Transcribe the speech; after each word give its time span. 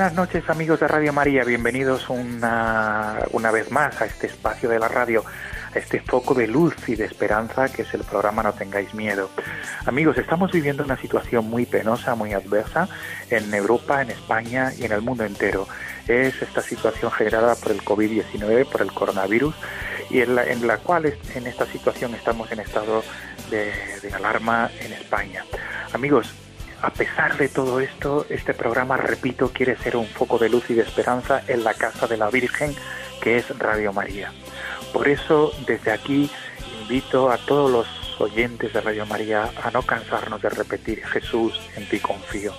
Buenas 0.00 0.16
noches 0.16 0.48
amigos 0.48 0.80
de 0.80 0.88
Radio 0.88 1.12
María, 1.12 1.44
bienvenidos 1.44 2.08
una, 2.08 3.18
una 3.32 3.50
vez 3.50 3.70
más 3.70 4.00
a 4.00 4.06
este 4.06 4.28
espacio 4.28 4.70
de 4.70 4.78
la 4.78 4.88
radio, 4.88 5.22
a 5.74 5.78
este 5.78 6.00
foco 6.00 6.32
de 6.32 6.46
luz 6.46 6.74
y 6.88 6.94
de 6.94 7.04
esperanza 7.04 7.70
que 7.70 7.82
es 7.82 7.92
el 7.92 8.04
programa 8.04 8.42
No 8.42 8.54
tengáis 8.54 8.94
miedo. 8.94 9.28
Amigos, 9.84 10.16
estamos 10.16 10.52
viviendo 10.52 10.84
una 10.84 10.96
situación 10.96 11.50
muy 11.50 11.66
penosa, 11.66 12.14
muy 12.14 12.32
adversa 12.32 12.88
en 13.28 13.52
Europa, 13.52 14.00
en 14.00 14.08
España 14.08 14.72
y 14.74 14.86
en 14.86 14.92
el 14.92 15.02
mundo 15.02 15.22
entero. 15.22 15.68
Es 16.08 16.40
esta 16.40 16.62
situación 16.62 17.10
generada 17.10 17.54
por 17.56 17.70
el 17.70 17.82
COVID-19, 17.82 18.70
por 18.70 18.80
el 18.80 18.92
coronavirus, 18.94 19.54
y 20.08 20.22
en 20.22 20.34
la, 20.34 20.44
en 20.44 20.66
la 20.66 20.78
cual 20.78 21.12
en 21.34 21.46
esta 21.46 21.66
situación 21.66 22.14
estamos 22.14 22.50
en 22.52 22.60
estado 22.60 23.04
de, 23.50 23.70
de 24.00 24.14
alarma 24.14 24.70
en 24.80 24.94
España. 24.94 25.44
Amigos, 25.92 26.32
a 26.82 26.90
pesar 26.90 27.36
de 27.36 27.48
todo 27.48 27.80
esto, 27.80 28.26
este 28.30 28.54
programa, 28.54 28.96
repito, 28.96 29.50
quiere 29.52 29.76
ser 29.76 29.96
un 29.96 30.06
foco 30.06 30.38
de 30.38 30.48
luz 30.48 30.70
y 30.70 30.74
de 30.74 30.82
esperanza 30.82 31.42
en 31.46 31.64
la 31.64 31.74
casa 31.74 32.06
de 32.06 32.16
la 32.16 32.30
Virgen, 32.30 32.74
que 33.20 33.36
es 33.36 33.58
Radio 33.58 33.92
María. 33.92 34.32
Por 34.92 35.08
eso, 35.08 35.52
desde 35.66 35.92
aquí, 35.92 36.30
invito 36.82 37.30
a 37.30 37.38
todos 37.38 37.70
los 37.70 38.20
oyentes 38.20 38.72
de 38.72 38.80
Radio 38.80 39.06
María 39.06 39.50
a 39.62 39.70
no 39.70 39.82
cansarnos 39.82 40.40
de 40.40 40.48
repetir, 40.48 41.04
Jesús, 41.06 41.60
en 41.76 41.88
ti 41.88 41.98
confío. 42.00 42.52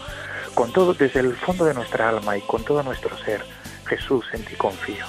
Con 0.53 0.71
todo, 0.71 0.93
desde 0.93 1.21
el 1.21 1.35
fondo 1.35 1.65
de 1.65 1.73
nuestra 1.73 2.09
alma 2.09 2.37
y 2.37 2.41
con 2.41 2.63
todo 2.63 2.83
nuestro 2.83 3.17
ser, 3.17 3.43
Jesús, 3.85 4.25
en 4.33 4.43
ti 4.45 4.55
confío. 4.55 5.05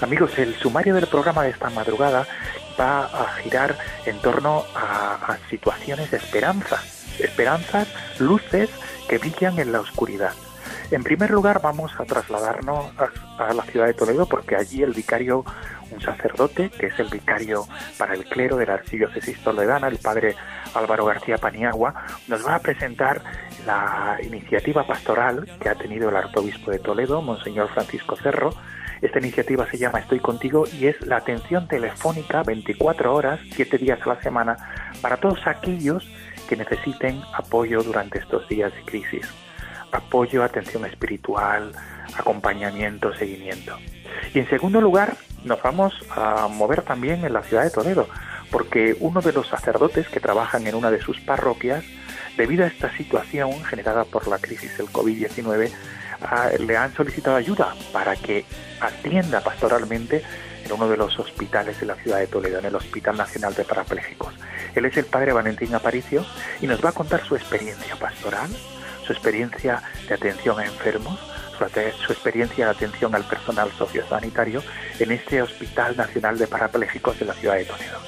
Amigos, 0.00 0.38
el 0.38 0.54
sumario 0.56 0.94
del 0.94 1.06
programa 1.06 1.42
de 1.42 1.50
esta 1.50 1.70
madrugada 1.70 2.26
va 2.78 3.06
a 3.06 3.34
girar 3.42 3.76
en 4.04 4.18
torno 4.20 4.64
a, 4.74 5.14
a 5.14 5.38
situaciones 5.48 6.10
de 6.10 6.18
esperanza, 6.18 6.82
esperanzas, 7.20 7.88
luces 8.18 8.70
que 9.08 9.18
brillan 9.18 9.58
en 9.58 9.72
la 9.72 9.80
oscuridad. 9.80 10.32
En 10.90 11.02
primer 11.02 11.30
lugar, 11.30 11.60
vamos 11.60 11.92
a 11.98 12.04
trasladarnos 12.04 12.92
a, 13.38 13.52
la 13.52 13.62
ciudad 13.64 13.86
de 13.86 13.94
Toledo 13.94 14.26
porque 14.26 14.56
allí 14.56 14.82
el 14.82 14.92
vicario, 14.92 15.44
un 15.90 16.00
sacerdote, 16.00 16.70
que 16.70 16.86
es 16.86 16.98
el 16.98 17.08
vicario 17.08 17.66
para 17.98 18.14
el 18.14 18.24
clero 18.24 18.56
de 18.56 18.66
la 18.66 18.74
archidiócesis 18.74 19.42
toledana, 19.42 19.88
el 19.88 19.98
padre 19.98 20.36
Álvaro 20.74 21.06
García 21.06 21.38
Paniagua, 21.38 22.06
nos 22.28 22.46
va 22.46 22.56
a 22.56 22.60
presentar 22.60 23.20
la 23.66 24.18
iniciativa 24.22 24.86
pastoral 24.86 25.48
que 25.60 25.68
ha 25.68 25.74
tenido 25.74 26.08
el 26.08 26.16
arzobispo 26.16 26.70
de 26.70 26.78
Toledo, 26.78 27.20
Monseñor 27.20 27.68
Francisco 27.68 28.16
Cerro, 28.16 28.50
esta 29.02 29.18
iniciativa 29.18 29.68
se 29.70 29.76
llama 29.76 29.98
Estoy 29.98 30.20
contigo 30.20 30.64
y 30.72 30.86
es 30.86 31.00
la 31.06 31.18
atención 31.18 31.68
telefónica 31.68 32.42
24 32.42 33.14
horas, 33.14 33.40
7 33.54 33.78
días 33.78 34.00
a 34.02 34.08
la 34.08 34.22
semana 34.22 34.56
para 35.02 35.18
todos 35.18 35.46
aquellos 35.46 36.08
que 36.46 36.56
necesiten 36.56 37.20
apoyo 37.34 37.82
durante 37.82 38.18
estos 38.18 38.48
días 38.48 38.72
de 38.74 38.82
crisis. 38.82 39.26
Apoyo, 39.92 40.42
atención 40.42 40.84
espiritual, 40.84 41.72
acompañamiento, 42.16 43.14
seguimiento. 43.14 43.76
Y 44.34 44.40
en 44.40 44.48
segundo 44.48 44.80
lugar, 44.80 45.16
nos 45.44 45.62
vamos 45.62 45.94
a 46.10 46.48
mover 46.48 46.82
también 46.82 47.24
en 47.24 47.32
la 47.32 47.42
ciudad 47.42 47.64
de 47.64 47.70
Toledo, 47.70 48.08
porque 48.50 48.96
uno 49.00 49.20
de 49.20 49.32
los 49.32 49.48
sacerdotes 49.48 50.08
que 50.08 50.20
trabajan 50.20 50.66
en 50.66 50.74
una 50.74 50.90
de 50.90 51.00
sus 51.00 51.20
parroquias, 51.20 51.84
debido 52.36 52.64
a 52.64 52.68
esta 52.68 52.94
situación 52.96 53.64
generada 53.64 54.04
por 54.04 54.28
la 54.28 54.38
crisis 54.38 54.76
del 54.76 54.88
COVID-19, 54.88 55.70
ah, 56.22 56.50
le 56.58 56.76
han 56.76 56.92
solicitado 56.94 57.36
ayuda 57.36 57.74
para 57.92 58.16
que 58.16 58.44
atienda 58.80 59.40
pastoralmente 59.40 60.22
en 60.66 60.72
uno 60.72 60.88
de 60.88 60.96
los 60.96 61.18
hospitales 61.18 61.78
de 61.80 61.86
la 61.86 61.94
ciudad 61.94 62.18
de 62.18 62.26
Toledo, 62.26 62.58
en 62.58 62.66
el 62.66 62.74
Hospital 62.74 63.16
Nacional 63.16 63.54
de 63.54 63.64
Parapléjicos. 63.64 64.34
Él 64.74 64.84
es 64.84 64.96
el 64.96 65.06
padre 65.06 65.32
Valentín 65.32 65.74
Aparicio 65.74 66.26
y 66.60 66.66
nos 66.66 66.84
va 66.84 66.90
a 66.90 66.92
contar 66.92 67.24
su 67.24 67.36
experiencia 67.36 67.94
pastoral, 67.96 68.50
su 69.06 69.12
experiencia 69.12 69.82
de 70.08 70.14
atención 70.14 70.58
a 70.58 70.64
enfermos, 70.64 71.18
su, 71.56 72.12
experiencia 72.12 72.66
de 72.66 72.70
atención 72.72 73.14
al 73.14 73.24
personal 73.24 73.70
sociosanitario 73.78 74.62
en 74.98 75.12
este 75.12 75.40
Hospital 75.40 75.96
Nacional 75.96 76.36
de 76.36 76.46
Parapléjicos 76.46 77.18
de 77.18 77.26
la 77.26 77.34
ciudad 77.34 77.54
de 77.54 77.64
Toledo. 77.64 77.98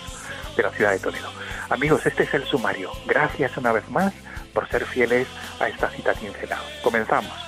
De 0.57 0.63
la 0.65 0.71
ciudad 0.71 0.91
de 0.91 0.99
Toledo. 0.99 1.31
Amigos, 1.71 2.05
este 2.07 2.25
es 2.25 2.35
el 2.35 2.45
sumario. 2.45 2.91
Gracias 3.07 3.57
una 3.57 3.73
vez 3.73 3.89
más 3.89 4.13
por 4.53 4.69
ser 4.69 4.85
fieles 4.85 5.29
a 5.61 5.69
esta 5.69 5.89
cita 5.91 6.13
quincenal. 6.15 6.61
Comenzamos. 6.83 7.48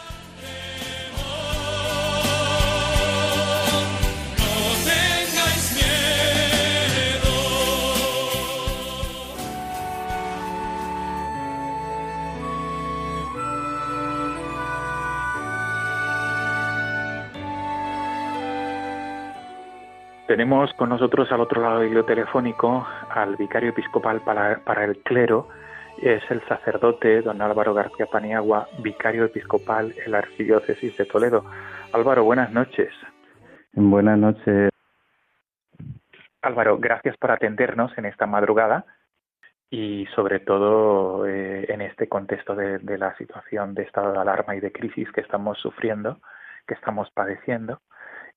Tenemos 20.31 20.73
con 20.75 20.91
nosotros 20.91 21.33
al 21.33 21.41
otro 21.41 21.61
lado 21.61 21.81
del 21.81 21.91
hilo 21.91 22.05
telefónico 22.05 22.87
al 23.09 23.35
vicario 23.35 23.71
episcopal 23.71 24.21
para, 24.21 24.61
para 24.61 24.85
el 24.85 24.99
clero 24.99 25.49
es 26.01 26.23
el 26.31 26.41
sacerdote 26.47 27.21
don 27.23 27.43
Álvaro 27.43 27.75
García 27.75 28.07
Paniagua, 28.07 28.69
vicario 28.79 29.25
episcopal 29.25 29.93
en 30.07 30.13
la 30.13 30.19
Archidiócesis 30.19 30.97
de 30.97 31.05
Toledo. 31.07 31.45
Álvaro, 31.93 32.23
buenas 32.23 32.53
noches. 32.53 32.93
Buenas 33.73 34.21
noches. 34.21 34.71
Álvaro, 36.43 36.79
gracias 36.79 37.17
por 37.17 37.33
atendernos 37.33 37.91
en 37.99 38.05
esta 38.05 38.27
madrugada 38.27 38.85
y 39.69 40.07
sobre 40.15 40.39
todo 40.39 41.27
eh, 41.27 41.67
en 41.69 41.81
este 41.81 42.09
contexto 42.09 42.55
de, 42.55 42.79
de, 42.79 42.99
la 42.99 43.17
situación 43.17 43.75
de 43.75 43.83
estado 43.83 44.13
de 44.13 44.21
alarma 44.21 44.55
y 44.55 44.61
de 44.61 44.71
crisis 44.71 45.11
que 45.11 45.23
estamos 45.23 45.59
sufriendo, 45.59 46.21
que 46.69 46.75
estamos 46.75 47.11
padeciendo. 47.11 47.81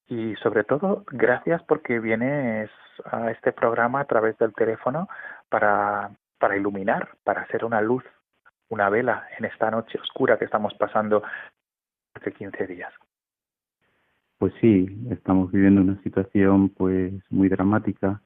Y 0.08 0.36
sobre 0.36 0.64
todo, 0.64 1.06
gracias 1.12 1.64
porque 1.64 2.00
vienes 2.00 2.70
a 3.06 3.32
este 3.32 3.52
programa 3.52 4.02
a 4.02 4.06
través 4.06 4.38
del 4.38 4.54
teléfono 4.54 5.08
para 5.50 6.12
para 6.44 6.58
iluminar, 6.58 7.08
para 7.24 7.48
ser 7.48 7.64
una 7.64 7.80
luz, 7.80 8.04
una 8.68 8.90
vela 8.90 9.26
en 9.40 9.46
esta 9.46 9.72
noche 9.72 9.98
oscura 9.98 10.38
que 10.38 10.44
estamos 10.44 10.74
pasando 10.74 11.24
hace 12.14 12.34
15 12.34 12.68
días. 12.68 12.92
Pues 14.40 14.54
sí, 14.60 15.08
estamos 15.10 15.54
viviendo 15.54 15.80
una 15.80 16.04
situación 16.04 16.68
pues 16.68 17.14
muy 17.30 17.48
dramática 17.48 18.22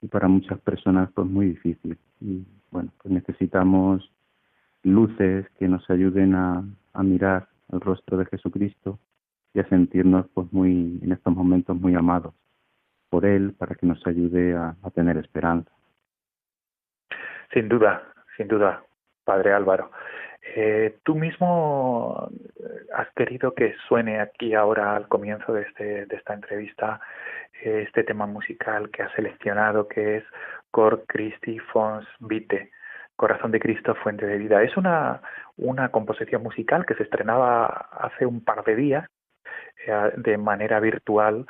y 0.00 0.08
para 0.08 0.28
muchas 0.28 0.58
personas 0.60 1.10
pues 1.14 1.26
muy 1.26 1.48
difícil. 1.48 1.98
Y 2.22 2.46
bueno, 2.70 2.90
pues 3.02 3.12
necesitamos 3.12 4.10
luces 4.82 5.46
que 5.58 5.68
nos 5.68 5.90
ayuden 5.90 6.36
a, 6.36 6.64
a 6.94 7.02
mirar 7.02 7.48
el 7.70 7.82
rostro 7.82 8.16
de 8.16 8.24
Jesucristo 8.24 8.98
y 9.54 9.60
a 9.60 9.68
sentirnos 9.68 10.26
pues 10.34 10.52
muy 10.52 11.00
en 11.02 11.12
estos 11.12 11.34
momentos 11.34 11.76
muy 11.76 11.94
amados 11.94 12.34
por 13.10 13.24
él 13.24 13.54
para 13.58 13.74
que 13.74 13.86
nos 13.86 14.06
ayude 14.06 14.54
a, 14.54 14.76
a 14.82 14.90
tener 14.90 15.16
esperanza. 15.16 15.70
Sin 17.52 17.68
duda, 17.68 18.02
sin 18.36 18.48
duda, 18.48 18.84
Padre 19.24 19.52
Álvaro. 19.52 19.90
Eh, 20.54 20.98
tú 21.02 21.14
mismo 21.14 22.30
has 22.94 23.08
querido 23.14 23.54
que 23.54 23.74
suene 23.86 24.20
aquí 24.20 24.54
ahora 24.54 24.96
al 24.96 25.08
comienzo 25.08 25.52
de, 25.52 25.62
este, 25.62 26.06
de 26.06 26.16
esta 26.16 26.34
entrevista 26.34 27.00
este 27.60 28.04
tema 28.04 28.26
musical 28.26 28.90
que 28.90 29.02
has 29.02 29.12
seleccionado 29.12 29.88
que 29.88 30.18
es 30.18 30.24
Cor 30.70 31.04
Christi 31.08 31.58
Fons 31.58 32.06
Vite, 32.20 32.70
Corazón 33.16 33.50
de 33.50 33.58
Cristo, 33.58 33.94
Fuente 33.96 34.26
de 34.26 34.38
Vida. 34.38 34.62
Es 34.62 34.76
una, 34.76 35.20
una 35.56 35.90
composición 35.90 36.42
musical 36.42 36.86
que 36.86 36.94
se 36.94 37.02
estrenaba 37.02 37.66
hace 37.66 38.26
un 38.26 38.44
par 38.44 38.64
de 38.64 38.76
días 38.76 39.08
de 40.16 40.38
manera 40.38 40.80
virtual 40.80 41.46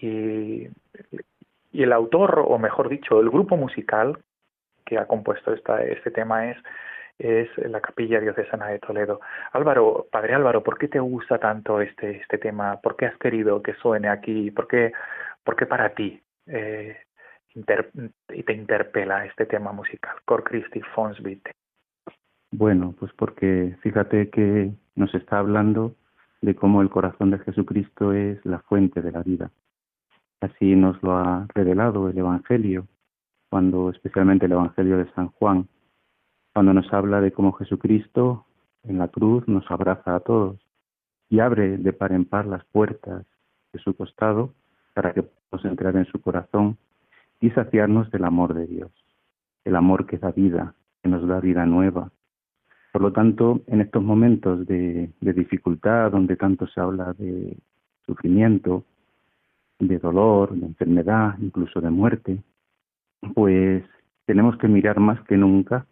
y, 0.00 0.68
y 1.72 1.82
el 1.82 1.92
autor, 1.92 2.44
o 2.46 2.58
mejor 2.58 2.88
dicho, 2.88 3.20
el 3.20 3.30
grupo 3.30 3.56
musical 3.56 4.18
que 4.84 4.98
ha 4.98 5.06
compuesto 5.06 5.52
esta, 5.52 5.82
este 5.82 6.10
tema 6.10 6.50
es, 6.50 6.56
es 7.18 7.48
la 7.58 7.80
Capilla 7.80 8.20
Diocesana 8.20 8.68
de 8.68 8.78
Toledo. 8.78 9.20
Álvaro, 9.52 10.06
Padre 10.10 10.34
Álvaro, 10.34 10.62
¿por 10.62 10.78
qué 10.78 10.88
te 10.88 10.98
gusta 10.98 11.38
tanto 11.38 11.80
este, 11.80 12.18
este 12.18 12.38
tema? 12.38 12.80
¿Por 12.80 12.96
qué 12.96 13.06
has 13.06 13.16
querido 13.18 13.62
que 13.62 13.74
suene 13.74 14.08
aquí? 14.08 14.50
¿Por 14.50 14.66
qué, 14.66 14.92
por 15.44 15.56
qué 15.56 15.66
para 15.66 15.90
ti 15.90 16.20
eh, 16.46 16.96
inter, 17.54 17.90
y 18.30 18.42
te 18.42 18.52
interpela 18.54 19.26
este 19.26 19.46
tema 19.46 19.72
musical, 19.72 20.16
Cor 20.24 20.42
Christi 20.44 20.80
Fons 20.94 21.22
Vite? 21.22 21.52
Bueno, 22.50 22.94
pues 22.98 23.12
porque 23.12 23.76
fíjate 23.82 24.30
que 24.30 24.70
nos 24.94 25.14
está 25.14 25.38
hablando 25.38 25.94
de 26.40 26.54
cómo 26.54 26.82
el 26.82 26.90
corazón 26.90 27.30
de 27.30 27.38
Jesucristo 27.40 28.12
es 28.12 28.44
la 28.44 28.60
fuente 28.60 29.02
de 29.02 29.12
la 29.12 29.22
vida. 29.22 29.50
Así 30.40 30.76
nos 30.76 31.02
lo 31.02 31.16
ha 31.16 31.46
revelado 31.54 32.08
el 32.08 32.18
Evangelio 32.18 32.86
cuando 33.50 33.90
especialmente 33.90 34.46
el 34.46 34.52
Evangelio 34.52 34.98
de 34.98 35.10
San 35.12 35.28
Juan, 35.28 35.68
cuando 36.52 36.74
nos 36.74 36.92
habla 36.92 37.20
de 37.20 37.32
cómo 37.32 37.52
Jesucristo 37.52 38.46
en 38.84 38.98
la 38.98 39.08
cruz 39.08 39.46
nos 39.48 39.68
abraza 39.70 40.14
a 40.14 40.20
todos 40.20 40.58
y 41.28 41.40
abre 41.40 41.76
de 41.76 41.92
par 41.92 42.12
en 42.12 42.24
par 42.24 42.46
las 42.46 42.64
puertas 42.66 43.26
de 43.72 43.78
su 43.80 43.94
costado 43.94 44.54
para 44.94 45.12
que 45.12 45.22
podamos 45.22 45.64
entrar 45.64 45.96
en 45.96 46.06
su 46.06 46.20
corazón 46.20 46.78
y 47.40 47.50
saciarnos 47.50 48.10
del 48.10 48.24
amor 48.24 48.54
de 48.54 48.66
Dios, 48.66 48.90
el 49.64 49.76
amor 49.76 50.06
que 50.06 50.18
da 50.18 50.32
vida, 50.32 50.74
que 51.02 51.08
nos 51.08 51.26
da 51.26 51.40
vida 51.40 51.66
nueva. 51.66 52.10
Por 52.98 53.04
lo 53.04 53.12
tanto, 53.12 53.60
en 53.68 53.80
estos 53.80 54.02
momentos 54.02 54.66
de, 54.66 55.12
dificultad, 55.20 56.10
donde 56.10 56.34
tanto 56.34 56.66
se 56.66 56.80
habla 56.80 57.12
de 57.12 57.56
sufrimiento, 58.04 58.82
de 59.78 60.00
dolor, 60.00 60.50
de 60.50 60.66
enfermedad, 60.66 61.36
incluso 61.40 61.80
de 61.80 61.90
muerte, 61.90 62.42
pues 63.34 63.84
tenemos 64.26 64.58
que 64.58 64.66
mirar 64.66 64.98
más 64.98 65.20
que 65.28 65.36
nunca 65.36 65.86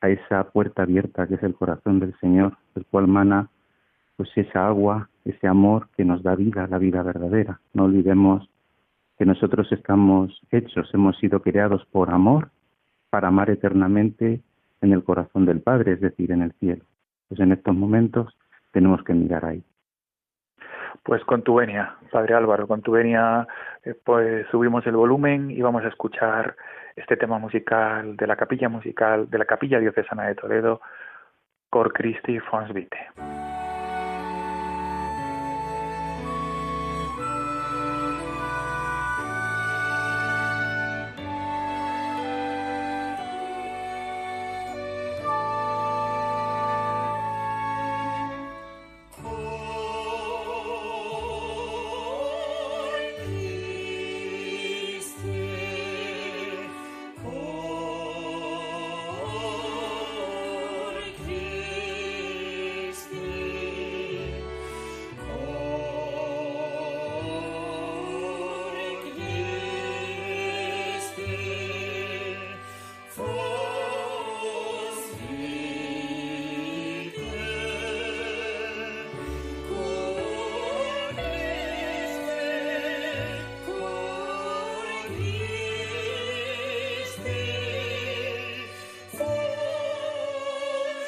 a 0.00 0.10
esa 0.10 0.48
puerta 0.52 0.84
abierta 0.84 1.26
que 1.26 1.34
es 1.34 1.42
el 1.42 1.56
corazón 1.56 1.98
del 1.98 2.16
Señor, 2.20 2.56
del 2.76 2.86
cual 2.86 3.08
mana 3.08 3.48
pues 4.14 4.30
esa 4.36 4.68
agua, 4.68 5.10
ese 5.24 5.48
amor 5.48 5.88
que 5.96 6.04
nos 6.04 6.22
da 6.22 6.36
vida, 6.36 6.68
la 6.68 6.78
vida 6.78 7.02
verdadera. 7.02 7.60
No 7.74 7.86
olvidemos 7.86 8.48
que 9.18 9.26
nosotros 9.26 9.72
estamos 9.72 10.40
hechos, 10.52 10.88
hemos 10.94 11.18
sido 11.18 11.42
creados 11.42 11.84
por 11.86 12.10
amor 12.10 12.52
para 13.10 13.26
amar 13.26 13.50
eternamente 13.50 14.40
en 14.82 14.92
el 14.92 15.02
corazón 15.04 15.46
del 15.46 15.60
Padre, 15.60 15.92
es 15.92 16.00
decir, 16.00 16.30
en 16.32 16.42
el 16.42 16.52
cielo. 16.54 16.84
Pues 17.28 17.40
en 17.40 17.52
estos 17.52 17.74
momentos 17.74 18.36
tenemos 18.72 19.02
que 19.04 19.14
mirar 19.14 19.44
ahí. 19.44 19.64
Pues 21.02 21.24
con 21.24 21.42
tu 21.42 21.54
venia, 21.54 21.96
Padre 22.10 22.34
Álvaro, 22.34 22.68
con 22.68 22.82
tu 22.82 22.92
venia, 22.92 23.46
eh, 23.84 23.94
pues 24.04 24.46
subimos 24.50 24.86
el 24.86 24.96
volumen 24.96 25.50
y 25.50 25.60
vamos 25.62 25.84
a 25.84 25.88
escuchar 25.88 26.54
este 26.94 27.16
tema 27.16 27.38
musical 27.38 28.16
de 28.16 28.26
la 28.26 28.36
capilla 28.36 28.68
musical 28.68 29.30
de 29.30 29.38
la 29.38 29.46
capilla 29.46 29.80
diocesana 29.80 30.26
de 30.26 30.34
Toledo, 30.34 30.80
Cor 31.70 31.92
Christi 31.92 32.38
Fons 32.40 32.72
Vite. 32.72 32.98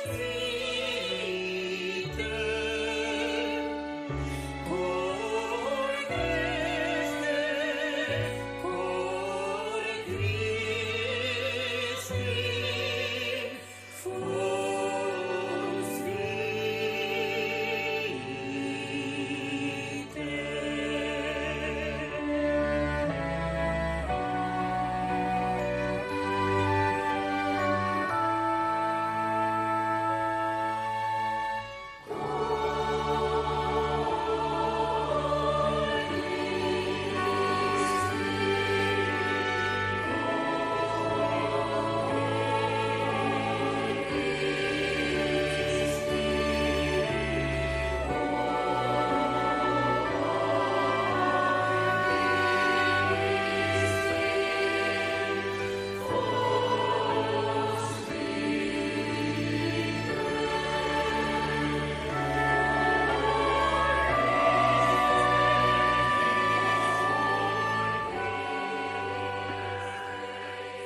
crazy. 0.06 0.43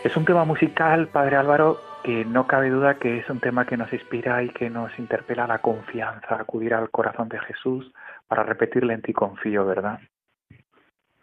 Es 0.08 0.16
un 0.16 0.24
tema 0.24 0.46
musical, 0.46 1.08
Padre 1.08 1.36
Álvaro, 1.36 1.76
que 2.02 2.24
no 2.24 2.46
cabe 2.46 2.70
duda 2.70 2.98
que 2.98 3.18
es 3.18 3.28
un 3.28 3.40
tema 3.40 3.66
que 3.66 3.76
nos 3.76 3.92
inspira 3.92 4.42
y 4.42 4.48
que 4.48 4.70
nos 4.70 4.98
interpela 4.98 5.46
la 5.46 5.58
confianza, 5.58 6.34
acudir 6.40 6.72
al 6.72 6.88
corazón 6.88 7.28
de 7.28 7.38
Jesús 7.40 7.92
para 8.26 8.42
repetirle 8.42 8.94
en 8.94 9.02
ti 9.02 9.12
confío, 9.12 9.66
¿verdad? 9.66 10.00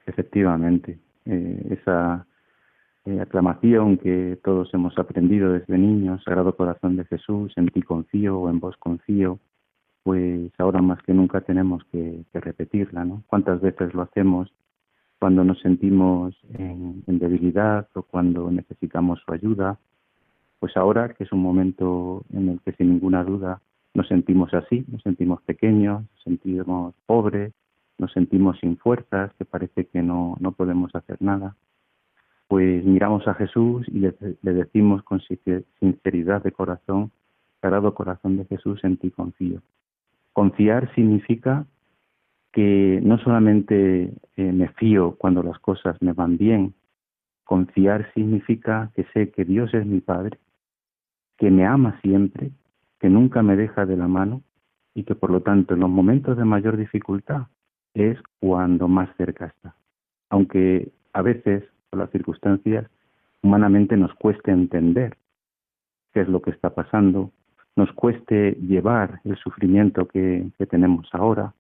Efectivamente, 0.06 1.00
eh, 1.26 1.66
esa 1.72 2.28
eh, 3.06 3.20
aclamación 3.20 3.98
que 3.98 4.38
todos 4.44 4.72
hemos 4.76 4.96
aprendido 5.00 5.54
desde 5.54 5.80
niños, 5.80 6.22
Sagrado 6.24 6.56
Corazón 6.56 6.96
de 6.96 7.06
Jesús, 7.06 7.54
en 7.56 7.70
ti 7.70 7.82
confío 7.82 8.38
o 8.38 8.52
en 8.52 8.60
vos 8.60 8.78
confío, 8.78 9.40
pues 10.04 10.52
ahora 10.60 10.84
más 10.84 11.02
que 11.02 11.16
nunca 11.16 11.42
tenemos 11.42 11.84
que, 11.92 12.24
repetirla, 12.34 13.04
¿no? 13.04 13.24
¿Cuántas 13.26 13.62
veces 13.62 13.96
lo 13.96 14.04
hacemos 14.04 14.54
cuando 15.20 15.44
nos 15.44 15.60
sentimos 15.60 16.36
en, 16.54 17.04
debilidad 17.08 17.88
o 17.94 18.04
cuando 18.04 18.52
necesitamos 18.52 19.20
su 19.26 19.32
ayuda? 19.32 19.80
Pues 20.60 20.76
ahora 20.78 21.14
que 21.14 21.24
es 21.24 21.32
un 21.32 21.42
momento 21.42 22.24
en 22.34 22.50
el 22.50 22.60
que 22.62 22.74
sin 22.74 22.90
ninguna 22.90 23.24
duda 23.24 23.62
nos 23.94 24.08
sentimos 24.08 24.54
así, 24.54 24.86
nos 24.88 25.02
sentimos 25.04 25.42
pequeños, 25.44 26.02
nos 26.02 26.24
sentimos 26.24 26.96
pobres, 27.06 27.54
nos 27.98 28.12
sentimos 28.12 28.60
sin 28.60 28.78
fuerzas, 28.78 29.32
que 29.38 29.46
parece 29.46 29.86
que 29.86 30.02
no, 30.02 30.36
no 30.40 30.52
podemos 30.52 30.94
hacer 30.96 31.22
nada, 31.22 31.56
pues 32.48 32.84
miramos 32.84 33.28
a 33.28 33.34
Jesús 33.36 33.88
y 33.88 34.00
le, 34.00 34.16
le 34.42 34.54
decimos 34.54 35.02
con 35.04 35.22
sinceridad 35.80 36.44
de 36.44 36.52
corazón, 36.52 37.12
Sagrado 37.62 37.96
Corazón 37.96 38.38
de 38.38 38.46
Jesús, 38.46 38.84
en 38.84 38.98
ti 38.98 39.10
confío. 39.12 39.62
Confiar 40.34 40.94
significa 40.94 41.66
que 42.56 43.02
no 43.04 43.18
solamente 43.18 44.14
eh, 44.38 44.52
me 44.54 44.70
fío 44.70 45.16
cuando 45.18 45.44
las 45.44 45.60
cosas 45.60 46.02
me 46.02 46.14
van 46.14 46.38
bien, 46.38 46.74
confiar 47.44 48.10
significa 48.14 48.92
que 48.96 49.04
sé 49.14 49.30
que 49.32 49.44
Dios 49.44 49.74
es 49.74 49.86
mi 49.86 50.00
Padre, 50.00 50.40
que 51.38 51.52
me 51.52 51.66
ama 51.66 52.00
siempre, 52.02 52.52
que 52.98 53.10
nunca 53.10 53.44
me 53.44 53.58
deja 53.58 53.86
de 53.86 53.98
la 53.98 54.08
mano 54.08 54.42
y 54.94 55.04
que 55.04 55.16
por 55.16 55.32
lo 55.32 55.42
tanto 55.42 55.74
en 55.74 55.82
los 55.82 55.90
momentos 55.90 56.38
de 56.38 56.46
mayor 56.46 56.78
dificultad 56.78 57.48
es 57.94 58.18
cuando 58.40 58.88
más 58.88 59.10
cerca 59.18 59.48
está. 59.48 59.76
Aunque 60.30 60.94
a 61.12 61.22
veces, 61.22 61.66
por 61.90 62.00
las 62.00 62.10
circunstancias, 62.12 62.90
humanamente 63.44 63.98
nos 63.98 64.14
cueste 64.14 64.52
entender 64.52 65.18
qué 66.14 66.22
es 66.22 66.30
lo 66.30 66.42
que 66.42 66.52
está 66.52 66.74
pasando, 66.74 67.32
nos 67.76 67.92
cueste 67.92 68.54
llevar 68.54 69.20
el 69.26 69.36
sufrimiento 69.36 70.08
que, 70.08 70.50
tenemos 70.70 71.10
ahora. 71.12 71.54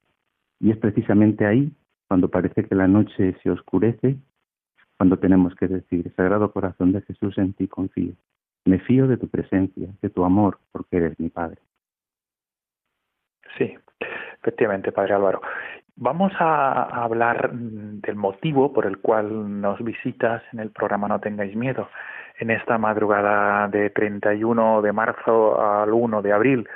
Y 0.60 0.72
es 0.72 0.78
precisamente 0.78 1.46
ahí, 1.46 1.72
cuando 2.08 2.30
parece 2.30 2.64
que 2.64 2.76
la 2.76 2.88
noche 2.88 3.36
se 3.42 3.50
oscurece, 3.50 4.18
cuando 4.98 5.18
tenemos 5.18 5.54
que 5.56 5.68
decir, 5.68 6.12
Sagrado 6.16 6.52
Corazón 6.52 6.92
de 6.92 7.02
Jesús, 7.02 7.38
en 7.38 7.54
ti 7.54 7.68
confío. 7.68 8.14
Me 8.66 8.80
fío 8.80 9.08
de 9.08 9.18
tu 9.18 9.28
presencia, 9.28 9.90
de 10.02 10.10
tu 10.10 10.24
amor, 10.24 10.60
porque 10.72 10.98
eres 10.98 11.20
mi 11.20 11.30
Padre. 11.30 11.58
Sí, 13.58 13.76
efectivamente, 14.40 14.92
Padre 14.92 15.14
Álvaro. 15.14 15.42
Vamos 15.98 16.34
a 16.40 17.04
hablar 17.04 17.52
del 17.54 18.16
motivo 18.16 18.74
por 18.74 18.86
el 18.86 18.98
cual 18.98 19.62
nos 19.62 19.82
visitas 19.82 20.44
en 20.52 20.60
el 20.60 20.72
programa 20.72 21.08
No 21.08 21.20
tengáis 21.22 21.56
miedo 21.56 21.88
en 22.38 22.52
esta 22.52 22.78
madrugada 22.78 23.68
de 23.70 23.90
31 23.92 24.82
de 24.82 24.92
marzo 24.92 25.62
al 25.62 25.94
1 25.94 26.22
de 26.22 26.34
abril. 26.34 26.70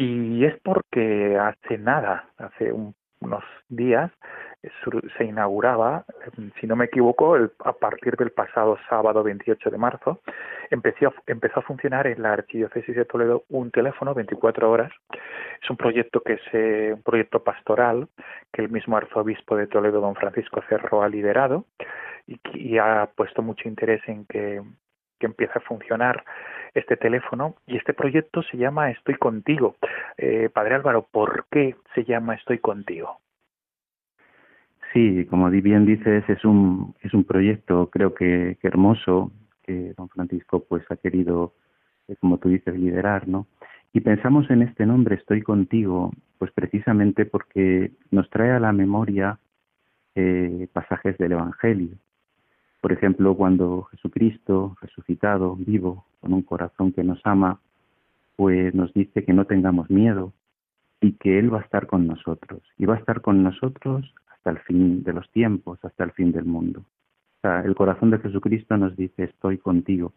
Y 0.00 0.44
es 0.44 0.54
porque 0.62 1.36
hace 1.36 1.76
nada, 1.76 2.30
hace 2.36 2.72
unos 2.72 3.42
días, 3.68 4.12
se 5.16 5.24
inauguraba, 5.24 6.04
si 6.60 6.68
no 6.68 6.76
me 6.76 6.84
equivoco, 6.84 7.36
a 7.64 7.72
partir 7.72 8.14
del 8.14 8.30
pasado 8.30 8.78
sábado 8.88 9.24
28 9.24 9.70
de 9.70 9.76
marzo, 9.76 10.20
empezó, 10.70 11.08
a 11.08 11.62
funcionar 11.62 12.06
en 12.06 12.22
la 12.22 12.34
Archidiócesis 12.34 12.94
de 12.94 13.06
Toledo 13.06 13.42
un 13.48 13.72
teléfono 13.72 14.14
24 14.14 14.70
horas. 14.70 14.92
Es 15.60 15.68
un 15.68 15.76
proyecto 15.76 16.20
que 16.20 16.34
es 16.34 16.94
un 16.94 17.02
proyecto 17.02 17.42
pastoral 17.42 18.06
que 18.52 18.62
el 18.62 18.68
mismo 18.68 18.96
arzobispo 18.96 19.56
de 19.56 19.66
Toledo, 19.66 20.00
don 20.00 20.14
Francisco 20.14 20.62
Cerro, 20.68 21.02
ha 21.02 21.08
liderado 21.08 21.64
y, 22.54 22.78
ha 22.78 23.10
puesto 23.16 23.42
mucho 23.42 23.68
interés 23.68 24.00
en 24.06 24.26
que, 24.26 24.62
que 25.18 25.26
empiece 25.26 25.54
a 25.58 25.62
funcionar 25.62 26.22
este 26.78 26.96
teléfono 26.96 27.54
y 27.66 27.76
este 27.76 27.94
proyecto 27.94 28.42
se 28.42 28.56
llama 28.56 28.90
Estoy 28.90 29.14
contigo. 29.16 29.76
Eh, 30.16 30.48
Padre 30.52 30.76
Álvaro, 30.76 31.06
¿por 31.10 31.46
qué 31.50 31.76
se 31.94 32.04
llama 32.04 32.34
Estoy 32.34 32.58
contigo? 32.58 33.18
Sí, 34.92 35.26
como 35.26 35.50
bien 35.50 35.84
dices, 35.84 36.24
es 36.28 36.44
un, 36.44 36.94
es 37.02 37.12
un 37.12 37.24
proyecto 37.24 37.90
creo 37.90 38.14
que, 38.14 38.56
hermoso 38.62 39.30
que 39.62 39.92
don 39.96 40.08
Francisco 40.08 40.64
pues 40.66 40.82
ha 40.90 40.96
querido, 40.96 41.54
eh, 42.08 42.16
como 42.20 42.38
tú 42.38 42.48
dices, 42.48 42.74
liderar, 42.74 43.28
¿no? 43.28 43.46
Y 43.92 44.00
pensamos 44.00 44.50
en 44.50 44.62
este 44.62 44.86
nombre, 44.86 45.16
Estoy 45.16 45.42
contigo, 45.42 46.10
pues 46.38 46.50
precisamente 46.52 47.26
porque 47.26 47.92
nos 48.10 48.28
trae 48.30 48.52
a 48.52 48.60
la 48.60 48.72
memoria 48.72 49.38
eh, 50.14 50.68
pasajes 50.72 51.18
del 51.18 51.32
Evangelio. 51.32 51.90
Por 52.80 52.92
ejemplo, 52.92 53.34
cuando 53.34 53.84
Jesucristo, 53.84 54.76
resucitado, 54.80 55.56
vivo, 55.56 56.04
con 56.20 56.32
un 56.32 56.42
corazón 56.42 56.92
que 56.92 57.02
nos 57.02 57.20
ama, 57.24 57.60
pues 58.36 58.74
nos 58.74 58.92
dice 58.92 59.24
que 59.24 59.32
no 59.32 59.46
tengamos 59.46 59.90
miedo 59.90 60.32
y 61.00 61.12
que 61.12 61.38
Él 61.38 61.52
va 61.52 61.58
a 61.58 61.62
estar 61.62 61.86
con 61.86 62.06
nosotros. 62.06 62.62
Y 62.76 62.86
va 62.86 62.94
a 62.94 62.98
estar 62.98 63.20
con 63.20 63.42
nosotros 63.42 64.14
hasta 64.32 64.50
el 64.50 64.58
fin 64.60 65.02
de 65.02 65.12
los 65.12 65.28
tiempos, 65.30 65.78
hasta 65.84 66.04
el 66.04 66.12
fin 66.12 66.32
del 66.32 66.44
mundo. 66.44 66.80
O 66.80 67.40
sea, 67.42 67.60
el 67.60 67.74
corazón 67.74 68.10
de 68.10 68.18
Jesucristo 68.18 68.76
nos 68.76 68.96
dice, 68.96 69.24
estoy 69.24 69.58
contigo. 69.58 70.12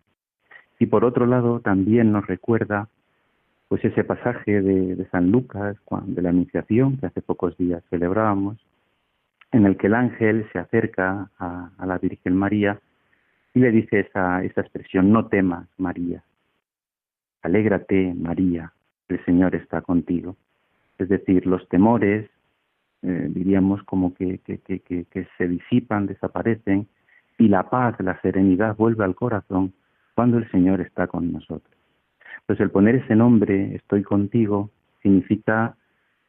Y 0.80 0.88
por 0.88 1.06
otro 1.06 1.26
lado, 1.26 1.60
también 1.60 2.12
nos 2.12 2.26
recuerda 2.26 2.90
pues 3.68 3.86
ese 3.86 4.04
pasaje 4.04 4.62
de, 4.62 5.08
San 5.12 5.32
Lucas, 5.32 5.78
de 6.08 6.22
la 6.22 6.30
Anunciación, 6.30 6.98
que 6.98 7.06
hace 7.06 7.22
pocos 7.22 7.56
días 7.58 7.84
celebrábamos, 7.90 8.58
en 9.52 9.66
el 9.66 9.78
que 9.78 9.88
el 9.88 9.96
ángel 9.96 10.48
se 10.52 10.60
acerca 10.60 11.30
a, 11.38 11.72
la 11.86 11.98
Virgen 11.98 12.36
María 12.36 12.80
y 13.54 13.60
le 13.60 13.72
dice 13.72 14.02
esa, 14.02 14.44
esa 14.44 14.62
expresión, 14.62 15.12
no 15.12 15.28
temas, 15.28 15.68
María, 15.78 16.24
alégrate, 17.42 18.14
María, 18.14 18.72
el 19.10 19.24
Señor 19.26 19.56
está 19.56 19.82
contigo. 19.82 20.38
Es 20.98 21.10
decir, 21.10 21.46
los 21.46 21.68
temores, 21.68 22.30
eh, 23.02 23.28
diríamos, 23.30 23.84
como 23.84 24.14
que, 24.14 24.40
que, 24.40 24.60
que, 24.60 24.80
que, 24.80 25.28
se 25.38 25.48
disipan, 25.48 26.06
desaparecen, 26.06 26.88
y 27.38 27.48
la 27.48 27.70
paz, 27.70 27.96
la 28.00 28.22
serenidad 28.22 28.78
vuelve 28.78 29.04
al 29.04 29.16
corazón 29.16 29.74
cuando 30.16 30.38
el 30.38 30.50
Señor 30.52 30.80
está 30.80 31.08
con 31.08 31.32
nosotros. 31.32 31.76
Pues 32.46 32.60
el 32.60 32.70
poner 32.70 32.96
ese 32.96 33.16
nombre, 33.16 33.76
estoy 33.76 34.04
contigo, 34.04 34.70
significa 35.02 35.76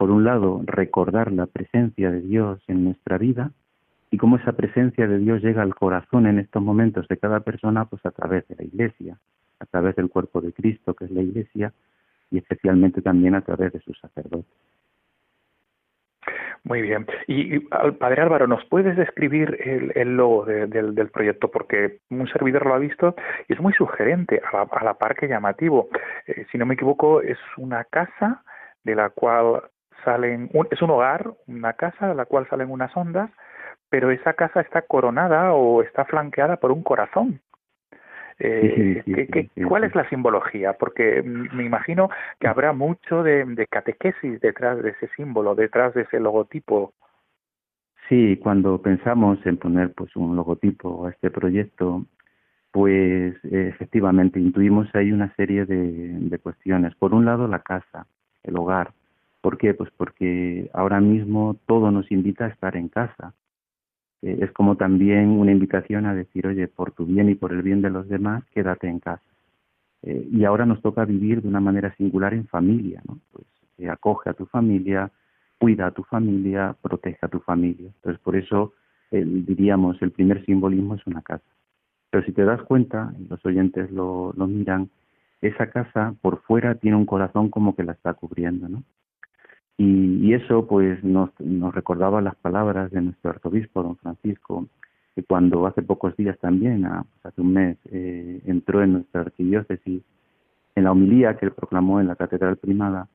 por 0.02 0.11
un 0.11 0.25
lado, 0.25 0.62
recordar 0.66 1.30
la 1.30 1.47
presencia 1.47 2.11
de 2.11 2.23
Dios 2.23 2.61
en 2.66 2.82
nuestra 2.82 3.18
vida 3.18 3.52
y 4.11 4.18
cómo 4.18 4.35
esa 4.35 4.50
presencia 4.50 5.06
de 5.06 5.18
Dios 5.18 5.40
llega 5.44 5.62
al 5.62 5.76
corazón 5.76 6.26
en 6.26 6.40
estos 6.40 6.61
momentos 6.61 7.06
de 7.06 7.18
cada 7.18 7.38
persona, 7.38 7.85
pues 7.85 8.04
a 8.04 8.11
través 8.11 8.49
de 8.49 8.56
la 8.56 8.64
Iglesia, 8.64 9.16
a 9.61 9.66
través 9.66 9.94
del 9.94 10.11
cuerpo 10.11 10.40
de 10.40 10.52
Cristo, 10.52 10.94
que 10.94 11.04
es 11.04 11.12
la 11.12 11.23
Iglesia, 11.23 11.73
y 12.32 12.38
especialmente 12.38 13.00
también 13.00 13.37
a 13.37 13.42
través 13.42 13.73
de 13.75 13.78
sus 13.78 13.97
sacerdotes. 14.00 14.50
Muy 16.64 16.82
bien. 16.82 17.06
Y, 17.28 17.61
Padre 17.61 18.23
Álvaro, 18.23 18.49
¿nos 18.49 18.64
puedes 18.64 18.97
describir 18.97 19.56
el, 19.64 20.16
logo 20.16 20.47
del, 20.47 21.11
proyecto? 21.12 21.49
Porque 21.49 22.00
un 22.11 22.26
servidor 22.26 22.66
lo 22.66 22.75
ha 22.75 22.78
visto 22.78 23.14
y 23.47 23.52
es 23.52 23.61
muy 23.61 23.73
sugerente, 23.75 24.42
a 24.52 24.82
la, 24.82 24.94
par 24.94 25.14
que 25.14 25.28
llamativo. 25.28 25.90
Eh, 26.26 26.44
si 26.50 26.59
no 26.59 26.66
me 26.66 26.75
equivoco, 26.75 27.23
es 27.23 27.38
una 27.56 27.85
casa 27.85 28.42
de 28.82 28.97
la 28.97 29.11
cual 29.11 29.62
salen, 30.04 30.50
es 30.71 30.82
un 30.82 30.90
hogar, 30.90 31.32
una 31.47 31.75
casa 31.75 32.09
de 32.09 32.14
la 32.14 32.25
cual 32.25 32.47
salen 32.49 32.71
unas 32.71 32.97
ondas, 32.97 33.30
pero 33.88 34.11
esa 34.11 34.35
casa 34.35 34.61
está 34.61 34.82
coronada 34.82 35.52
o 35.52 35.82
está 35.82 36.04
flanqueada 36.04 36.56
por 36.56 36.73
un 36.73 36.82
corazón. 36.82 37.40
Eh, 38.38 39.02
cuál 39.68 39.85
es 39.85 39.94
la 39.94 40.09
simbología? 40.09 40.73
Porque 40.73 41.23
me 41.23 41.64
imagino 41.64 42.11
que 42.40 42.49
habrá 42.49 42.73
mucho 42.73 43.23
de, 43.23 43.44
de, 43.44 43.66
catequesis 43.66 44.40
detrás 44.40 44.82
de 44.82 44.90
ese 44.90 45.09
símbolo, 45.14 45.54
detrás 45.54 45.94
de 45.94 46.02
ese 46.02 46.18
logotipo. 46.18 46.92
Sí, 48.09 48.38
cuando 48.42 48.80
pensamos 48.80 49.38
en 49.47 49.59
poner 49.59 49.92
pues 49.92 50.16
un 50.16 50.35
logotipo 50.35 51.06
a 51.06 51.11
este 51.11 51.30
proyecto, 51.30 52.04
pues 52.73 53.37
efectivamente 53.44 54.40
intuimos 54.40 54.92
ahí 54.94 55.12
una 55.12 55.32
serie 55.37 55.66
de, 55.66 56.18
de 56.18 56.38
cuestiones. 56.38 56.94
Por 56.97 57.14
un 57.14 57.25
lado, 57.26 57.47
la 57.47 57.61
casa, 57.61 58.06
el 58.42 58.56
hogar. 58.56 58.92
¿Por 59.43 59.59
qué? 59.59 59.75
Pues 59.75 59.91
porque 59.97 60.71
ahora 60.73 61.01
mismo 61.01 61.57
todo 61.67 61.91
nos 61.91 62.11
invita 62.13 62.47
a 62.47 62.49
estar 62.49 62.77
en 62.77 62.89
casa. 62.89 63.35
Eh, 64.23 64.39
es 64.41 64.53
como 64.53 64.77
también 64.77 65.31
una 65.31 65.51
invitación 65.51 66.07
a 66.07 66.15
decir, 66.15 66.47
oye, 66.47 66.69
por 66.69 66.93
tu 66.93 67.05
bien 67.07 67.29
y 67.29 67.35
por 67.35 67.53
el 67.53 67.61
bien 67.63 67.83
de 67.83 67.91
los 67.91 68.09
demás, 68.09 68.45
quédate 68.55 68.89
en 68.89 69.01
casa. 69.01 69.21
Eh, 70.03 70.29
y 70.31 70.45
ahora 70.45 70.65
nos 70.65 70.81
toca 70.81 71.05
vivir 71.05 71.43
de 71.43 71.49
una 71.49 71.59
manera 71.59 71.93
singular 71.97 72.35
en 72.35 72.47
familia, 72.47 73.03
¿no? 73.07 73.19
Pues 73.33 73.45
eh, 73.79 73.91
acoge 73.91 74.31
a 74.31 74.35
tu 74.35 74.47
familia, 74.47 75.11
cuida 75.59 75.89
a 75.89 75.91
tu 75.91 76.05
familia, 76.05 76.77
protege 76.81 77.19
a 77.23 77.29
tu 77.29 77.41
familia. 77.41 77.91
Entonces, 77.97 78.21
por 78.23 78.37
eso 78.37 78.73
diríamos, 79.11 80.01
el 80.01 80.11
primer 80.11 80.43
simbolismo 80.47 80.95
es 80.95 81.07
una 81.07 81.21
casa. 81.21 81.45
Pero 82.11 82.25
si 82.25 82.33
te 82.33 82.45
das 82.45 82.63
cuenta, 82.63 83.13
y 83.19 83.27
los 83.29 83.45
oyentes 83.45 83.91
lo, 83.91 84.33
lo 84.35 84.47
miran, 84.47 84.89
esa 85.43 85.69
casa 85.69 86.15
por 86.23 86.41
fuera 86.43 86.77
tiene 86.77 86.97
un 86.97 87.05
corazón 87.05 87.51
como 87.51 87.77
que 87.77 87.85
la 87.85 87.93
está 87.93 88.15
cubriendo, 88.15 88.71
¿no? 88.71 88.83
Y, 89.85 90.33
eso 90.33 90.65
pues 90.69 91.03
nos, 91.03 91.31
nos 91.41 91.75
recordaba 91.75 92.21
las 92.21 92.37
palabras 92.37 92.93
de 92.93 93.01
nuestro 93.01 93.31
arzobispo, 93.31 93.83
don 93.83 93.97
Francisco, 93.97 94.69
que 95.15 95.25
cuando 95.25 95.67
hace 95.67 95.83
pocos 95.83 96.17
días 96.17 96.39
también, 96.39 96.85
hace 96.85 97.41
un 97.41 97.53
mes, 97.53 97.77
eh, 97.91 98.41
entró 98.47 98.81
en 98.85 98.93
nuestra 98.93 99.23
arquidiócesis, 99.23 100.03
en 100.77 100.85
la 100.85 100.93
homilía 100.93 101.37
que 101.37 101.47
él 101.47 101.53
proclamó 101.53 102.01
en 102.01 102.07
la 102.07 102.15
Catedral 102.15 102.59
Primada, 102.59 103.09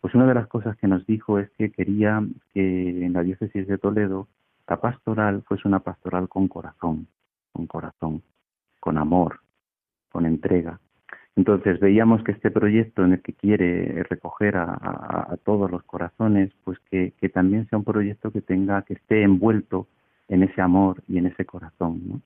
pues 0.00 0.14
una 0.14 0.26
de 0.26 0.32
las 0.32 0.46
cosas 0.46 0.78
que 0.78 0.88
nos 0.88 1.06
dijo 1.06 1.38
es 1.38 1.50
que 1.58 1.70
quería 1.70 2.26
que 2.54 3.04
en 3.04 3.12
la 3.12 3.22
diócesis 3.22 3.66
de 3.66 3.76
Toledo 3.76 4.26
la 4.66 4.80
pastoral 4.80 5.42
fuese 5.42 5.68
una 5.68 5.80
pastoral 5.80 6.30
con 6.30 6.48
corazón, 6.48 7.06
con 7.52 7.66
corazón, 7.66 8.22
con 8.80 8.96
amor, 8.96 9.40
con 10.10 10.24
entrega. 10.24 10.80
Entonces 11.36 11.80
veíamos 11.80 12.22
que 12.22 12.32
este 12.32 12.50
proyecto 12.50 13.04
en 13.04 13.14
el 13.14 13.22
que 13.22 13.32
quiere 13.32 14.04
recoger 14.04 14.56
a, 14.56 15.36
todos 15.44 15.70
los 15.70 15.82
corazones, 15.82 16.52
pues 16.62 16.78
que, 16.90 17.12
también 17.32 17.68
sea 17.68 17.78
un 17.78 17.84
proyecto 17.84 18.30
que 18.30 18.40
tenga, 18.40 18.82
que 18.82 18.94
esté 18.94 19.22
envuelto 19.22 19.88
en 20.28 20.44
ese 20.44 20.60
amor 20.60 21.02
y 21.08 21.18
en 21.18 21.26
ese 21.26 21.44
corazón. 21.44 22.22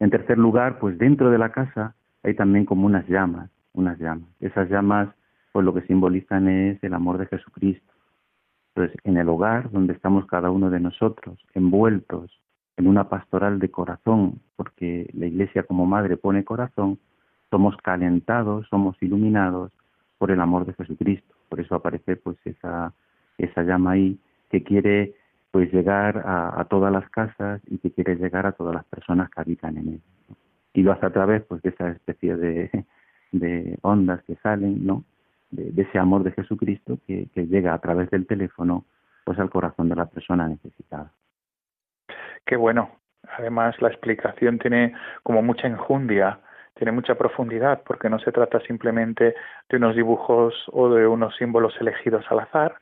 En 0.00 0.10
tercer 0.10 0.38
lugar, 0.38 0.78
pues 0.78 0.98
dentro 0.98 1.30
de 1.30 1.38
la 1.38 1.52
casa 1.52 1.94
hay 2.22 2.34
también 2.34 2.64
como 2.64 2.86
unas 2.86 3.06
llamas, 3.06 3.50
unas 3.74 3.98
llamas. 3.98 4.28
Esas 4.40 4.68
llamas, 4.70 5.08
pues 5.52 5.64
lo 5.64 5.74
que 5.74 5.82
simbolizan 5.82 6.48
es 6.48 6.82
el 6.82 6.94
amor 6.94 7.18
de 7.18 7.26
Jesucristo. 7.26 7.92
Entonces, 8.74 8.98
en 9.04 9.18
el 9.18 9.28
hogar 9.28 9.70
donde 9.70 9.92
estamos 9.92 10.26
cada 10.26 10.50
uno 10.50 10.70
de 10.70 10.80
nosotros, 10.80 11.38
envueltos 11.52 12.40
en 12.76 12.88
una 12.88 13.08
pastoral 13.08 13.60
de 13.60 13.70
corazón, 13.70 14.40
porque 14.56 15.08
la 15.12 15.26
Iglesia 15.26 15.62
como 15.62 15.86
madre 15.86 16.16
pone 16.16 16.44
corazón, 16.44 16.98
somos 17.54 17.76
calentados, 17.76 18.66
somos 18.68 19.00
iluminados 19.00 19.70
por 20.18 20.32
el 20.32 20.40
amor 20.40 20.66
de 20.66 20.72
Jesucristo. 20.72 21.36
Por 21.48 21.60
eso 21.60 21.76
aparece 21.76 22.16
pues 22.16 22.36
esa, 22.44 22.92
esa 23.38 23.62
llama 23.62 23.92
ahí 23.92 24.18
que 24.50 24.64
quiere 24.64 25.14
pues 25.52 25.72
llegar 25.72 26.20
a, 26.26 26.64
todas 26.68 26.92
las 26.92 27.08
casas 27.10 27.62
y 27.68 27.78
que 27.78 27.92
quiere 27.92 28.16
llegar 28.16 28.44
a 28.44 28.50
todas 28.50 28.74
las 28.74 28.84
personas 28.86 29.30
que 29.30 29.40
habitan 29.40 29.76
en 29.76 29.88
él. 29.88 30.00
Y 30.72 30.82
lo 30.82 30.90
hace 30.90 31.06
a 31.06 31.12
través 31.12 31.44
pues 31.44 31.62
de 31.62 31.68
esa 31.68 31.90
especie 31.90 32.36
de, 32.36 32.84
de 33.30 33.78
ondas 33.82 34.20
que 34.24 34.34
salen, 34.42 34.84
¿no? 34.84 35.04
De, 35.52 35.80
ese 35.80 36.00
amor 36.00 36.24
de 36.24 36.32
Jesucristo 36.32 36.98
que, 37.06 37.28
que 37.32 37.46
llega 37.46 37.72
a 37.72 37.78
través 37.78 38.10
del 38.10 38.26
teléfono 38.26 38.84
pues 39.24 39.38
al 39.38 39.48
corazón 39.48 39.88
de 39.88 39.94
la 39.94 40.06
persona 40.06 40.48
necesitada. 40.48 41.12
Qué 42.44 42.56
bueno. 42.56 42.90
Además 43.38 43.80
la 43.80 43.90
explicación 43.90 44.58
tiene 44.58 44.92
como 45.22 45.40
mucha 45.40 45.68
enjundia 45.68 46.40
tiene 46.74 46.92
mucha 46.92 47.14
profundidad 47.14 47.82
porque 47.84 48.10
no 48.10 48.18
se 48.18 48.32
trata 48.32 48.60
simplemente 48.60 49.34
de 49.68 49.76
unos 49.76 49.94
dibujos 49.94 50.54
o 50.72 50.90
de 50.90 51.06
unos 51.06 51.36
símbolos 51.36 51.74
elegidos 51.80 52.24
al 52.30 52.40
azar, 52.40 52.76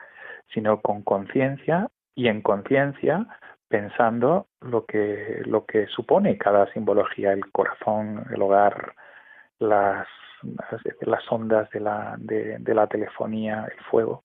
sino 0.53 0.81
con 0.81 1.03
conciencia 1.03 1.89
y 2.15 2.29
en 2.29 2.43
conciencia 2.43 3.27
pensando 3.69 4.49
lo 4.61 4.85
que 4.85 5.43
lo 5.47 5.65
que 5.65 5.87
supone 5.87 6.37
cada 6.37 6.71
simbología, 6.73 7.33
el 7.33 7.51
corazón, 7.53 8.27
el 8.35 8.43
hogar, 8.43 8.95
las 9.59 10.07
las 11.01 11.31
ondas 11.31 11.71
de 11.71 11.81
la 11.81 12.17
de, 12.19 12.59
de 12.59 12.75
la 12.75 12.87
telefonía, 12.87 13.67
el 13.71 13.85
fuego. 13.85 14.25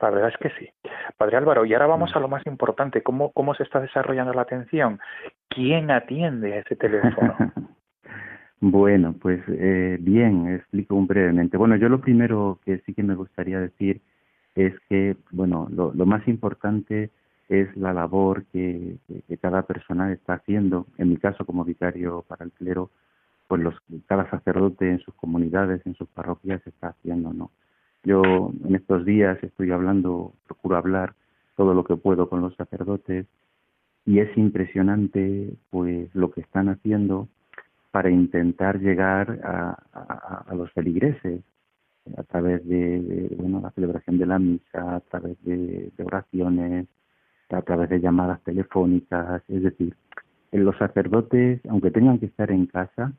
La 0.00 0.10
verdad 0.10 0.28
es 0.28 0.36
que 0.36 0.50
sí. 0.58 0.70
Padre 1.16 1.38
Álvaro, 1.38 1.64
y 1.64 1.72
ahora 1.72 1.86
vamos 1.86 2.14
a 2.14 2.20
lo 2.20 2.28
más 2.28 2.46
importante, 2.46 3.02
¿cómo, 3.02 3.32
cómo 3.32 3.54
se 3.54 3.62
está 3.62 3.80
desarrollando 3.80 4.34
la 4.34 4.42
atención? 4.42 5.00
¿Quién 5.48 5.90
atiende 5.90 6.58
ese 6.58 6.76
teléfono? 6.76 7.34
Bueno, 8.60 9.14
pues 9.20 9.42
eh, 9.48 9.98
bien, 10.00 10.48
explico 10.48 11.00
brevemente. 11.02 11.56
Bueno, 11.58 11.76
yo 11.76 11.88
lo 11.88 12.00
primero 12.00 12.58
que 12.64 12.78
sí 12.86 12.94
que 12.94 13.02
me 13.02 13.14
gustaría 13.14 13.60
decir 13.60 14.00
es 14.54 14.74
que, 14.88 15.16
bueno, 15.30 15.68
lo, 15.70 15.92
más 16.06 16.26
importante 16.26 17.10
es 17.48 17.76
la 17.76 17.92
labor 17.92 18.44
que, 18.52 18.96
cada 19.42 19.62
persona 19.62 20.12
está 20.12 20.34
haciendo. 20.34 20.86
En 20.96 21.10
mi 21.10 21.18
caso, 21.18 21.44
como 21.44 21.64
vicario 21.64 22.24
para 22.26 22.44
el 22.46 22.52
clero, 22.52 22.90
pues 23.46 23.60
los, 23.62 23.74
cada 24.06 24.28
sacerdote 24.30 24.90
en 24.90 25.00
sus 25.00 25.14
comunidades, 25.14 25.84
en 25.86 25.94
sus 25.94 26.08
parroquias 26.08 26.66
está 26.66 26.88
haciendo, 26.88 27.32
¿no? 27.34 27.50
Yo 28.04 28.52
en 28.64 28.74
estos 28.74 29.04
días 29.04 29.38
estoy 29.42 29.70
hablando, 29.72 30.32
procuro 30.46 30.76
hablar 30.76 31.14
todo 31.56 31.74
lo 31.74 31.84
que 31.84 31.96
puedo 31.96 32.28
con 32.28 32.40
los 32.40 32.54
sacerdotes 32.56 33.26
y 34.06 34.20
es 34.20 34.36
impresionante 34.38 35.54
pues 35.70 36.14
lo 36.14 36.30
que 36.30 36.40
están 36.40 36.68
haciendo 36.68 37.28
para 37.96 38.10
intentar 38.10 38.78
llegar 38.78 39.40
a, 39.42 40.54
los 40.54 40.70
feligreses 40.72 41.40
a 42.18 42.22
través 42.24 42.62
de, 42.68 43.34
bueno, 43.38 43.58
la 43.62 43.70
celebración 43.70 44.18
de 44.18 44.26
la 44.26 44.38
misa, 44.38 44.96
a 44.96 45.00
través 45.00 45.42
de, 45.44 45.90
oraciones, 46.04 46.88
a 47.48 47.62
través 47.62 47.88
de 47.88 47.98
llamadas 47.98 48.42
telefónicas, 48.42 49.42
es 49.48 49.62
decir, 49.62 49.96
los 50.52 50.76
sacerdotes, 50.76 51.62
aunque 51.70 51.90
tengan 51.90 52.18
que 52.18 52.26
estar 52.26 52.50
en 52.50 52.66
casa, 52.66 53.14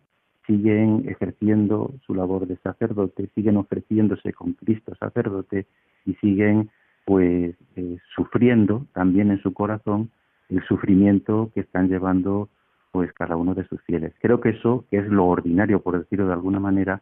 siguen 0.45 1.05
ejerciendo 1.09 1.95
su 2.05 2.13
labor 2.13 2.45
de 2.45 2.57
sacerdote, 2.57 3.31
siguen 3.33 3.57
ofreciéndose 3.57 4.31
con 4.31 4.53
Cristo 4.53 4.93
sacerdote 4.99 5.65
y 6.05 6.13
siguen 6.21 6.69
pues 7.03 7.55
eh, 7.77 7.97
sufriendo 8.15 8.85
también 8.93 9.31
en 9.31 9.41
su 9.41 9.55
corazón 9.55 10.11
el 10.49 10.63
sufrimiento 10.67 11.49
que 11.55 11.61
están 11.61 11.89
llevando 11.89 12.49
pues 12.97 13.13
cada 13.13 13.35
uno 13.35 13.53
de 13.53 13.63
sus 13.67 13.79
fieles. 13.83 14.11
Creo 14.19 14.41
que 14.41 14.49
eso, 14.49 14.83
que 14.89 14.97
es 14.97 15.07
lo 15.07 15.27
ordinario, 15.27 15.83
por 15.83 15.99
decirlo 15.99 16.25
de 16.25 16.33
alguna 16.33 16.59
manera, 16.59 16.99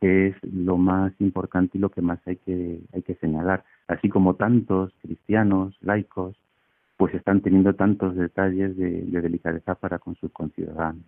es 0.00 0.36
lo 0.44 0.76
más 0.76 1.12
importante 1.18 1.78
y 1.78 1.80
lo 1.80 1.88
que 1.88 2.00
más 2.00 2.20
hay 2.28 2.36
que, 2.36 2.78
hay 2.92 3.02
que 3.02 3.16
señalar. 3.16 3.64
Así 3.88 4.08
como 4.08 4.36
tantos 4.36 4.94
cristianos, 5.02 5.76
laicos, 5.80 6.36
pues 6.96 7.12
están 7.12 7.40
teniendo 7.40 7.74
tantos 7.74 8.14
detalles 8.14 8.76
de, 8.76 9.02
delicadeza 9.20 9.74
para 9.74 9.98
con 9.98 10.14
sus 10.14 10.30
conciudadanos. 10.30 11.02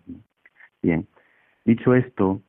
Bien, 0.81 1.07
dicho 1.63 1.95
esto, 1.95 2.41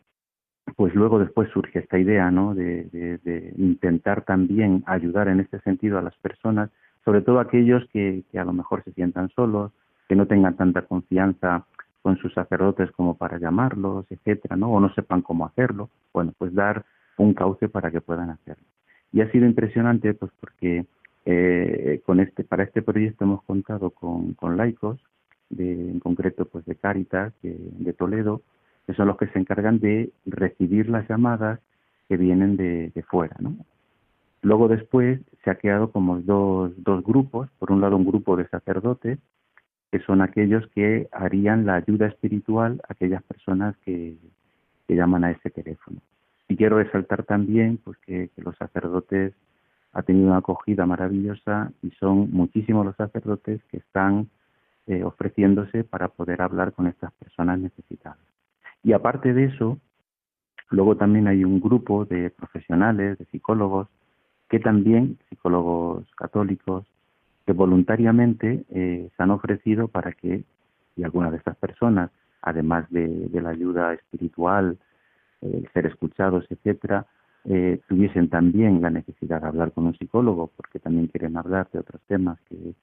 pues 0.74 0.92
luego 0.96 1.20
después 1.20 1.50
surge 1.50 1.78
esta 1.78 2.00
idea 2.00 2.32
¿no? 2.32 2.52
De, 2.52 3.54
intentar 3.58 4.24
también 4.24 4.82
ayudar 4.86 5.28
en 5.28 5.38
este 5.38 5.60
sentido 5.60 5.98
a 5.98 6.02
las 6.02 6.16
personas, 6.16 6.68
sobre 7.04 7.20
todo 7.20 7.38
aquellos 7.38 7.88
que, 7.92 8.24
que 8.32 8.40
a 8.40 8.44
lo 8.44 8.52
mejor 8.52 8.82
se 8.82 8.92
sientan 8.92 9.28
solos, 9.28 9.70
que 10.10 10.16
no 10.16 10.26
tengan 10.26 10.56
tanta 10.56 10.82
confianza 10.82 11.64
con 12.02 12.16
sus 12.16 12.34
sacerdotes 12.34 12.90
como 12.90 13.16
para 13.16 13.38
llamarlos, 13.38 14.06
etcétera, 14.10 14.56
¿no? 14.56 14.72
O 14.72 14.80
no 14.80 14.92
sepan 14.92 15.22
cómo 15.22 15.46
hacerlo. 15.46 15.88
Bueno, 16.12 16.32
pues 16.36 16.52
dar 16.52 16.84
un 17.16 17.32
cauce 17.32 17.68
para 17.68 17.92
que 17.92 18.00
puedan 18.00 18.28
hacerlo. 18.28 18.64
Y 19.12 19.20
ha 19.20 19.30
sido 19.30 19.46
impresionante, 19.46 20.12
pues 20.14 20.32
porque 20.40 20.84
eh, 21.26 22.00
con 22.04 22.18
este, 22.18 22.42
para 22.42 22.64
este 22.64 22.82
proyecto 22.82 23.22
hemos 23.22 23.44
contado 23.44 23.90
con, 23.90 24.34
con 24.34 24.56
laicos, 24.56 24.98
en 25.56 26.00
concreto, 26.00 26.44
pues 26.44 26.64
de 26.64 26.74
Cáritas, 26.74 27.32
de, 27.42 27.92
Toledo, 27.92 28.42
que 28.88 28.94
son 28.94 29.06
los 29.06 29.16
que 29.16 29.28
se 29.28 29.38
encargan 29.38 29.78
de 29.78 30.10
recibir 30.26 30.88
las 30.88 31.08
llamadas 31.08 31.60
que 32.08 32.16
vienen 32.16 32.56
de, 32.56 32.90
de 32.92 33.02
fuera. 33.04 33.36
Luego 34.42 34.66
después 34.66 35.20
se 35.44 35.50
ha 35.50 35.54
quedado 35.54 35.92
como 35.92 36.20
dos, 36.20 36.72
dos 36.78 37.04
grupos, 37.04 37.48
por 37.60 37.70
un 37.70 37.80
lado 37.80 37.96
un 37.96 38.06
grupo 38.06 38.36
de 38.36 38.48
sacerdotes 38.48 39.20
que 39.90 40.00
son 40.00 40.22
aquellos 40.22 40.66
que 40.68 41.08
harían 41.12 41.66
la 41.66 41.74
ayuda 41.74 42.06
espiritual 42.06 42.80
a 42.88 42.92
aquellas 42.92 43.22
personas 43.24 43.76
que, 43.78 44.16
llaman 44.88 45.22
a 45.22 45.30
ese 45.30 45.50
teléfono. 45.50 46.00
Y 46.48 46.56
quiero 46.56 46.78
resaltar 46.78 47.22
también 47.22 47.78
pues, 47.84 47.96
que, 47.98 48.28
los 48.38 48.56
sacerdotes 48.56 49.34
han 49.92 50.04
tenido 50.04 50.26
una 50.26 50.38
acogida 50.38 50.84
maravillosa 50.84 51.70
y 51.80 51.90
son 51.92 52.32
muchísimos 52.32 52.84
los 52.84 52.96
sacerdotes 52.96 53.62
que 53.70 53.76
están 53.76 54.28
eh, 54.88 55.04
ofreciéndose 55.04 55.84
para 55.84 56.08
poder 56.08 56.42
hablar 56.42 56.72
con 56.72 56.88
estas 56.88 57.12
personas 57.12 57.60
necesitadas. 57.60 58.18
Y 58.82 58.92
aparte 58.92 59.32
de 59.32 59.44
eso, 59.44 59.78
luego 60.70 60.96
también 60.96 61.28
hay 61.28 61.44
un 61.44 61.60
grupo 61.60 62.04
de 62.04 62.30
profesionales, 62.30 63.16
de 63.16 63.26
psicólogos, 63.26 63.86
que 64.48 64.58
también, 64.58 65.18
psicólogos 65.28 66.04
católicos, 66.16 66.84
que 67.46 67.52
voluntariamente 67.52 68.64
eh, 68.70 69.08
se 69.16 69.22
han 69.22 69.30
ofrecido 69.30 69.88
para 69.88 70.12
que, 70.12 70.44
y 70.96 71.04
algunas 71.04 71.32
de 71.32 71.38
estas 71.38 71.56
personas, 71.56 72.10
además 72.42 72.88
de, 72.90 73.28
la 73.32 73.50
ayuda 73.50 73.94
espiritual, 73.94 74.78
el 75.40 75.68
ser 75.72 75.86
escuchados, 75.86 76.46
etcétera, 76.50 77.06
eh, 77.44 77.80
tuviesen 77.88 78.28
también 78.28 78.82
la 78.82 78.90
necesidad 78.90 79.40
de 79.40 79.48
hablar 79.48 79.72
con 79.72 79.86
un 79.86 79.96
psicólogo, 79.96 80.50
porque 80.56 80.78
también 80.78 81.06
quieren 81.06 81.36
hablar 81.36 81.68
de 81.72 81.78
otros 81.78 82.00
temas 82.06 82.38
que, 82.48 82.74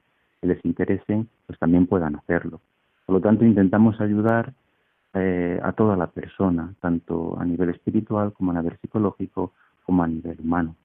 les 0.43 0.63
interesen, 0.63 1.27
pues 1.45 1.57
también 1.59 1.87
puedan 1.87 2.15
hacerlo. 2.15 2.61
Por 3.05 3.15
lo 3.15 3.21
tanto, 3.21 3.43
intentamos 3.43 3.99
ayudar 3.99 4.53
eh, 5.13 5.59
a 5.63 5.73
toda 5.73 5.97
la 5.97 6.07
persona, 6.07 6.73
tanto 6.79 7.37
a 7.39 7.43
nivel 7.43 7.71
espiritual 7.71 8.31
como 8.33 8.51
a 8.51 8.61
nivel 8.61 8.77
psicológico, 8.77 9.51
como 9.83 10.03
a 10.03 10.07
nivel 10.07 10.39
humano. 10.39 10.75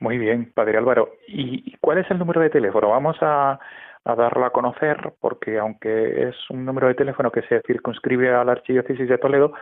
Muy 0.00 0.18
bien, 0.18 0.50
Padre 0.54 0.78
Álvaro. 0.78 1.10
¿Y 1.28 1.76
cuál 1.78 1.98
es 1.98 2.10
el 2.10 2.18
número 2.18 2.40
de 2.40 2.50
teléfono? 2.50 2.88
Vamos 2.88 3.16
a, 3.20 3.60
a 4.04 4.14
darlo 4.14 4.46
a 4.46 4.52
conocer 4.52 5.12
porque 5.20 5.58
aunque 5.58 6.28
es 6.28 6.36
un 6.50 6.64
número 6.64 6.88
de 6.88 6.94
teléfono 6.94 7.30
que 7.30 7.42
se 7.42 7.60
circunscribe 7.66 8.34
a 8.34 8.42
la 8.44 8.52
Archidiócesis 8.52 9.08
de 9.08 9.18
Toledo, 9.18 9.52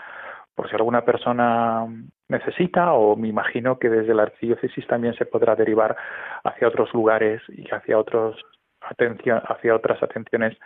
por 0.55 0.69
si 0.69 0.77
alguna 0.77 1.05
persona 1.05 1.87
necesita 2.29 2.93
o 2.93 3.17
me 3.17 3.29
imagino 3.29 3.79
que 3.79 3.89
desde 3.89 4.15
la 4.15 4.25
Archidiócesis 4.25 4.87
también 4.87 5.15
se 5.15 5.27
podrá 5.27 5.55
derivar 5.57 5.97
hacia 6.45 6.69
otros 6.69 6.93
lugares 6.95 7.43
y 7.49 7.69
hacia 7.73 7.99
otros 7.99 8.37
atención 8.81 9.41
hacia 9.45 9.75
otras 9.75 10.03
atenciones 10.03 10.57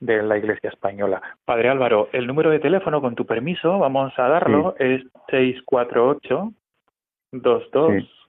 de 0.00 0.22
la 0.22 0.36
Iglesia 0.36 0.70
española. 0.70 1.22
Padre 1.44 1.68
Álvaro, 1.68 2.08
el 2.12 2.26
número 2.26 2.50
de 2.50 2.58
teléfono, 2.58 3.00
con 3.00 3.14
tu 3.14 3.24
permiso, 3.24 3.78
vamos 3.78 4.12
a 4.16 4.28
darlo, 4.28 4.74
es 4.78 5.02
648 5.30 6.52
22 7.32 8.21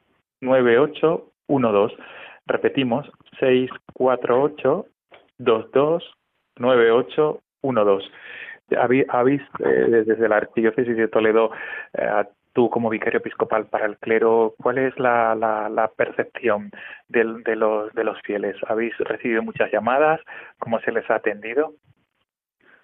9812. 0.44 1.96
Repetimos, 2.46 3.10
648 3.40 4.86
22 5.40 6.04
9812. 6.58 8.08
Habéis, 9.10 9.42
eh, 9.60 10.04
desde 10.06 10.30
la 10.30 10.38
Archidiócesis 10.38 10.96
de 10.96 11.08
Toledo, 11.08 11.52
eh, 11.94 12.24
tú 12.54 12.70
como 12.70 12.90
vicario 12.90 13.20
episcopal 13.20 13.66
para 13.66 13.86
el 13.86 13.98
clero, 13.98 14.54
¿cuál 14.62 14.78
es 14.78 14.98
la, 15.00 15.36
la, 15.36 15.92
percepción 15.96 16.72
del, 17.08 17.44
de, 17.44 17.56
los, 17.56 17.94
de 17.94 18.04
los 18.04 18.20
fieles? 18.22 18.56
¿Habéis 18.68 18.98
recibido 19.00 19.42
muchas 19.44 19.72
llamadas? 19.72 20.22
¿Cómo 20.60 20.80
se 20.82 20.92
les 20.92 21.10
ha 21.10 21.16
atendido? 21.16 21.74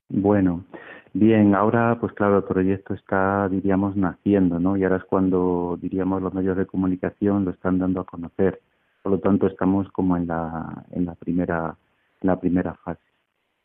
Bueno, 0.10 0.65
bien, 1.13 1.56
ahora 1.56 1.98
pues 2.00 2.13
claro, 2.13 2.38
el 2.38 2.43
proyecto 2.43 2.93
está, 2.93 3.48
diríamos, 3.50 3.95
naciendo, 3.95 4.60
¿no? 4.60 4.78
Y 4.78 4.84
ahora 4.84 4.98
es 4.98 5.04
cuando, 5.06 5.78
diríamos, 5.82 6.22
los 6.22 6.34
medios 6.34 6.58
de 6.58 6.65
comunicación 6.65 7.45
lo 7.45 7.52
están 7.52 7.80
dando 7.80 8.02
a 8.02 8.06
conocer. 8.06 8.62
Por 9.04 9.13
lo 9.13 9.19
tanto, 9.19 9.48
estamos 9.48 9.89
como 9.91 10.17
en 10.17 10.28
la, 10.28 10.86
en 10.91 11.06
la 11.06 11.15
primera, 11.15 11.76
en 12.22 12.28
la 12.28 12.39
primera 12.39 12.74
fase. 12.76 13.02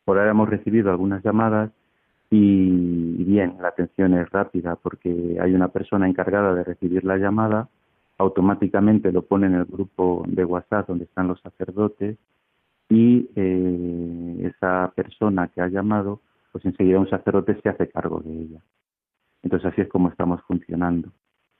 Por 0.05 0.17
ahora 0.17 0.31
hemos 0.31 0.49
recibido 0.49 0.91
algunas 0.91 1.23
llamadas 1.23 1.71
y 2.29 3.23
bien, 3.23 3.57
la 3.61 3.69
atención 3.69 4.13
es 4.13 4.29
rápida 4.29 4.75
porque 4.75 5.37
hay 5.41 5.53
una 5.53 5.69
persona 5.69 6.07
encargada 6.07 6.53
de 6.53 6.63
recibir 6.63 7.03
la 7.05 7.17
llamada, 7.17 7.69
automáticamente 8.17 9.11
lo 9.11 9.23
pone 9.23 9.47
en 9.47 9.55
el 9.55 9.65
grupo 9.65 10.23
de 10.27 10.45
WhatsApp 10.45 10.87
donde 10.87 11.05
están 11.05 11.27
los 11.27 11.39
sacerdotes 11.41 12.17
y 12.89 13.29
eh, 13.35 14.51
esa 14.53 14.91
persona 14.95 15.47
que 15.49 15.61
ha 15.61 15.67
llamado, 15.67 16.21
pues 16.55 16.63
enseguida 16.63 17.01
un 17.01 17.09
sacerdote 17.09 17.59
se 17.61 17.67
hace 17.67 17.89
cargo 17.89 18.21
de 18.21 18.31
ella. 18.31 18.61
Entonces 19.43 19.73
así 19.73 19.81
es 19.81 19.89
como 19.89 20.07
estamos 20.07 20.41
funcionando. 20.43 21.11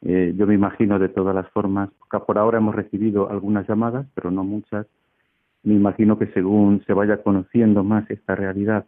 Eh, 0.03 0.33
yo 0.37 0.47
me 0.47 0.53
imagino 0.53 0.99
de 0.99 1.09
todas 1.09 1.35
las 1.35 1.49
formas, 1.49 1.89
por 2.25 2.37
ahora 2.37 2.59
hemos 2.59 2.73
recibido 2.73 3.29
algunas 3.29 3.67
llamadas, 3.67 4.07
pero 4.15 4.31
no 4.31 4.45
muchas. 4.45 4.87
Me 5.63 5.73
imagino 5.73 6.17
que 6.17 6.27
según 6.27 6.81
se 6.87 6.93
vaya 6.93 7.21
conociendo 7.21 7.83
más 7.83 8.09
esta 8.09 8.35
realidad 8.35 8.85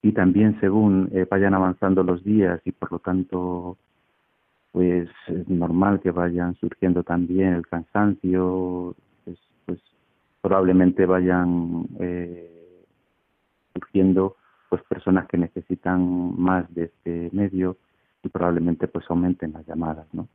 y 0.00 0.12
también 0.12 0.58
según 0.60 1.10
eh, 1.12 1.26
vayan 1.30 1.52
avanzando 1.52 2.02
los 2.02 2.24
días 2.24 2.62
y 2.64 2.72
por 2.72 2.92
lo 2.92 2.98
tanto 2.98 3.76
pues 4.70 5.10
es 5.26 5.46
normal 5.46 6.00
que 6.00 6.10
vayan 6.10 6.54
surgiendo 6.54 7.02
también 7.02 7.52
el 7.52 7.66
cansancio 7.66 8.96
pues, 9.26 9.38
pues 9.66 9.78
probablemente 10.40 11.04
vayan 11.04 11.86
eh, 12.00 12.86
surgiendo 13.74 14.36
pues 14.72 14.82
personas 14.84 15.28
que 15.28 15.36
necesitan 15.36 16.00
más 16.40 16.72
de 16.74 16.84
este 16.84 17.28
medio 17.32 17.76
y 18.22 18.30
probablemente 18.30 18.88
pues 18.88 19.04
aumenten 19.10 19.52
las 19.52 19.66
llamadas 19.66 20.06
no 20.14 20.28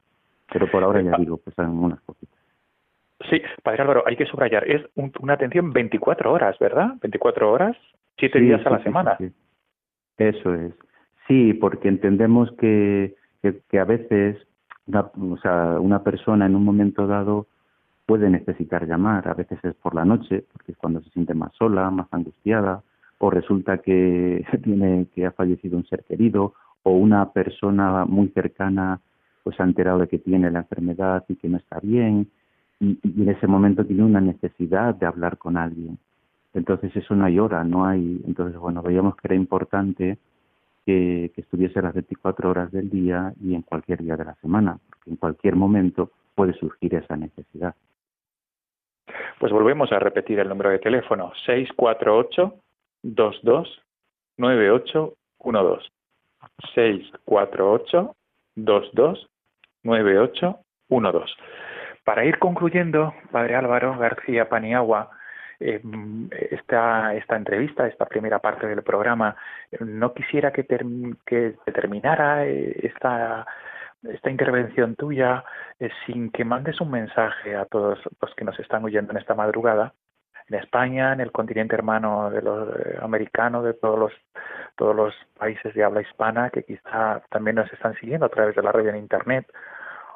pero 0.54 0.70
por 0.70 0.84
ahora 0.84 1.02
ya 1.02 1.14
ah. 1.16 1.18
digo 1.18 1.38
pues 1.38 1.56
son 1.56 1.80
unas 1.80 2.00
poquitas 2.02 2.38
Sí, 3.32 3.42
Padre 3.64 3.82
Álvaro, 3.82 4.04
hay 4.06 4.16
que 4.16 4.28
subrayar, 4.28 4.70
es 4.70 4.84
una 4.96 5.34
atención 5.34 5.74
24 5.74 6.32
horas, 6.32 6.56
¿verdad? 6.60 6.98
24 7.02 7.52
horas, 7.52 7.76
siete 8.16 8.40
días 8.40 8.64
a 8.64 8.70
la 8.70 8.84
semana. 8.84 9.18
Eso 10.20 10.54
es. 10.54 10.74
Sí, 11.28 11.56
porque 11.56 11.88
entendemos 11.88 12.52
que, 12.60 13.16
que, 13.42 13.80
a 13.80 13.86
veces 13.86 14.38
una, 14.86 15.02
o 15.02 15.38
sea, 15.42 15.80
una 15.80 16.04
persona 16.04 16.46
en 16.46 16.56
un 16.56 16.64
momento 16.64 17.08
dado 17.08 17.48
puede 18.06 18.30
necesitar 18.30 18.88
llamar, 18.88 19.28
a 19.28 19.34
veces 19.34 19.60
es 19.64 19.74
por 19.74 19.96
la 19.96 20.06
noche, 20.06 20.46
porque 20.54 20.74
es 20.74 20.78
cuando 20.78 21.02
se 21.02 21.10
siente 21.10 21.34
más 21.34 21.54
sola, 21.56 21.90
más 21.90 22.08
angustiada, 22.12 22.84
o 23.20 23.30
resulta 23.30 23.80
que 23.80 24.46
tiene 24.64 25.08
que 25.14 25.26
ha 25.26 25.32
fallecido 25.32 25.78
un 25.78 25.86
ser 25.86 26.04
querido, 26.04 26.54
o 26.84 26.92
una 26.92 27.32
persona 27.32 28.06
muy 28.06 28.30
cercana 28.30 29.02
pues 29.44 29.60
ha 29.60 29.64
enterado 29.64 30.00
de 30.00 30.08
que 30.08 30.20
tiene 30.20 30.52
la 30.52 30.60
enfermedad 30.60 31.24
y 31.30 31.36
que 31.36 31.48
no 31.48 31.58
está 31.58 31.80
bien, 31.80 32.30
y, 32.80 33.00
en 33.04 33.30
ese 33.30 33.48
momento 33.48 33.86
tiene 33.86 34.04
una 34.04 34.20
necesidad 34.20 34.94
de 34.96 35.06
hablar 35.06 35.38
con 35.38 35.58
alguien. 35.58 35.98
Entonces 36.54 36.96
eso 36.96 37.16
no 37.16 37.26
hay 37.26 37.40
hora, 37.40 37.64
no 37.64 37.86
hay. 37.86 38.22
Entonces, 38.26 38.60
bueno, 38.60 38.82
veíamos 38.82 39.16
que 39.16 39.28
era 39.28 39.36
importante 39.36 40.18
que, 40.86 41.32
estuviese 41.36 41.82
las 41.82 41.94
24 41.94 42.50
horas 42.50 42.72
del 42.72 42.90
día 42.90 43.34
y 43.42 43.54
en 43.54 43.62
cualquier 43.62 44.02
día 44.04 44.18
de 44.18 44.26
la 44.26 44.36
semana, 44.36 44.78
porque 44.90 45.12
en 45.12 45.18
cualquier 45.18 45.56
momento 45.56 46.12
puede 46.36 46.54
surgir 46.54 46.96
esa 46.96 47.16
necesidad. 47.16 47.76
Pues 49.40 49.52
volvemos 49.52 49.92
a 49.92 50.00
repetir 50.00 50.40
el 50.40 50.50
número 50.50 50.72
de 50.72 50.80
teléfono, 50.80 51.32
648 51.46 52.54
22 53.04 53.84
9812. 54.38 55.90
648 56.74 58.16
22 58.56 59.30
9812. 59.84 61.34
Para 62.04 62.26
ir 62.26 62.40
concluyendo, 62.40 63.14
Padre 63.32 63.56
Álvaro 63.56 63.98
García 63.98 64.48
Paniagua, 64.48 65.10
eh, 65.60 65.82
esta, 66.52 67.16
esta 67.16 67.36
entrevista, 67.36 67.88
esta 67.88 68.06
primera 68.06 68.40
parte 68.40 68.68
del 68.68 68.84
programa, 68.84 69.36
no 69.80 70.14
quisiera 70.14 70.52
que, 70.52 70.66
que 71.26 71.56
terminara 71.74 72.46
eh, 72.46 72.80
esta, 72.84 73.46
esta 74.04 74.30
intervención 74.30 74.96
tuya 74.96 75.44
eh, 75.80 75.90
sin 76.06 76.32
que 76.32 76.46
mandes 76.46 76.80
un 76.80 76.92
mensaje 76.92 77.56
a 77.56 77.66
todos 77.66 78.00
los 78.22 78.36
que 78.36 78.46
nos 78.46 78.60
están 78.60 78.84
oyendo 78.86 79.12
en 79.12 79.18
esta 79.18 79.36
madrugada, 79.36 79.94
en 80.50 80.56
España, 80.56 81.14
en 81.14 81.22
el 81.22 81.32
continente 81.32 81.76
hermano 81.76 82.30
de 82.30 82.42
los 82.42 82.70
eh, 82.80 82.98
americanos, 83.02 83.64
de 83.66 83.74
todos 83.74 84.00
los 84.00 84.14
todos 84.76 84.96
los 84.96 85.14
países 85.38 85.74
de 85.74 85.84
habla 85.84 86.02
hispana 86.02 86.50
que 86.52 86.64
quizá 86.64 87.22
también 87.30 87.56
nos 87.56 87.72
están 87.74 87.96
siguiendo 87.96 88.28
a 88.28 88.30
través 88.30 88.56
de 88.56 88.62
la 88.62 88.72
radio 88.72 88.92
en 88.92 88.98
internet 88.98 89.52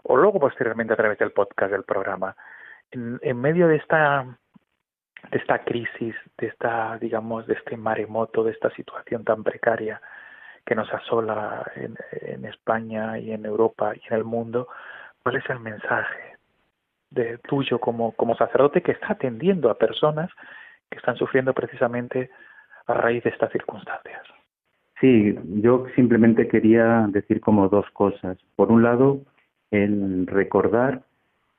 o 0.03 0.15
luego 0.15 0.39
posteriormente 0.39 0.93
a 0.93 0.97
través 0.97 1.17
del 1.17 1.31
podcast 1.31 1.71
del 1.71 1.83
programa. 1.83 2.35
en 2.91 3.41
medio 3.41 3.67
de 3.67 3.77
esta 3.77 4.25
de 5.29 5.37
esta 5.37 5.59
crisis, 5.59 6.15
de 6.37 6.47
esta, 6.47 6.97
digamos, 6.99 7.45
de 7.47 7.53
este 7.53 7.77
maremoto, 7.77 8.43
de 8.43 8.51
esta 8.51 8.69
situación 8.71 9.23
tan 9.23 9.43
precaria 9.43 10.01
que 10.65 10.75
nos 10.75 10.91
asola 10.93 11.63
en, 11.75 11.95
en 12.11 12.45
España 12.45 13.17
y 13.19 13.31
en 13.31 13.45
Europa 13.45 13.93
y 13.95 14.01
en 14.07 14.13
el 14.13 14.23
mundo, 14.23 14.67
¿cuál 15.23 15.35
es 15.37 15.49
el 15.49 15.59
mensaje 15.59 16.30
de 17.11 17.37
tuyo 17.39 17.79
como, 17.79 18.13
como 18.13 18.35
sacerdote 18.35 18.81
que 18.81 18.93
está 18.93 19.13
atendiendo 19.13 19.69
a 19.69 19.77
personas 19.77 20.29
que 20.89 20.97
están 20.97 21.15
sufriendo 21.15 21.53
precisamente 21.53 22.29
a 22.87 22.93
raíz 22.93 23.23
de 23.23 23.29
estas 23.29 23.51
circunstancias? 23.51 24.21
Sí, 24.99 25.37
yo 25.61 25.85
simplemente 25.95 26.47
quería 26.47 27.05
decir 27.09 27.41
como 27.41 27.69
dos 27.69 27.89
cosas. 27.91 28.37
Por 28.55 28.71
un 28.71 28.83
lado, 28.83 29.21
el 29.71 30.27
recordar 30.27 31.01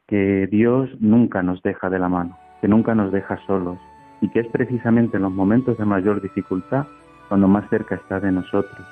que 0.07 0.47
Dios 0.49 0.91
nunca 1.01 1.43
nos 1.43 1.62
deja 1.62 1.88
de 1.91 1.99
la 1.99 2.09
mano 2.09 2.38
que 2.62 2.69
nunca 2.69 2.95
nos 2.95 3.12
deja 3.12 3.37
solos 3.45 3.77
y 4.23 4.29
que 4.31 4.41
es 4.41 4.47
precisamente 4.47 5.17
en 5.17 5.25
los 5.25 5.33
momentos 5.33 5.77
de 5.77 5.85
mayor 5.85 6.23
dificultad 6.23 6.87
cuando 7.29 7.49
más 7.49 7.69
cerca 7.69 7.97
está 7.97 8.21
de 8.21 8.31
nosotros. 8.31 8.87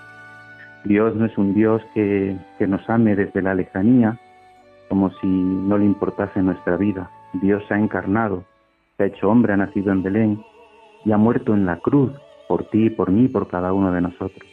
Dios 0.84 1.14
no 1.14 1.24
es 1.24 1.38
un 1.38 1.54
Dios 1.54 1.80
que, 1.94 2.36
que 2.58 2.66
nos 2.66 2.88
ame 2.90 3.14
desde 3.14 3.40
la 3.40 3.54
lejanía, 3.54 4.18
como 4.90 5.10
si 5.20 5.26
no 5.26 5.78
le 5.78 5.86
importase 5.86 6.42
nuestra 6.42 6.76
vida. 6.76 7.10
Dios 7.34 7.62
se 7.68 7.74
ha 7.74 7.78
encarnado, 7.78 8.44
se 8.96 9.04
ha 9.04 9.06
hecho 9.06 9.30
hombre, 9.30 9.52
ha 9.52 9.56
nacido 9.56 9.92
en 9.92 10.02
Belén 10.02 10.44
y 11.04 11.12
ha 11.12 11.16
muerto 11.16 11.54
en 11.54 11.64
la 11.64 11.78
cruz 11.78 12.12
por 12.48 12.64
ti, 12.64 12.90
por 12.90 13.12
mí, 13.12 13.28
por 13.28 13.46
cada 13.46 13.72
uno 13.72 13.92
de 13.92 14.00
nosotros. 14.00 14.50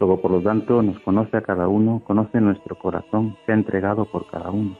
Luego, 0.00 0.22
por 0.22 0.30
lo 0.30 0.40
tanto, 0.40 0.82
nos 0.82 0.98
conoce 1.00 1.36
a 1.36 1.42
cada 1.42 1.68
uno, 1.68 2.02
conoce 2.06 2.40
nuestro 2.40 2.76
corazón, 2.76 3.36
se 3.44 3.52
ha 3.52 3.54
entregado 3.54 4.06
por 4.06 4.26
cada 4.28 4.50
uno. 4.50 4.78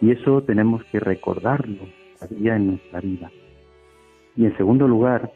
Y 0.00 0.10
eso 0.10 0.42
tenemos 0.42 0.82
que 0.84 1.00
recordarlo 1.00 1.84
en 2.30 2.66
nuestra 2.68 3.00
vida. 3.00 3.30
Y 4.36 4.46
en 4.46 4.56
segundo 4.56 4.88
lugar, 4.88 5.30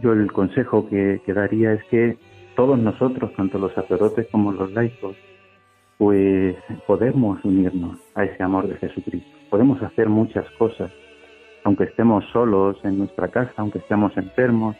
yo 0.00 0.12
el 0.12 0.30
consejo 0.30 0.86
que, 0.88 1.20
daría 1.26 1.72
es 1.72 1.84
que 1.84 2.18
todos 2.54 2.78
nosotros, 2.78 3.32
tanto 3.34 3.58
los 3.58 3.72
sacerdotes 3.72 4.26
como 4.30 4.52
los 4.52 4.70
laicos, 4.72 5.16
pues 5.98 6.56
podemos 6.86 7.44
unirnos 7.44 7.98
a 8.14 8.24
ese 8.24 8.42
amor 8.42 8.68
de 8.68 8.76
Jesucristo. 8.76 9.30
Podemos 9.50 9.82
hacer 9.82 10.08
muchas 10.08 10.48
cosas, 10.58 10.90
aunque 11.62 11.84
estemos 11.84 12.24
solos 12.32 12.76
en 12.84 12.98
nuestra 12.98 13.28
casa, 13.28 13.52
aunque 13.56 13.78
estemos 13.78 14.16
enfermos, 14.16 14.76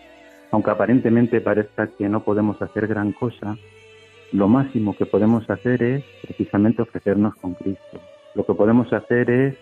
aunque 0.50 0.70
aparentemente 0.70 1.40
parezca 1.40 1.88
que 1.88 2.08
no 2.08 2.24
podemos 2.24 2.60
hacer 2.60 2.86
gran 2.86 3.12
cosa, 3.12 3.56
lo 4.32 4.48
máximo 4.48 4.96
que 4.96 5.06
podemos 5.06 5.48
hacer 5.48 5.82
es 5.82 6.04
precisamente 6.22 6.82
ofrecernos 6.82 7.34
con 7.36 7.54
Cristo. 7.54 8.00
Lo 8.34 8.44
que 8.44 8.54
podemos 8.54 8.92
hacer 8.92 9.30
es 9.30 9.56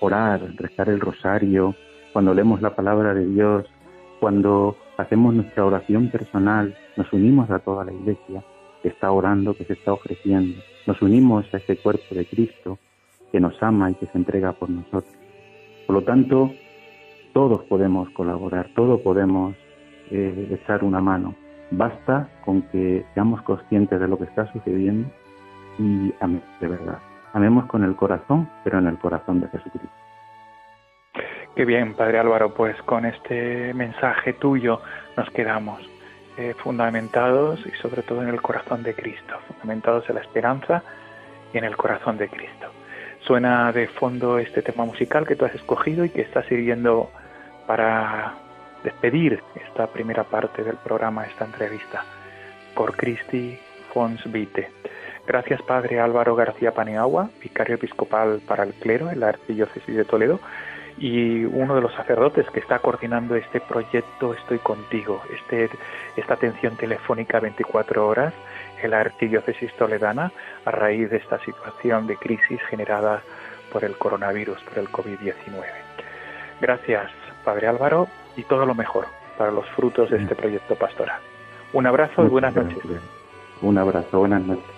orar, 0.00 0.40
rezar 0.56 0.88
el 0.88 1.00
rosario, 1.00 1.74
cuando 2.12 2.34
leemos 2.34 2.60
la 2.60 2.74
palabra 2.74 3.14
de 3.14 3.26
Dios, 3.26 3.66
cuando 4.18 4.76
hacemos 4.96 5.34
nuestra 5.34 5.64
oración 5.64 6.08
personal, 6.08 6.76
nos 6.96 7.12
unimos 7.12 7.50
a 7.50 7.60
toda 7.60 7.84
la 7.84 7.92
iglesia 7.92 8.42
que 8.82 8.88
está 8.88 9.12
orando, 9.12 9.54
que 9.54 9.64
se 9.64 9.74
está 9.74 9.92
ofreciendo. 9.92 10.58
Nos 10.88 11.02
unimos 11.02 11.44
a 11.52 11.58
ese 11.58 11.76
cuerpo 11.76 12.14
de 12.14 12.24
Cristo 12.24 12.78
que 13.30 13.40
nos 13.40 13.62
ama 13.62 13.90
y 13.90 13.94
que 13.96 14.06
se 14.06 14.16
entrega 14.16 14.52
por 14.52 14.70
nosotros. 14.70 15.14
Por 15.86 15.96
lo 15.96 16.02
tanto, 16.02 16.50
todos 17.34 17.62
podemos 17.64 18.08
colaborar, 18.14 18.70
todos 18.74 18.98
podemos 19.02 19.54
eh, 20.10 20.48
echar 20.50 20.82
una 20.82 21.02
mano. 21.02 21.34
Basta 21.70 22.30
con 22.42 22.62
que 22.70 23.04
seamos 23.12 23.42
conscientes 23.42 24.00
de 24.00 24.08
lo 24.08 24.16
que 24.16 24.24
está 24.24 24.50
sucediendo 24.50 25.10
y 25.78 26.10
amemos 26.20 26.48
de 26.58 26.68
verdad. 26.68 26.98
Amemos 27.34 27.66
con 27.66 27.84
el 27.84 27.94
corazón, 27.94 28.48
pero 28.64 28.78
en 28.78 28.86
el 28.86 28.96
corazón 28.96 29.42
de 29.42 29.48
Jesucristo. 29.48 29.90
Qué 31.54 31.66
bien, 31.66 31.96
Padre 31.96 32.18
Álvaro, 32.18 32.54
pues 32.54 32.80
con 32.84 33.04
este 33.04 33.74
mensaje 33.74 34.32
tuyo 34.32 34.80
nos 35.18 35.28
quedamos 35.32 35.82
eh, 36.38 36.54
fundamentados 36.54 37.58
y 37.66 37.72
sobre 37.82 38.02
todo 38.02 38.22
en 38.22 38.28
el 38.28 38.40
corazón 38.40 38.84
de 38.84 38.94
Cristo, 38.94 39.40
fundamentados 39.48 40.08
en 40.08 40.14
la 40.14 40.20
esperanza 40.20 40.84
y 41.52 41.58
en 41.58 41.64
el 41.64 41.76
corazón 41.76 42.16
de 42.16 42.28
Cristo. 42.28 42.70
Suena 43.26 43.72
de 43.72 43.88
fondo 43.88 44.38
este 44.38 44.62
tema 44.62 44.84
musical 44.84 45.26
que 45.26 45.34
tú 45.34 45.46
has 45.46 45.54
escogido 45.56 46.04
y 46.04 46.10
que 46.10 46.20
está 46.20 46.44
sirviendo 46.44 47.10
para 47.66 48.34
despedir 48.84 49.42
esta 49.66 49.88
primera 49.88 50.22
parte 50.22 50.62
del 50.62 50.76
programa, 50.76 51.24
esta 51.24 51.44
entrevista. 51.44 52.04
Por 52.72 52.96
Christi 52.96 53.58
Fons 53.92 54.22
Vite. 54.30 54.70
Gracias, 55.26 55.60
Padre 55.62 55.98
Álvaro 55.98 56.36
García 56.36 56.72
Paneagua, 56.72 57.30
vicario 57.42 57.74
episcopal 57.74 58.40
para 58.46 58.62
el 58.62 58.74
clero 58.74 59.10
en 59.10 59.18
la 59.18 59.30
Arquidiócesis 59.30 59.96
de 59.96 60.04
Toledo 60.04 60.38
y 60.98 61.44
uno 61.44 61.74
de 61.74 61.80
los 61.80 61.92
sacerdotes 61.94 62.48
que 62.50 62.60
está 62.60 62.78
coordinando 62.78 63.36
este 63.36 63.60
proyecto 63.60 64.34
Estoy 64.34 64.58
contigo, 64.58 65.22
este, 65.32 65.70
esta 66.16 66.34
atención 66.34 66.76
telefónica 66.76 67.40
24 67.40 68.06
horas 68.06 68.34
en 68.82 68.90
la 68.90 69.00
arquidiócesis 69.00 69.72
toledana 69.74 70.32
a 70.64 70.70
raíz 70.70 71.10
de 71.10 71.18
esta 71.18 71.38
situación 71.40 72.06
de 72.06 72.16
crisis 72.16 72.60
generada 72.68 73.22
por 73.72 73.84
el 73.84 73.96
coronavirus, 73.96 74.58
por 74.62 74.78
el 74.78 74.88
COVID-19. 74.88 75.62
Gracias, 76.60 77.10
Padre 77.44 77.68
Álvaro, 77.68 78.08
y 78.36 78.42
todo 78.42 78.66
lo 78.66 78.74
mejor 78.74 79.06
para 79.36 79.50
los 79.50 79.66
frutos 79.70 80.10
de 80.10 80.18
este 80.18 80.34
proyecto 80.34 80.74
pastoral. 80.74 81.20
Un 81.72 81.86
abrazo 81.86 82.24
y 82.24 82.28
buenas 82.28 82.54
noches. 82.54 82.78
Un 83.60 83.78
abrazo, 83.78 84.18
buenas 84.18 84.42
noches. 84.42 84.77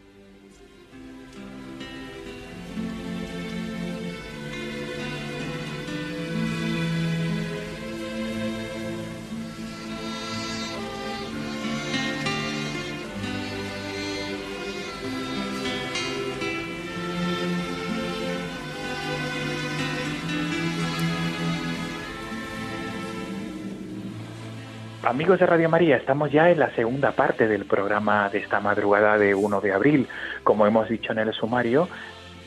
Amigos 25.21 25.39
de 25.39 25.45
Radio 25.45 25.69
María, 25.69 25.97
estamos 25.97 26.31
ya 26.31 26.49
en 26.49 26.57
la 26.57 26.73
segunda 26.73 27.11
parte 27.11 27.47
del 27.47 27.65
programa 27.65 28.27
de 28.29 28.39
esta 28.39 28.59
madrugada 28.59 29.19
de 29.19 29.35
1 29.35 29.61
de 29.61 29.71
abril. 29.71 30.07
Como 30.43 30.65
hemos 30.65 30.89
dicho 30.89 31.11
en 31.11 31.19
el 31.19 31.31
sumario, 31.31 31.87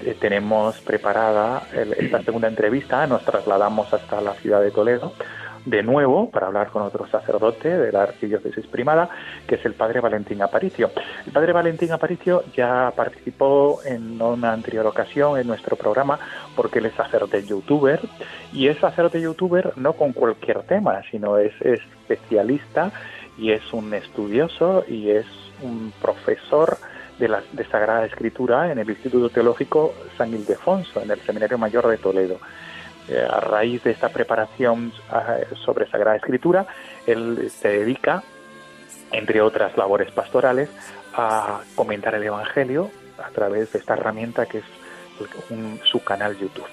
eh, 0.04 0.16
tenemos 0.20 0.80
preparada 0.80 1.62
esta 1.72 2.20
segunda 2.24 2.48
entrevista, 2.48 3.06
nos 3.06 3.24
trasladamos 3.24 3.94
hasta 3.94 4.20
la 4.20 4.32
ciudad 4.34 4.60
de 4.60 4.72
Toledo 4.72 5.12
de 5.64 5.82
nuevo 5.82 6.30
para 6.30 6.48
hablar 6.48 6.68
con 6.68 6.82
otro 6.82 7.06
sacerdote 7.08 7.76
de 7.76 7.92
la 7.92 8.02
arquidiócesis 8.02 8.66
primada, 8.66 9.08
que 9.46 9.56
es 9.56 9.64
el 9.64 9.74
padre 9.74 10.00
Valentín 10.00 10.42
Aparicio. 10.42 10.90
El 11.26 11.32
padre 11.32 11.52
Valentín 11.52 11.92
Aparicio 11.92 12.44
ya 12.54 12.92
participó 12.94 13.80
en 13.84 14.20
una 14.20 14.52
anterior 14.52 14.86
ocasión 14.86 15.38
en 15.38 15.46
nuestro 15.46 15.76
programa 15.76 16.18
porque 16.54 16.80
él 16.80 16.86
es 16.86 16.94
sacerdote 16.94 17.44
youtuber 17.44 18.00
y 18.52 18.68
es 18.68 18.78
sacerdote 18.78 19.20
youtuber 19.20 19.72
no 19.76 19.94
con 19.94 20.12
cualquier 20.12 20.62
tema, 20.62 21.02
sino 21.10 21.38
es 21.38 21.52
especialista 21.60 22.92
y 23.38 23.50
es 23.50 23.72
un 23.72 23.92
estudioso 23.94 24.84
y 24.86 25.10
es 25.10 25.26
un 25.62 25.92
profesor 26.00 26.76
de 27.18 27.28
la 27.28 27.42
de 27.52 27.64
Sagrada 27.66 28.06
Escritura 28.06 28.70
en 28.72 28.78
el 28.78 28.90
Instituto 28.90 29.30
Teológico 29.30 29.94
San 30.18 30.32
Ildefonso, 30.34 31.00
en 31.00 31.10
el 31.10 31.20
Seminario 31.20 31.58
Mayor 31.58 31.86
de 31.88 31.96
Toledo. 31.96 32.38
Eh, 33.08 33.26
a 33.28 33.40
raíz 33.40 33.84
de 33.84 33.90
esta 33.90 34.08
preparación 34.08 34.92
ah, 35.10 35.36
sobre 35.64 35.88
Sagrada 35.90 36.16
Escritura, 36.16 36.66
él 37.06 37.50
se 37.50 37.68
dedica, 37.68 38.22
entre 39.12 39.42
otras 39.42 39.76
labores 39.76 40.10
pastorales, 40.12 40.70
a 41.14 41.60
comentar 41.74 42.14
el 42.14 42.22
Evangelio 42.22 42.90
a 43.22 43.28
través 43.30 43.72
de 43.72 43.78
esta 43.78 43.94
herramienta 43.94 44.46
que 44.46 44.58
es 44.58 44.64
su 45.84 46.02
canal 46.02 46.36
YouTube. 46.36 46.66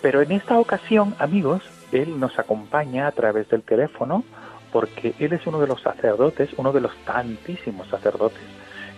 Pero 0.00 0.22
en 0.22 0.32
esta 0.32 0.58
ocasión, 0.58 1.14
amigos, 1.18 1.62
él 1.92 2.18
nos 2.18 2.38
acompaña 2.38 3.06
a 3.06 3.12
través 3.12 3.48
del 3.48 3.62
teléfono 3.62 4.24
porque 4.72 5.14
él 5.18 5.32
es 5.32 5.46
uno 5.46 5.60
de 5.60 5.66
los 5.66 5.82
sacerdotes, 5.82 6.50
uno 6.56 6.72
de 6.72 6.80
los 6.80 6.96
tantísimos 7.04 7.88
sacerdotes 7.88 8.40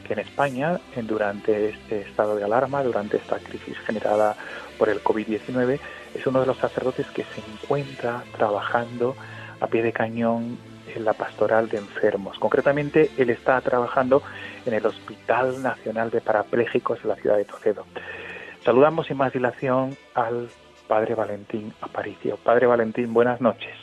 que 0.07 0.13
en 0.13 0.21
España, 0.21 0.79
durante 1.03 1.71
este 1.71 2.03
estado 2.03 2.37
de 2.37 2.45
alarma, 2.45 2.83
durante 2.83 3.17
esta 3.17 3.39
crisis 3.39 3.79
generada 3.81 4.37
por 4.79 4.89
el 4.89 5.03
COVID-19, 5.03 5.81
es 6.15 6.27
uno 6.27 6.41
de 6.41 6.47
los 6.47 6.57
sacerdotes 6.59 7.11
que 7.11 7.25
se 7.25 7.41
encuentra 7.41 8.23
trabajando 8.37 9.17
a 9.61 9.67
pie 9.67 9.83
de 9.83 9.93
cañón 9.93 10.59
en 10.95 11.05
la 11.05 11.13
pastoral 11.13 11.69
de 11.69 11.79
enfermos. 11.79 12.39
Concretamente, 12.39 13.11
él 13.17 13.31
está 13.31 13.61
trabajando 13.61 14.23
en 14.67 14.75
el 14.75 14.85
Hospital 14.85 15.63
Nacional 15.63 16.11
de 16.11 16.21
Parapléjicos 16.21 17.03
de 17.03 17.09
la 17.09 17.17
ciudad 17.17 17.37
de 17.37 17.45
Toledo. 17.45 17.87
Saludamos 18.61 19.07
sin 19.07 19.17
más 19.17 19.33
dilación 19.33 19.97
al 20.15 20.49
Padre 20.89 21.15
Valentín 21.15 21.73
Aparicio. 21.81 22.37
Padre 22.37 22.67
Valentín, 22.67 23.13
buenas 23.15 23.41
noches. 23.41 23.75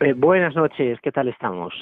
Eh, 0.00 0.14
buenas 0.14 0.54
noches, 0.54 0.98
¿qué 1.02 1.12
tal 1.12 1.28
estamos? 1.28 1.74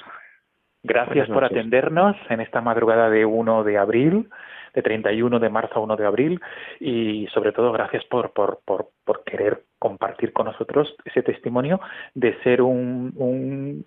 Gracias 0.83 1.29
por 1.29 1.45
atendernos 1.45 2.17
en 2.29 2.41
esta 2.41 2.61
madrugada 2.61 3.11
de 3.11 3.25
1 3.25 3.65
de 3.65 3.79
abril 3.79 4.29
de 4.79 4.83
31 4.83 5.41
de 5.41 5.51
marzo 5.51 5.75
a 5.79 5.83
1 5.83 5.97
de 5.97 6.07
abril. 6.07 6.41
Y 6.81 7.27
sobre 7.35 7.53
todo 7.53 7.73
gracias 7.73 8.05
por, 8.05 8.33
por, 8.33 8.61
por, 8.65 8.89
por 9.05 9.25
querer 9.25 9.63
compartir 9.79 10.33
con 10.33 10.47
nosotros 10.47 10.95
ese 11.05 11.23
testimonio 11.23 11.81
de 12.15 12.41
ser 12.43 12.63
un, 12.63 13.13
un, 13.17 13.85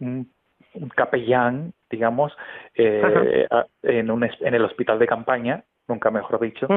un 0.74 0.90
capellán, 0.90 1.74
digamos, 1.90 2.36
eh, 2.76 3.48
en, 3.84 4.12
un, 4.12 4.24
en 4.24 4.54
el 4.54 4.66
hospital 4.66 5.00
de 5.00 5.08
campaña, 5.08 5.64
nunca 5.88 6.12
mejor 6.12 6.40
dicho, 6.40 6.68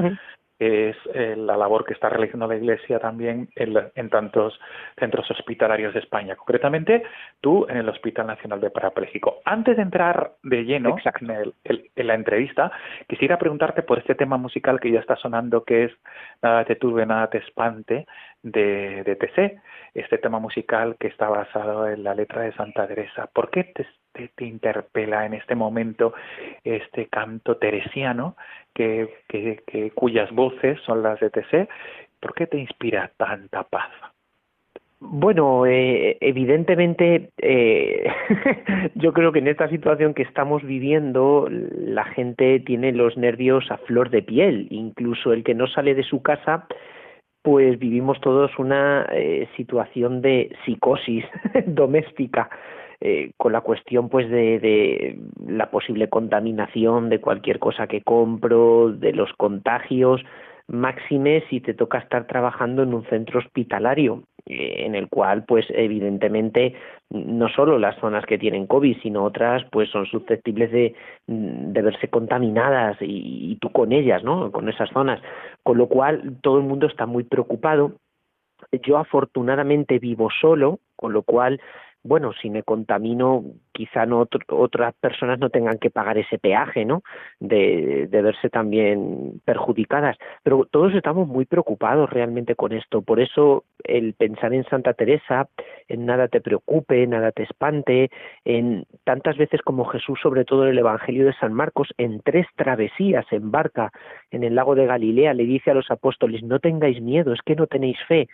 es 0.58 0.96
eh, 1.12 1.34
la 1.36 1.56
labor 1.56 1.84
que 1.84 1.94
está 1.94 2.08
realizando 2.08 2.46
la 2.46 2.56
Iglesia 2.56 2.98
también 2.98 3.48
en, 3.56 4.08
tantos 4.10 4.58
centros 4.98 5.28
hospitalarios 5.30 5.94
de 5.94 6.00
España. 6.00 6.36
Concretamente, 6.36 7.02
tú 7.40 7.66
en 7.68 7.78
el 7.78 7.88
Hospital 7.88 8.28
Nacional 8.28 8.60
de 8.60 8.70
Parapléjico. 8.70 9.40
Antes 9.44 9.76
de 9.76 9.82
entrar 9.82 10.32
de 10.42 10.64
lleno 10.64 10.96
en, 11.64 12.06
la 12.06 12.14
entrevista, 12.14 12.70
quisiera 13.08 13.38
preguntarte 13.38 13.82
por 13.82 13.98
este 13.98 14.14
tema 14.14 14.36
musical 14.36 14.78
que 14.78 14.92
ya 14.92 15.00
está 15.00 15.16
sonando, 15.16 15.64
que 15.64 15.84
es 15.84 15.92
Nada 16.42 16.64
te 16.64 16.76
turbe, 16.76 17.06
nada 17.06 17.28
te 17.28 17.38
espante, 17.38 18.06
de, 18.42 19.02
de 19.04 19.16
TC, 19.16 19.60
este 19.94 20.18
tema 20.18 20.38
musical 20.38 20.96
que 21.00 21.08
está 21.08 21.28
basado 21.28 21.88
en 21.88 22.04
la 22.04 22.14
letra 22.14 22.42
de 22.42 22.52
Santa 22.52 22.86
Teresa. 22.86 23.28
¿Por 23.32 23.50
qué 23.50 23.64
te, 23.64 23.86
te, 24.14 24.44
interpela 24.44 25.26
en 25.26 25.34
este 25.34 25.54
momento 25.54 26.14
este 26.62 27.06
canto 27.06 27.56
teresiano 27.56 28.36
que, 28.74 29.08
que, 29.28 29.90
cuyas 29.94 30.30
voces 30.32 30.80
son 30.86 31.02
las 31.02 31.20
de 31.20 31.30
TC? 31.30 31.68
¿Por 32.20 32.34
qué 32.34 32.46
te 32.46 32.58
inspira 32.58 33.10
tanta 33.16 33.64
paz? 33.64 33.90
Bueno, 35.00 35.66
eh, 35.66 36.16
evidentemente 36.20 37.30
eh, 37.38 38.10
yo 38.94 39.12
creo 39.12 39.32
que 39.32 39.40
en 39.40 39.48
esta 39.48 39.68
situación 39.68 40.14
que 40.14 40.22
estamos 40.22 40.62
viviendo 40.62 41.48
la 41.50 42.04
gente 42.04 42.60
tiene 42.60 42.92
los 42.92 43.16
nervios 43.18 43.70
a 43.70 43.76
flor 43.78 44.08
de 44.08 44.22
piel, 44.22 44.68
incluso 44.70 45.32
el 45.32 45.44
que 45.44 45.54
no 45.54 45.66
sale 45.66 45.94
de 45.94 46.04
su 46.04 46.22
casa 46.22 46.66
pues 47.44 47.78
vivimos 47.78 48.18
todos 48.22 48.58
una 48.58 49.06
eh, 49.12 49.46
situación 49.54 50.22
de 50.22 50.50
psicosis 50.64 51.26
doméstica 51.66 52.48
eh, 53.06 53.32
con 53.36 53.52
la 53.52 53.60
cuestión 53.60 54.08
pues 54.08 54.30
de, 54.30 55.18
la 55.46 55.70
posible 55.70 56.08
contaminación 56.08 57.10
de 57.10 57.20
cualquier 57.20 57.58
cosa 57.58 57.86
que 57.86 58.00
compro, 58.00 58.92
de 58.92 59.12
los 59.12 59.30
contagios, 59.34 60.22
máxime 60.68 61.44
si 61.50 61.60
te 61.60 61.74
toca 61.74 61.98
estar 61.98 62.26
trabajando 62.26 62.82
en 62.82 62.94
un 62.94 63.04
centro 63.04 63.40
hospitalario 63.40 64.22
eh, 64.46 64.86
en 64.86 64.94
el 64.94 65.10
cual 65.10 65.44
pues 65.44 65.66
evidentemente 65.68 66.76
no 67.10 67.50
solo 67.50 67.78
las 67.78 67.94
zonas 68.00 68.24
que 68.24 68.38
tienen 68.38 68.66
COVID 68.66 68.96
sino 69.02 69.22
otras 69.24 69.62
pues 69.70 69.90
son 69.90 70.06
susceptibles 70.06 70.72
de, 70.72 70.94
de 71.26 71.82
verse 71.82 72.08
contaminadas 72.08 72.96
y, 73.02 73.52
y 73.52 73.56
tú 73.56 73.68
con 73.68 73.92
ellas 73.92 74.24
no 74.24 74.50
con 74.50 74.70
esas 74.70 74.88
zonas. 74.88 75.20
Con 75.62 75.76
lo 75.76 75.88
cual 75.88 76.38
todo 76.40 76.56
el 76.56 76.64
mundo 76.64 76.86
está 76.86 77.04
muy 77.04 77.24
preocupado. 77.24 77.92
Yo 78.82 78.96
afortunadamente 78.96 79.98
vivo 79.98 80.30
solo 80.40 80.78
con 80.96 81.12
lo 81.12 81.22
cual 81.22 81.60
bueno, 82.04 82.32
si 82.40 82.50
me 82.50 82.62
contamino, 82.62 83.42
quizá 83.74 84.06
no 84.06 84.26
otras 84.48 84.94
personas 84.94 85.38
no 85.38 85.50
tengan 85.50 85.78
que 85.78 85.90
pagar 85.90 86.16
ese 86.16 86.38
peaje, 86.38 86.84
¿no? 86.84 87.02
De, 87.40 88.08
verse 88.10 88.48
también 88.48 89.42
perjudicadas. 89.44 90.16
Pero 90.42 90.66
todos 90.70 90.94
estamos 90.94 91.28
muy 91.28 91.44
preocupados 91.44 92.08
realmente 92.08 92.54
con 92.54 92.72
esto. 92.72 93.02
Por 93.02 93.20
eso 93.20 93.64
el 93.82 94.14
pensar 94.14 94.54
en 94.54 94.64
Santa 94.64 94.94
Teresa, 94.94 95.48
en 95.88 96.06
nada 96.06 96.28
te 96.28 96.40
preocupe, 96.40 97.06
nada 97.06 97.32
te 97.32 97.42
espante, 97.42 98.10
en 98.44 98.86
tantas 99.02 99.36
veces 99.36 99.60
como 99.60 99.84
Jesús, 99.86 100.18
sobre 100.22 100.44
todo 100.44 100.64
en 100.64 100.70
el 100.70 100.78
Evangelio 100.78 101.26
de 101.26 101.34
San 101.34 101.52
Marcos, 101.52 101.88
en 101.98 102.20
tres 102.20 102.46
travesías 102.56 103.26
en 103.32 103.50
barca 103.50 103.90
en 104.30 104.44
el 104.44 104.54
lago 104.54 104.74
de 104.74 104.86
Galilea, 104.86 105.34
le 105.34 105.44
dice 105.44 105.70
a 105.70 105.74
los 105.74 105.90
apóstoles, 105.90 106.42
no 106.42 106.60
tengáis 106.60 107.00
miedo, 107.02 107.32
es 107.32 107.42
que 107.42 107.56
no 107.56 107.66
tenéis 107.66 107.98
fe. 108.08 108.28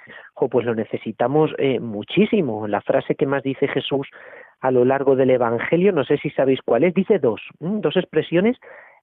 Pues 0.50 0.66
lo 0.66 0.74
necesitamos 0.74 1.52
eh, 1.58 1.80
muchísimo. 1.80 2.66
La 2.66 2.80
frase 2.80 3.14
que 3.14 3.26
más 3.26 3.42
dice 3.42 3.68
Jesús 3.68 4.08
a 4.60 4.70
lo 4.70 4.84
largo 4.84 5.16
del 5.16 5.30
Evangelio, 5.30 5.92
no 5.92 6.04
sé 6.04 6.18
si 6.18 6.30
sabéis 6.30 6.60
cuál 6.64 6.84
es, 6.84 6.94
dice 6.94 7.18
dos, 7.18 7.40
dos 7.58 7.96
expresiones 7.96 8.58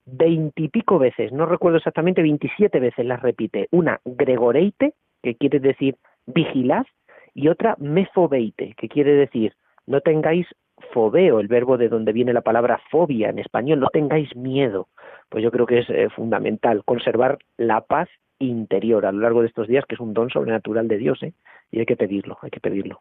veintipico 0.06 0.98
veces, 0.98 1.32
no 1.32 1.46
recuerdo 1.46 1.78
exactamente, 1.78 2.22
veintisiete 2.22 2.80
veces 2.80 3.04
las 3.04 3.20
repite. 3.20 3.68
Una, 3.70 4.00
gregoreite, 4.04 4.94
que 5.22 5.34
quiere 5.34 5.60
decir 5.60 5.96
vigilad, 6.26 6.86
y 7.34 7.48
otra, 7.48 7.76
mefobeite, 7.78 8.74
que 8.76 8.88
quiere 8.88 9.12
decir 9.12 9.52
no 9.86 10.00
tengáis 10.00 10.46
fobeo, 10.92 11.40
el 11.40 11.48
verbo 11.48 11.76
de 11.78 11.88
donde 11.88 12.12
viene 12.12 12.32
la 12.32 12.42
palabra 12.42 12.80
fobia 12.90 13.30
en 13.30 13.38
español, 13.38 13.80
no 13.80 13.88
tengáis 13.88 14.34
miedo. 14.36 14.88
Pues 15.28 15.42
yo 15.42 15.50
creo 15.50 15.66
que 15.66 15.80
es 15.80 15.90
eh, 15.90 16.08
fundamental 16.10 16.84
conservar 16.84 17.38
la 17.56 17.80
paz 17.80 18.08
interior 18.38 19.06
a 19.06 19.12
lo 19.12 19.20
largo 19.20 19.40
de 19.40 19.48
estos 19.48 19.66
días, 19.66 19.84
que 19.86 19.94
es 19.94 20.00
un 20.00 20.14
don 20.14 20.30
sobrenatural 20.30 20.88
de 20.88 20.98
Dios, 20.98 21.22
¿eh? 21.22 21.32
y 21.70 21.80
hay 21.80 21.86
que 21.86 21.96
pedirlo, 21.96 22.38
hay 22.42 22.50
que 22.50 22.60
pedirlo. 22.60 23.00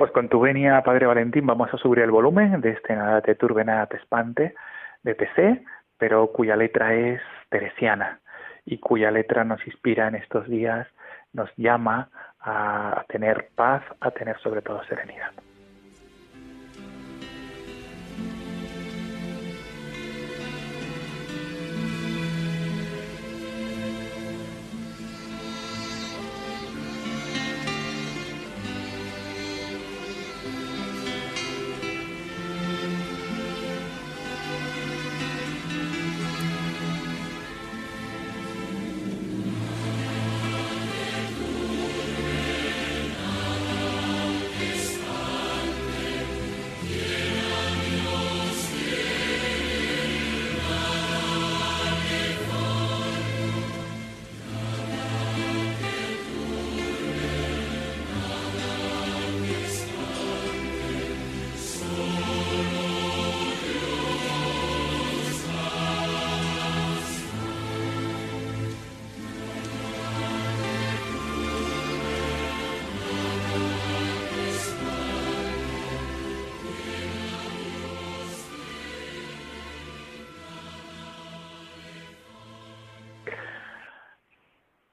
Pues 0.00 0.12
con 0.12 0.30
tu 0.30 0.40
venia, 0.40 0.82
Padre 0.82 1.04
Valentín, 1.04 1.44
vamos 1.44 1.68
a 1.74 1.76
subir 1.76 1.98
el 1.98 2.10
volumen 2.10 2.62
de 2.62 2.70
este 2.70 2.96
Nada 2.96 3.20
te 3.20 3.34
turbe, 3.34 3.66
nada 3.66 3.84
te 3.84 3.98
espante 3.98 4.54
de 5.02 5.14
TC, 5.14 5.62
pero 5.98 6.28
cuya 6.28 6.56
letra 6.56 6.94
es 6.94 7.20
teresiana 7.50 8.18
y 8.64 8.78
cuya 8.78 9.10
letra 9.10 9.44
nos 9.44 9.60
inspira 9.66 10.08
en 10.08 10.14
estos 10.14 10.48
días, 10.48 10.88
nos 11.34 11.50
llama 11.58 12.08
a 12.40 13.04
tener 13.08 13.50
paz, 13.54 13.82
a 14.00 14.10
tener 14.12 14.38
sobre 14.38 14.62
todo 14.62 14.82
serenidad. 14.84 15.32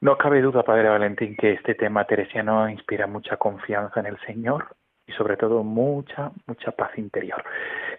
No 0.08 0.18
cabe 0.18 0.42
duda, 0.42 0.64
Padre 0.64 0.88
Valentín, 0.88 1.36
que 1.36 1.52
este 1.52 1.76
tema 1.76 2.06
teresiano 2.06 2.70
inspira 2.70 3.08
mucha 3.08 3.36
confianza 3.36 4.00
en 4.00 4.06
el 4.06 4.18
Señor 4.20 4.68
y 5.06 5.12
sobre 5.12 5.36
todo 5.36 5.66
mucha, 5.66 6.32
mucha 6.46 6.72
paz 6.72 6.98
interior. 6.98 7.44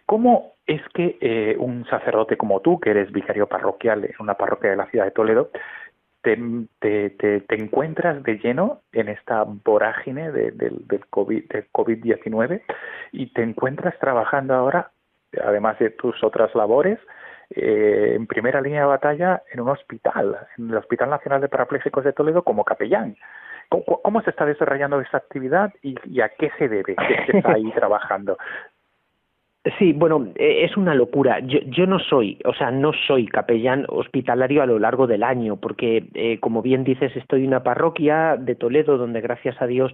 ¿Cómo 0.07 0.55
es 0.67 0.81
que 0.95 1.19
eh, 1.21 1.55
un 1.59 1.85
sacerdote 1.85 2.39
como 2.39 2.61
tú, 2.61 2.81
que 2.81 2.93
eres 2.93 3.13
vicario 3.13 3.47
parroquial 3.47 4.07
en 4.07 4.15
una 4.21 4.39
parroquia 4.39 4.71
de 4.71 4.77
la 4.77 4.87
ciudad 4.87 5.05
de 5.05 5.11
Toledo, 5.11 5.51
te, 6.23 6.33
encuentras 7.51 8.23
de 8.23 8.39
lleno 8.39 8.81
en 8.93 9.11
esta 9.11 9.45
vorágine 9.45 10.33
de, 10.33 10.53
del 10.53 10.87
COVID-19 11.11 12.63
y 13.13 13.35
te 13.35 13.43
encuentras 13.43 13.99
trabajando 13.99 14.55
ahora, 14.55 14.93
además 15.45 15.79
de 15.79 15.91
tus 15.91 16.25
otras 16.25 16.55
labores, 16.55 16.99
eh, 17.51 18.15
en 18.15 18.27
primera 18.27 18.61
línea 18.61 18.81
de 18.81 18.87
batalla 18.87 19.43
en 19.53 19.61
un 19.61 19.71
hospital, 19.71 20.37
en 20.59 20.71
el 20.71 20.77
Hospital 20.77 21.11
Nacional 21.11 21.41
de 21.41 21.49
Parapléjicos 21.49 22.05
de 22.05 22.13
Toledo 22.13 22.43
como 22.43 22.65
capellán. 22.65 23.17
¿Cómo, 23.69 24.23
se 24.23 24.31
está 24.31 24.47
desarrollando 24.47 24.99
esta 25.01 25.19
actividad 25.19 25.73
y, 25.83 26.21
a 26.23 26.31
qué 26.31 26.51
se 26.59 26.69
debe 26.69 26.97
que 26.97 27.37
está 27.37 27.53
ahí 27.53 27.71
trabajando? 27.75 28.39
Sí, 29.79 29.93
bueno, 29.93 30.29
e, 30.37 30.65
es 30.65 30.77
una 30.77 30.95
locura. 30.95 31.41
Yo, 31.41 31.59
yo 31.67 31.87
no 31.87 31.99
soy, 31.99 32.39
o 32.45 32.55
sea, 32.55 32.71
no 32.71 32.93
soy 33.07 33.27
capellán 33.27 33.85
hospitalario 33.89 34.63
a 34.63 34.67
lo 34.67 34.79
largo 34.79 35.07
del 35.07 35.23
año, 35.23 35.57
porque, 35.57 36.09
eh, 36.15 36.39
como 36.41 36.63
bien 36.63 36.85
dices, 36.85 37.15
estoy 37.17 37.43
en 37.43 37.49
una 37.49 37.63
parroquia 37.63 38.37
de 38.39 38.55
Toledo 38.55 38.97
donde, 38.97 39.21
gracias 39.21 39.61
a 39.61 39.67
Dios, 39.67 39.93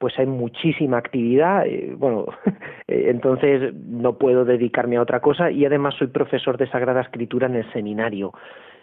pues 0.00 0.18
hay 0.18 0.24
muchísima 0.24 0.96
actividad, 0.96 1.66
eh, 1.66 1.94
bueno, 1.94 2.24
eh, 2.88 3.08
entonces 3.08 3.74
no 3.74 4.16
puedo 4.16 4.46
dedicarme 4.46 4.96
a 4.96 5.02
otra 5.02 5.20
cosa 5.20 5.50
y 5.50 5.66
además 5.66 5.94
soy 5.98 6.06
profesor 6.06 6.56
de 6.56 6.70
Sagrada 6.70 7.02
Escritura 7.02 7.48
en 7.48 7.56
el 7.56 7.70
seminario, 7.74 8.32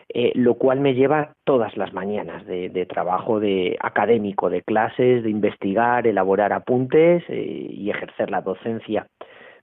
eh, 0.10 0.32
lo 0.36 0.54
cual 0.54 0.80
me 0.80 0.94
lleva 0.94 1.34
todas 1.44 1.76
las 1.76 1.92
mañanas 1.92 2.46
de, 2.46 2.86
trabajo 2.86 3.40
de 3.40 3.76
académico, 3.82 4.52
de 4.52 4.62
clases, 4.62 5.24
de 5.24 5.32
investigar, 5.32 6.06
elaborar 6.06 6.54
apuntes 6.54 7.24
y 7.28 7.90
ejercer 7.90 8.30
la 8.30 8.42
docencia. 8.42 9.08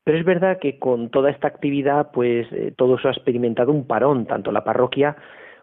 Pero 0.03 0.19
es 0.19 0.25
verdad 0.25 0.59
que 0.59 0.81
con 0.81 1.09
toda 1.09 1.31
esta 1.31 1.47
actividad, 1.47 2.11
pues 2.13 2.49
todo 2.77 2.97
eso 2.97 3.09
ha 3.09 3.13
experimentado 3.13 3.71
un 3.71 3.87
parón, 3.87 4.27
tanto 4.27 4.51
la 4.51 4.65
parroquia 4.65 5.17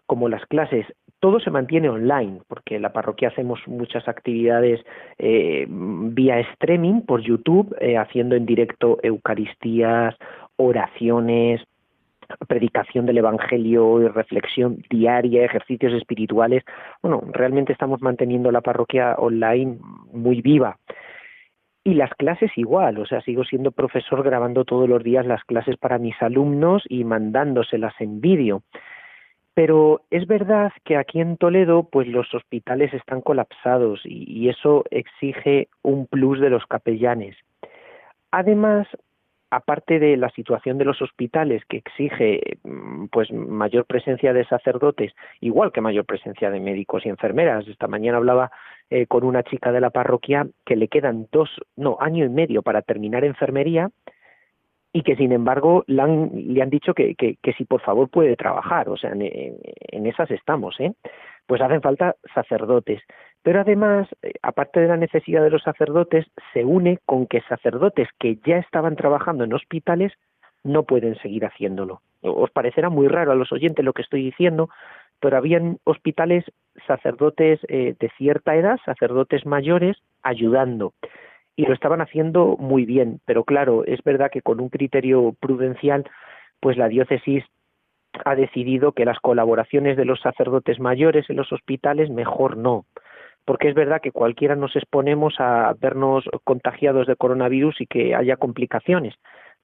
como 0.06 0.28
las 0.28 0.44
clases 0.46 0.86
todo 1.22 1.38
se 1.38 1.52
mantiene 1.52 1.88
online, 1.88 2.40
porque 2.48 2.74
en 2.74 2.82
la 2.82 2.92
parroquia 2.92 3.28
hacemos 3.28 3.60
muchas 3.68 4.08
actividades 4.08 4.84
eh, 5.18 5.66
vía 5.68 6.40
streaming 6.40 7.02
por 7.02 7.20
YouTube, 7.20 7.76
eh, 7.80 7.96
haciendo 7.96 8.34
en 8.34 8.44
directo 8.44 8.98
Eucaristías, 9.04 10.16
oraciones, 10.56 11.62
predicación 12.48 13.06
del 13.06 13.18
Evangelio 13.18 14.02
y 14.02 14.08
reflexión 14.08 14.82
diaria, 14.90 15.44
ejercicios 15.44 15.92
espirituales. 15.92 16.64
Bueno, 17.02 17.22
realmente 17.30 17.72
estamos 17.72 18.02
manteniendo 18.02 18.50
la 18.50 18.60
parroquia 18.60 19.14
online 19.16 19.78
muy 20.12 20.42
viva. 20.42 20.76
Y 21.84 21.94
las 21.94 22.10
clases 22.14 22.50
igual, 22.56 22.98
o 22.98 23.06
sea, 23.06 23.20
sigo 23.20 23.44
siendo 23.44 23.70
profesor 23.70 24.24
grabando 24.24 24.64
todos 24.64 24.88
los 24.88 25.04
días 25.04 25.24
las 25.24 25.44
clases 25.44 25.76
para 25.76 25.98
mis 25.98 26.20
alumnos 26.20 26.82
y 26.88 27.04
mandándoselas 27.04 27.94
en 28.00 28.20
vídeo. 28.20 28.62
Pero 29.54 30.00
es 30.10 30.26
verdad 30.26 30.72
que 30.84 30.96
aquí 30.96 31.20
en 31.20 31.36
Toledo, 31.36 31.82
pues 31.84 32.08
los 32.08 32.32
hospitales 32.34 32.94
están 32.94 33.20
colapsados 33.20 34.00
y, 34.04 34.48
eso 34.48 34.84
exige 34.90 35.68
un 35.82 36.06
plus 36.06 36.40
de 36.40 36.50
los 36.50 36.64
capellanes. 36.66 37.36
Además, 38.30 38.86
aparte 39.50 39.98
de 39.98 40.16
la 40.16 40.30
situación 40.30 40.78
de 40.78 40.86
los 40.86 41.02
hospitales 41.02 41.62
que 41.68 41.76
exige 41.76 42.58
mm, 42.64 43.06
pues 43.06 43.30
mayor 43.30 43.84
presencia 43.84 44.32
de 44.32 44.46
sacerdotes, 44.46 45.12
igual 45.40 45.72
que 45.72 45.82
mayor 45.82 46.06
presencia 46.06 46.50
de 46.50 46.58
médicos 46.58 47.04
y 47.04 47.10
enfermeras. 47.10 47.68
Esta 47.68 47.88
mañana 47.88 48.16
hablaba 48.16 48.50
eh, 48.88 49.06
con 49.06 49.24
una 49.24 49.42
chica 49.42 49.70
de 49.70 49.80
la 49.80 49.90
parroquia 49.90 50.46
que 50.64 50.76
le 50.76 50.88
quedan 50.88 51.28
dos, 51.30 51.50
no, 51.76 51.98
año 52.00 52.24
y 52.24 52.30
medio 52.30 52.62
para 52.62 52.80
terminar 52.80 53.24
enfermería 53.24 53.90
y 54.92 55.02
que 55.02 55.16
sin 55.16 55.32
embargo 55.32 55.84
le 55.86 56.02
han, 56.02 56.30
le 56.34 56.62
han 56.62 56.70
dicho 56.70 56.92
que, 56.92 57.14
que, 57.14 57.52
si 57.56 57.64
por 57.64 57.80
favor 57.80 58.10
puede 58.10 58.36
trabajar, 58.36 58.88
o 58.88 58.96
sea, 58.96 59.12
en, 59.12 60.06
esas 60.06 60.30
estamos, 60.30 60.78
¿eh? 60.80 60.92
Pues 61.46 61.60
hacen 61.62 61.80
falta 61.80 62.14
sacerdotes. 62.34 63.02
Pero 63.42 63.60
además, 63.60 64.06
eh, 64.22 64.34
aparte 64.42 64.80
de 64.80 64.88
la 64.88 64.96
necesidad 64.96 65.42
de 65.42 65.50
los 65.50 65.62
sacerdotes, 65.62 66.26
se 66.52 66.64
une 66.64 66.98
con 67.06 67.26
que 67.26 67.40
sacerdotes 67.42 68.08
que 68.18 68.38
ya 68.46 68.58
estaban 68.58 68.96
trabajando 68.96 69.44
en 69.44 69.54
hospitales 69.54 70.12
no 70.62 70.84
pueden 70.84 71.16
seguir 71.16 71.44
haciéndolo. 71.44 72.02
Os 72.20 72.50
parecerá 72.50 72.88
muy 72.88 73.08
raro 73.08 73.32
a 73.32 73.34
los 73.34 73.50
oyentes 73.50 73.84
lo 73.84 73.94
que 73.94 74.02
estoy 74.02 74.22
diciendo, 74.22 74.68
pero 75.20 75.36
habían 75.36 75.78
hospitales 75.84 76.44
sacerdotes 76.86 77.60
eh, 77.68 77.96
de 77.98 78.10
cierta 78.16 78.54
edad, 78.54 78.78
sacerdotes 78.84 79.44
mayores, 79.46 79.96
ayudando 80.22 80.92
y 81.56 81.66
lo 81.66 81.74
estaban 81.74 82.00
haciendo 82.00 82.56
muy 82.58 82.84
bien, 82.84 83.20
pero 83.24 83.44
claro, 83.44 83.84
es 83.84 84.02
verdad 84.02 84.30
que 84.30 84.42
con 84.42 84.60
un 84.60 84.68
criterio 84.68 85.34
prudencial, 85.38 86.04
pues 86.60 86.76
la 86.76 86.88
diócesis 86.88 87.44
ha 88.24 88.34
decidido 88.34 88.92
que 88.92 89.04
las 89.04 89.18
colaboraciones 89.20 89.96
de 89.96 90.04
los 90.04 90.20
sacerdotes 90.20 90.80
mayores 90.80 91.28
en 91.28 91.36
los 91.36 91.52
hospitales 91.52 92.10
mejor 92.10 92.56
no, 92.56 92.86
porque 93.44 93.68
es 93.68 93.74
verdad 93.74 94.00
que 94.00 94.12
cualquiera 94.12 94.56
nos 94.56 94.76
exponemos 94.76 95.34
a 95.38 95.74
vernos 95.80 96.24
contagiados 96.44 97.06
de 97.06 97.16
coronavirus 97.16 97.80
y 97.80 97.86
que 97.86 98.14
haya 98.14 98.36
complicaciones, 98.36 99.14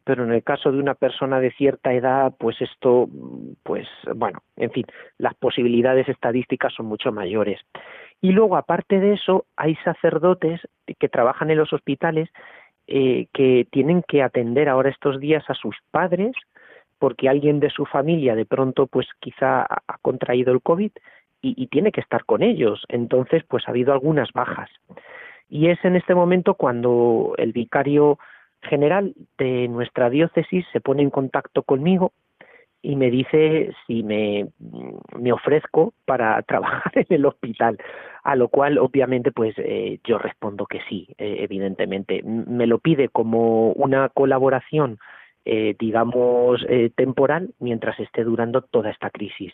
pero 0.05 0.24
en 0.24 0.32
el 0.32 0.43
caso 0.43 0.72
de 0.72 0.78
una 0.78 0.95
persona 0.95 1.39
de 1.39 1.53
cierta 1.53 1.93
edad, 1.93 2.32
pues 2.39 2.61
esto, 2.61 3.09
pues 3.62 3.86
bueno, 4.14 4.41
en 4.57 4.70
fin, 4.70 4.86
las 5.18 5.34
posibilidades 5.34 6.09
estadísticas 6.09 6.72
son 6.74 6.86
mucho 6.86 7.12
mayores. 7.12 7.61
Y 8.20 8.32
luego, 8.32 8.56
aparte 8.56 8.98
de 8.98 9.14
eso, 9.14 9.46
hay 9.56 9.76
sacerdotes 9.76 10.60
que 10.98 11.08
trabajan 11.08 11.50
en 11.50 11.58
los 11.58 11.72
hospitales 11.72 12.28
eh, 12.86 13.26
que 13.32 13.66
tienen 13.70 14.02
que 14.02 14.22
atender 14.22 14.68
ahora 14.68 14.90
estos 14.90 15.20
días 15.20 15.44
a 15.48 15.54
sus 15.54 15.76
padres 15.90 16.34
porque 16.98 17.28
alguien 17.28 17.60
de 17.60 17.70
su 17.70 17.86
familia 17.86 18.34
de 18.34 18.44
pronto 18.44 18.86
pues 18.88 19.06
quizá 19.20 19.62
ha 19.62 19.98
contraído 20.02 20.52
el 20.52 20.62
COVID 20.62 20.90
y, 21.40 21.62
y, 21.62 21.68
tiene 21.68 21.92
que 21.92 22.00
estar 22.00 22.24
con 22.24 22.42
ellos. 22.42 22.84
Entonces 22.88 23.44
pues 23.46 23.68
ha 23.68 23.70
habido 23.70 23.92
algunas 23.92 24.32
bajas. 24.32 24.68
Y 25.48 25.68
es 25.68 25.78
en 25.84 25.94
este 25.94 26.14
momento 26.14 26.54
cuando 26.54 27.34
el 27.38 27.52
vicario 27.52 28.18
general 28.62 29.14
de 29.38 29.68
nuestra 29.68 30.10
diócesis 30.10 30.66
se 30.72 30.80
pone 30.80 31.02
en 31.02 31.10
contacto 31.10 31.62
conmigo 31.62 32.12
y 32.82 32.96
me 32.96 33.10
dice 33.10 33.72
si 33.86 34.02
me, 34.02 34.48
me 35.18 35.32
ofrezco 35.32 35.94
para 36.04 36.40
trabajar 36.48 36.92
en 36.94 37.06
el 37.08 37.26
hospital, 37.26 37.78
a 38.22 38.36
lo 38.36 38.48
cual 38.48 38.78
obviamente 38.78 39.32
pues 39.32 39.54
eh, 39.58 39.98
yo 40.04 40.18
respondo 40.18 40.66
que 40.66 40.80
sí, 40.88 41.08
eh, 41.18 41.38
evidentemente. 41.40 42.22
Me 42.22 42.66
lo 42.66 42.78
pide 42.78 43.08
como 43.08 43.72
una 43.72 44.08
colaboración, 44.10 44.98
eh, 45.44 45.74
digamos, 45.78 46.64
temporal 46.94 47.50
mientras 47.58 47.98
esté 48.00 48.24
durando 48.24 48.62
toda 48.62 48.90
esta 48.90 49.10
crisis. 49.10 49.52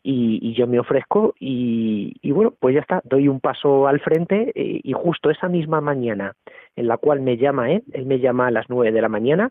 Y, 0.00 0.38
y 0.40 0.54
yo 0.54 0.68
me 0.68 0.78
ofrezco 0.78 1.34
y, 1.40 2.14
y, 2.22 2.30
bueno, 2.30 2.54
pues 2.58 2.72
ya 2.72 2.80
está, 2.80 3.02
doy 3.04 3.26
un 3.26 3.40
paso 3.40 3.88
al 3.88 3.98
frente 3.98 4.52
y 4.54 4.92
justo 4.92 5.28
esa 5.28 5.48
misma 5.48 5.80
mañana 5.80 6.34
en 6.76 6.86
la 6.86 6.98
cual 6.98 7.20
me 7.20 7.36
llama 7.36 7.72
él, 7.72 7.82
él 7.92 8.06
me 8.06 8.20
llama 8.20 8.46
a 8.46 8.50
las 8.52 8.66
nueve 8.70 8.92
de 8.92 9.02
la 9.02 9.08
mañana, 9.08 9.50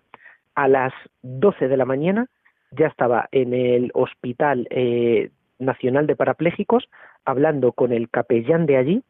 a 0.56 0.70
las 0.70 0.94
doce 1.22 1.68
de 1.68 1.76
la 1.76 1.84
mañana 1.84 2.28
ya 2.72 2.88
estaba 2.88 3.28
en 3.32 3.54
el 3.54 3.92
Hospital 3.94 4.68
eh, 4.70 5.32
Nacional 5.60 6.08
de 6.08 6.16
Parapléjicos 6.16 6.90
hablando 7.26 7.72
con 7.72 7.92
el 7.92 8.10
capellán 8.10 8.66
de 8.66 8.78
allí 8.78 9.04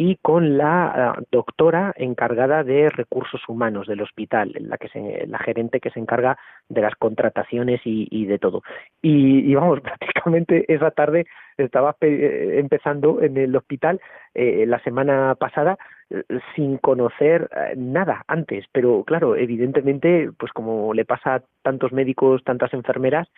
y 0.00 0.16
con 0.16 0.56
la 0.56 0.86
ah, 0.86 1.22
doctora 1.30 1.92
encargada 1.94 2.64
de 2.64 2.88
recursos 2.88 3.42
humanos 3.48 3.86
del 3.86 4.00
hospital, 4.00 4.50
la 4.58 4.78
que 4.78 4.88
se, 4.88 5.26
la 5.26 5.38
gerente 5.38 5.78
que 5.78 5.90
se 5.90 6.00
encarga 6.00 6.38
de 6.70 6.80
las 6.80 6.94
contrataciones 6.94 7.82
y, 7.84 8.24
de 8.24 8.38
todo. 8.38 8.62
Y, 9.02 9.54
vamos, 9.54 9.80
prácticamente 9.82 10.64
esa 10.72 10.90
tarde 10.90 11.26
estaba 11.58 11.94
eh, 12.00 12.56
empezando 12.58 13.20
en 13.20 13.36
el 13.36 13.54
hospital 13.54 14.00
eh, 14.32 14.64
la 14.66 14.78
semana 14.78 15.34
pasada 15.34 15.76
eh, 16.08 16.22
sin 16.56 16.78
conocer 16.78 17.50
nada 17.76 18.24
antes, 18.26 18.64
pero 18.72 19.04
claro, 19.04 19.36
evidentemente, 19.36 20.30
pues 20.38 20.50
como 20.52 20.94
le 20.94 21.04
pasa 21.04 21.34
a 21.34 21.42
tantos 21.62 21.92
médicos, 21.92 22.42
tantas 22.42 22.72
enfermeras, 22.72 23.28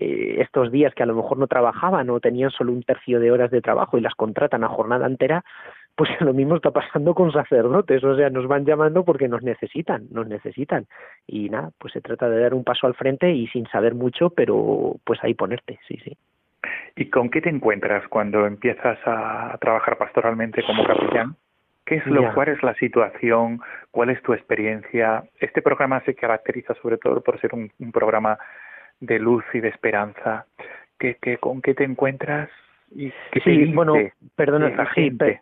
estos 0.00 0.70
días 0.70 0.94
que 0.94 1.02
a 1.02 1.06
lo 1.06 1.16
mejor 1.16 1.38
no 1.38 1.48
trabajaban 1.48 2.08
o 2.08 2.20
tenían 2.20 2.50
solo 2.50 2.72
un 2.72 2.84
tercio 2.84 3.18
de 3.18 3.32
horas 3.32 3.50
de 3.50 3.60
trabajo 3.60 3.98
y 3.98 4.00
las 4.00 4.14
contratan 4.14 4.62
a 4.62 4.68
jornada 4.68 5.06
entera, 5.06 5.44
pues 5.98 6.08
lo 6.20 6.32
mismo 6.32 6.54
está 6.54 6.70
pasando 6.70 7.12
con 7.12 7.32
sacerdotes, 7.32 8.04
o 8.04 8.14
sea, 8.14 8.30
nos 8.30 8.46
van 8.46 8.64
llamando 8.64 9.04
porque 9.04 9.26
nos 9.26 9.42
necesitan, 9.42 10.06
nos 10.12 10.28
necesitan. 10.28 10.86
Y 11.26 11.50
nada, 11.50 11.70
pues 11.76 11.92
se 11.92 12.00
trata 12.00 12.30
de 12.30 12.40
dar 12.40 12.54
un 12.54 12.62
paso 12.62 12.86
al 12.86 12.94
frente 12.94 13.32
y 13.32 13.48
sin 13.48 13.66
saber 13.66 13.96
mucho, 13.96 14.30
pero 14.30 14.94
pues 15.02 15.18
ahí 15.24 15.34
ponerte, 15.34 15.80
sí, 15.88 15.98
sí. 16.04 16.16
¿Y 16.94 17.10
con 17.10 17.30
qué 17.30 17.40
te 17.40 17.48
encuentras 17.48 18.06
cuando 18.06 18.46
empiezas 18.46 18.96
a 19.06 19.58
trabajar 19.60 19.98
pastoralmente 19.98 20.62
como 20.62 20.86
capellán? 20.86 21.34
¿Qué 21.84 21.96
es 21.96 22.06
lo, 22.06 22.32
cuál 22.32 22.50
es 22.50 22.62
la 22.62 22.74
situación? 22.74 23.60
¿Cuál 23.90 24.10
es 24.10 24.22
tu 24.22 24.34
experiencia? 24.34 25.24
Este 25.40 25.62
programa 25.62 26.00
se 26.04 26.14
caracteriza 26.14 26.74
sobre 26.74 26.98
todo 26.98 27.22
por 27.22 27.40
ser 27.40 27.50
un, 27.54 27.72
programa 27.90 28.38
de 29.00 29.18
luz 29.18 29.44
y 29.52 29.58
de 29.58 29.68
esperanza. 29.68 30.46
¿Qué, 30.96 31.16
qué, 31.20 31.38
¿Con 31.38 31.60
qué 31.60 31.74
te 31.74 31.82
encuentras? 31.82 32.50
Y 32.94 33.10
qué 33.32 33.40
sí, 33.40 33.72
bueno, 33.72 33.94
perdona, 34.36 34.68
la 34.68 34.86
gente? 34.86 35.40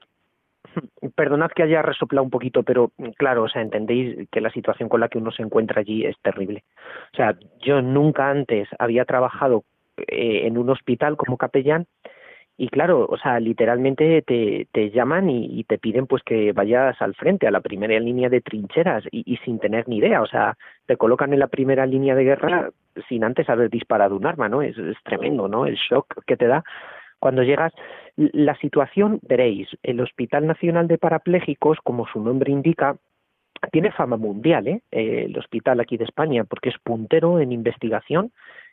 Perdonad 1.14 1.51
que 1.51 1.62
haya 1.62 1.83
resoplado 1.83 2.24
un 2.24 2.31
poquito, 2.31 2.62
pero 2.62 2.93
claro, 3.16 3.45
o 3.45 3.49
sea, 3.49 3.62
entendéis 3.62 4.29
que 4.31 4.41
la 4.41 4.51
situación 4.51 4.89
con 4.89 5.01
la 5.01 5.09
que 5.09 5.18
uno 5.18 5.31
se 5.31 5.43
encuentra 5.43 5.81
allí 5.81 6.05
es 6.05 6.16
terrible. 6.22 6.64
O 7.12 7.16
sea, 7.16 7.37
yo 7.61 7.83
nunca 7.83 8.31
antes 8.31 8.68
había 8.79 9.05
trabajado 9.05 9.64
eh, 9.97 10.47
en 10.47 10.59
un 10.59 10.70
hospital 10.70 11.16
como 11.16 11.37
capellán 11.37 11.87
y 12.59 12.68
claro, 12.68 13.07
o 13.07 13.18
sea, 13.18 13.39
literalmente 13.39 14.22
te, 14.22 14.66
te 14.72 14.91
llaman 14.91 15.29
y, 15.29 15.62
te 15.64 15.77
piden 15.77 16.07
pues 16.07 16.22
que 16.22 16.53
vayas 16.53 17.01
al 17.03 17.14
frente, 17.14 17.47
a 17.47 17.51
la 17.51 17.61
primera 17.61 17.99
línea 18.01 18.31
de 18.31 18.41
trincheras 18.41 19.05
y, 19.11 19.37
sin 19.45 19.59
tener 19.59 19.87
ni 19.89 19.99
idea, 19.99 20.22
o 20.22 20.27
sea, 20.27 20.57
te 20.87 20.97
colocan 20.97 21.35
en 21.35 21.41
la 21.41 21.49
primera 21.49 21.85
línea 21.85 22.14
de 22.14 22.24
guerra 22.24 22.70
sin 23.11 23.24
antes 23.24 23.51
haber 23.51 23.68
disparado 23.68 24.16
un 24.16 24.27
arma, 24.27 24.49
¿no? 24.49 24.62
Es, 24.62 24.79
es 24.79 24.97
tremendo, 25.05 25.49
¿no? 25.49 25.66
El 25.66 25.77
shock 25.77 26.24
que 26.24 26.39
te 26.39 26.47
da 26.47 26.64
cuando 27.19 27.43
llegas, 27.43 27.73
la 28.17 28.57
situación, 28.57 29.21
veréis, 29.23 29.69
el 29.83 30.01
Hospital 30.01 30.47
Nacional 30.47 30.89
de 30.89 30.99
Parapléjicos, 30.99 31.79
como 31.83 32.07
su 32.07 32.21
nombre 32.21 32.53
indica, 32.53 32.97
tiene 33.73 33.91
fama 33.91 34.17
mundial, 34.17 34.69
¿eh? 34.69 34.83
el 34.91 35.37
hospital 35.39 35.81
aquí 35.81 35.97
de 35.97 36.05
España, 36.05 36.45
porque 36.45 36.69
es 36.69 36.77
puntero 36.83 37.41
en 37.41 37.53
investigación 37.53 38.33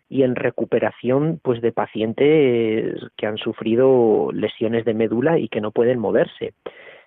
y 0.09 0.23
en 0.23 0.35
recuperación 0.35 1.39
pues 1.41 1.61
de 1.61 1.71
pacientes 1.71 2.99
que 3.17 3.25
han 3.25 3.37
sufrido 3.37 4.29
lesiones 4.31 4.85
de 4.85 4.93
médula 4.93 5.39
y 5.39 5.47
que 5.47 5.61
no 5.61 5.71
pueden 5.71 5.99
moverse 5.99 6.53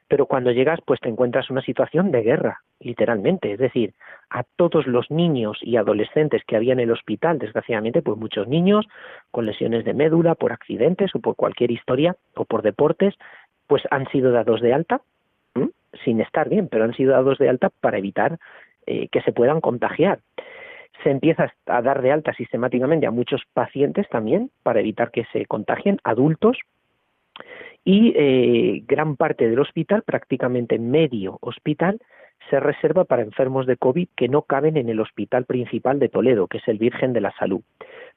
pero 0.09 0.27
cuando 0.27 0.51
llegas 0.51 0.81
pues 0.85 1.01
te 1.01 1.09
encuentras 1.09 1.51
una 1.51 1.63
situación 1.63 2.11
de 2.11 2.23
guerra, 2.23 2.63
literalmente, 2.81 3.53
es 3.53 3.59
decir, 3.59 3.95
a 4.31 4.45
todos 4.57 4.87
los 4.87 5.11
niños 5.11 5.59
y 5.63 5.77
adolescentes 5.77 6.43
que 6.47 6.57
había 6.57 6.73
en 6.73 6.81
el 6.81 6.91
hospital, 6.91 7.39
desgraciadamente, 7.39 8.03
pues 8.03 8.19
muchos 8.19 8.47
niños 8.49 8.87
con 9.31 9.47
lesiones 9.47 9.85
de 9.85 9.95
médula 9.95 10.35
por 10.35 10.53
accidentes 10.53 11.15
o 11.15 11.21
por 11.21 11.37
cualquier 11.37 11.71
historia 11.71 12.17
o 12.35 12.45
por 12.45 12.63
deportes, 12.63 13.15
pues 13.67 13.83
han 13.91 14.09
sido 14.11 14.31
dados 14.33 14.61
de 14.61 14.75
alta, 14.75 15.01
sin 16.05 16.21
estar 16.21 16.49
bien, 16.49 16.69
pero 16.69 16.85
han 16.85 16.95
sido 16.95 17.13
dados 17.13 17.39
de 17.39 17.49
alta 17.49 17.71
para 17.81 17.99
evitar 17.99 18.39
eh, 18.87 19.09
que 19.09 19.23
se 19.23 19.33
puedan 19.33 19.61
contagiar. 19.61 20.21
Se 21.03 21.11
empieza 21.11 21.53
a 21.67 21.83
dar 21.83 22.03
de 22.03 22.13
alta 22.13 22.33
sistemáticamente 22.35 23.07
a 23.07 23.11
muchos 23.11 23.43
pacientes 23.53 24.09
también 24.09 24.51
para 24.63 24.81
evitar 24.81 25.11
que 25.11 25.25
se 25.33 25.47
contagien, 25.47 25.99
adultos, 26.05 26.59
y 27.87 28.13
eh, 28.17 28.83
gran 28.89 29.15
parte 29.15 29.49
del 29.49 29.61
hospital, 29.61 30.03
prácticamente 30.03 30.77
medio 30.77 31.39
hospital, 31.41 32.01
se 32.51 32.59
reserva 32.59 33.05
para 33.05 33.23
enfermos 33.23 33.65
de 33.65 33.77
COVID 33.77 34.09
que 34.17 34.29
no 34.29 34.43
caben 34.43 34.77
en 34.77 34.89
el 34.89 34.99
hospital 34.99 35.45
principal 35.45 36.01
de 36.01 36.09
Toledo, 36.09 36.49
que 36.49 36.59
es 36.59 36.67
el 36.67 36.79
Virgen 36.79 37.13
de 37.13 37.21
la 37.21 37.33
Salud. 37.39 37.61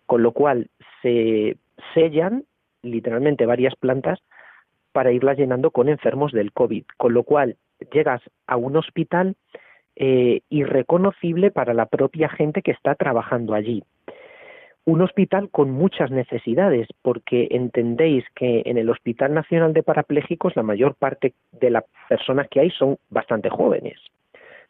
Con 0.08 0.24
lo 0.24 0.32
cual 0.32 0.72
se 1.04 1.56
sellan 1.94 2.46
literalmente 2.82 3.46
varias 3.46 3.76
plantas 3.76 4.20
para 4.92 5.12
irlas 5.12 5.38
llenando 5.38 5.70
con 5.70 5.88
enfermos 5.88 6.32
del 6.32 6.52
COVID. 6.52 6.86
Con 6.98 7.14
lo 7.14 7.22
cual 7.22 7.56
llegas 7.94 8.24
a 8.48 8.58
un 8.58 8.76
hospital 8.76 9.36
eh, 9.96 10.42
irreconocible 10.50 11.52
para 11.52 11.76
la 11.76 11.86
propia 11.86 12.28
gente 12.28 12.64
que 12.64 12.72
está 12.72 12.96
trabajando 12.96 13.54
allí. 13.54 13.84
Un 14.90 15.02
hospital 15.02 15.52
con 15.52 15.70
muchas 15.70 16.10
necesidades, 16.10 16.88
porque 17.04 17.48
entendéis 17.52 18.26
que 18.34 18.64
en 18.66 18.80
el 18.80 18.90
Hospital 18.90 19.36
Nacional 19.36 19.72
de 19.72 19.84
Parapléjicos 19.84 20.56
la 20.56 20.64
mayor 20.64 20.96
parte 20.96 21.36
de 21.52 21.70
las 21.70 21.84
personas 22.10 22.48
que 22.50 22.62
hay 22.62 22.72
son 22.72 22.98
bastante 23.12 23.50
jóvenes 23.50 24.00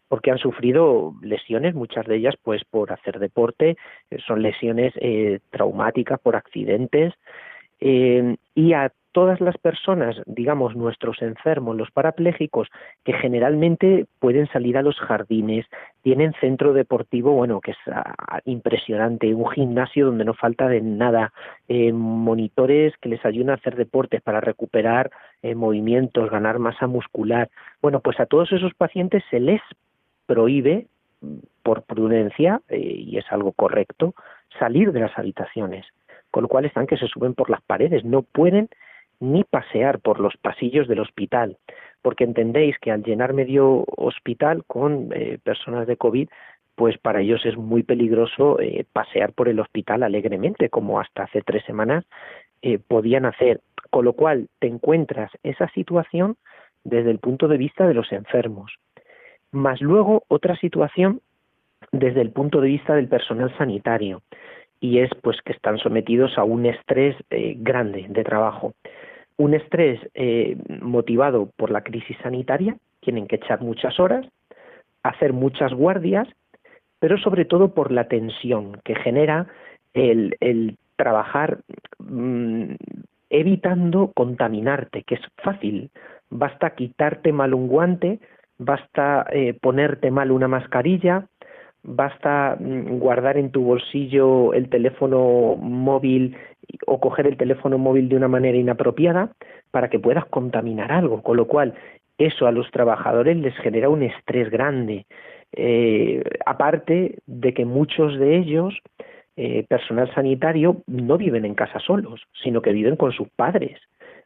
porque 0.10 0.32
han 0.32 0.38
sufrido 0.40 1.14
lesiones, 1.22 1.74
muchas 1.74 2.06
de 2.06 2.18
ellas 2.18 2.36
pues 2.44 2.64
por 2.66 2.92
hacer 2.92 3.20
deporte, 3.20 3.78
eh, 4.10 4.18
son 4.28 4.42
lesiones 4.42 4.92
eh, 4.98 5.40
traumáticas 5.52 6.20
por 6.20 6.36
accidentes, 6.36 7.14
eh, 7.80 8.36
y 8.56 8.74
a 8.74 8.92
todas 9.12 9.42
las 9.42 9.58
personas, 9.58 10.16
digamos, 10.26 10.76
nuestros 10.76 11.22
enfermos, 11.22 11.76
los 11.76 11.92
parapléjicos, 11.92 12.68
que 13.04 13.14
generalmente 13.14 14.06
pueden 14.20 14.48
salir 14.48 14.78
a 14.78 14.82
los 14.82 14.98
jardines, 15.00 15.66
tienen 16.02 16.34
centro 16.40 16.74
deportivo, 16.74 17.34
bueno, 17.34 17.60
que 17.62 17.72
es 17.72 17.78
ah, 17.92 18.40
impresionante, 18.46 19.34
un 19.34 19.50
gimnasio 19.50 20.08
donde 20.08 20.26
no 20.26 20.34
falta 20.34 20.68
de 20.68 20.82
nada, 20.82 21.34
eh, 21.68 21.92
monitores 21.92 22.94
que 23.02 23.10
les 23.10 23.26
ayudan 23.26 23.52
a 23.52 23.56
hacer 23.56 23.76
deportes 23.76 24.22
para 24.22 24.42
recuperar 24.42 25.12
eh, 25.42 25.56
movimientos, 25.56 26.30
ganar 26.30 26.60
masa 26.60 26.88
muscular. 26.88 27.50
Bueno, 27.82 28.02
pues 28.02 28.20
a 28.20 28.26
todos 28.26 28.52
esos 28.52 28.74
pacientes 28.76 29.24
se 29.30 29.40
les 29.40 29.62
prohíbe, 30.26 30.88
por 31.64 31.84
prudencia, 31.84 32.62
y 32.70 33.18
es 33.18 33.26
algo 33.30 33.52
correcto, 33.52 34.14
salir 34.58 34.94
de 34.94 35.02
las 35.02 35.18
habitaciones 35.18 35.86
con 36.32 36.44
lo 36.44 36.48
cual 36.48 36.66
están 36.66 36.88
que 36.88 36.98
se 36.98 37.08
suben 37.08 37.34
por 37.34 37.50
las 37.50 37.62
paredes, 37.62 38.06
no 38.06 38.22
pueden 38.22 38.70
ni 39.20 39.44
pasear 39.44 40.00
por 40.00 40.20
los 40.20 40.38
pasillos 40.38 40.88
del 40.88 41.00
hospital, 41.00 41.58
porque 42.02 42.24
entendéis 42.24 42.78
que 42.80 42.92
al 42.92 43.04
llenar 43.04 43.34
medio 43.34 43.84
hospital 43.98 44.64
con 44.66 45.10
eh, 45.14 45.40
personas 45.44 45.88
de 45.88 45.98
COVID, 45.98 46.30
pues 46.76 46.98
para 46.98 47.20
ellos 47.20 47.46
es 47.46 47.58
muy 47.58 47.84
peligroso 47.84 48.60
eh, 48.60 48.86
pasear 48.94 49.34
por 49.34 49.50
el 49.50 49.60
hospital 49.60 50.04
alegremente, 50.04 50.70
como 50.70 51.00
hasta 51.00 51.24
hace 51.24 51.42
tres 51.42 51.64
semanas 51.66 52.06
eh, 52.62 52.80
podían 52.80 53.26
hacer. 53.26 53.60
Con 53.90 54.06
lo 54.06 54.14
cual 54.14 54.48
te 54.60 54.68
encuentras 54.68 55.32
esa 55.44 55.68
situación 55.70 56.38
desde 56.84 57.12
el 57.12 57.20
punto 57.20 57.48
de 57.48 57.58
vista 57.58 57.88
de 57.88 57.94
los 57.94 58.12
enfermos. 58.14 58.72
Más 59.52 59.82
luego 59.82 60.24
otra 60.30 60.56
situación 60.58 61.22
desde 61.92 62.22
el 62.22 62.32
punto 62.32 62.62
de 62.62 62.68
vista 62.68 62.96
del 62.96 63.08
personal 63.08 63.54
sanitario 63.58 64.22
y 64.80 65.00
es 65.00 65.10
pues 65.22 65.42
que 65.44 65.52
están 65.52 65.78
sometidos 65.80 66.38
a 66.38 66.44
un 66.44 66.66
estrés 66.66 67.16
grande 67.30 68.06
de 68.08 68.24
trabajo. 68.24 68.74
Un 69.40 69.54
estrés 69.54 70.02
eh, 70.16 70.58
motivado 70.82 71.50
por 71.56 71.72
la 71.72 71.80
crisis 71.82 72.18
sanitaria, 72.22 72.76
tienen 73.00 73.26
que 73.26 73.38
echar 73.38 73.62
muchas 73.62 73.98
horas, 73.98 74.28
hacer 75.02 75.32
muchas 75.32 75.74
guardias, 75.74 76.28
pero 77.00 77.18
sobre 77.18 77.46
todo 77.46 77.74
por 77.74 77.94
la 77.94 78.10
tensión 78.10 78.82
que 78.84 78.96
genera 78.96 79.48
el, 79.94 80.76
trabajar 80.98 81.60
mm, 82.00 82.74
evitando 83.30 84.12
contaminarte, 84.14 85.04
que 85.04 85.16
es 85.16 85.22
fácil. 85.38 85.90
Basta 86.30 86.72
quitarte 86.72 87.32
mal 87.32 87.54
un 87.54 87.70
guante, 87.70 88.20
basta 88.58 89.26
eh, 89.32 89.54
ponerte 89.54 90.12
mal 90.12 90.32
una 90.32 90.50
mascarilla, 90.50 91.28
basta 91.82 92.58
mm, 92.60 93.00
guardar 93.00 93.38
en 93.38 93.52
tu 93.52 93.64
bolsillo 93.64 94.54
el 94.54 94.68
teléfono 94.68 95.56
móvil 95.56 96.36
o 96.86 97.00
coger 97.00 97.28
el 97.28 97.38
teléfono 97.38 97.78
móvil 97.78 98.10
de 98.10 98.16
una 98.16 98.28
manera 98.28 98.58
inapropiada 98.58 99.32
para 99.72 99.90
que 99.90 100.00
puedas 100.00 100.26
contaminar 100.26 100.92
algo, 100.92 101.22
con 101.22 101.38
lo 101.38 101.48
cual 101.48 101.74
eso 102.18 102.48
a 102.48 102.52
los 102.52 102.70
trabajadores 102.72 103.38
les 103.38 103.56
genera 103.58 103.90
un 103.90 104.04
estrés 104.04 104.50
grande. 104.50 105.06
Eh, 105.54 106.24
aparte 106.46 107.18
de 107.26 107.54
que 107.54 107.66
muchos 107.66 108.20
de 108.20 108.38
ellos, 108.38 108.78
eh, 109.36 109.66
personal 109.68 110.14
sanitario, 110.14 110.84
no 110.86 111.18
viven 111.18 111.46
en 111.46 111.56
casa 111.56 111.80
solos, 111.80 112.22
sino 112.44 112.62
que 112.62 112.74
viven 112.74 112.98
con 112.98 113.12
sus 113.14 113.30
padres 113.30 113.80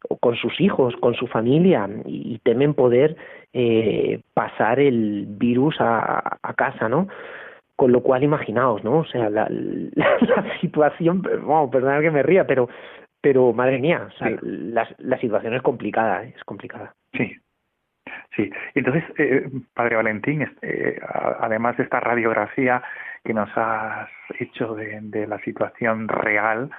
o 0.10 0.18
con 0.18 0.36
sus 0.36 0.60
hijos, 0.60 0.96
con 0.98 1.14
su 1.14 1.28
familia 1.28 1.88
y, 2.06 2.40
temen 2.40 2.74
poder 2.74 3.16
eh, 3.54 4.22
pasar 4.34 4.80
el 4.80 5.26
virus 5.30 5.76
a, 5.80 6.40
a 6.42 6.54
casa, 6.56 6.90
¿no? 6.90 7.08
Con 7.76 7.92
lo 7.92 8.02
cual, 8.02 8.24
imaginaos, 8.24 8.84
¿no? 8.84 9.00
O 9.00 9.06
sea, 9.06 9.30
la, 9.30 9.48
la, 9.50 10.60
situación, 10.62 11.22
bueno, 11.22 11.70
perdonad 11.72 12.02
que 12.02 12.12
me 12.12 12.24
ría, 12.24 12.46
pero, 12.46 12.70
pero 13.22 13.54
madre 13.54 13.80
mía, 13.80 14.08
o 14.08 14.18
sea, 14.18 14.38
la, 14.42 14.88
la 15.00 15.18
situación 15.20 15.54
es 15.56 15.62
complicada, 15.62 16.24
¿eh? 16.24 16.34
es 16.36 16.44
complicada. 16.44 16.94
Sí, 17.14 17.36
Sí, 18.36 18.50
entonces, 18.74 19.04
eh, 19.18 19.48
Padre 19.74 19.96
Valentín, 19.96 20.48
eh, 20.62 21.00
además 21.40 21.78
de 21.78 21.84
esta 21.84 22.00
radiografía 22.00 22.82
que 23.24 23.34
nos 23.34 23.50
has 23.56 24.10
hecho 24.40 24.74
de, 24.76 25.00
de 25.02 25.28
la 25.28 25.40
situación 25.40 26.08
real, 26.08 26.70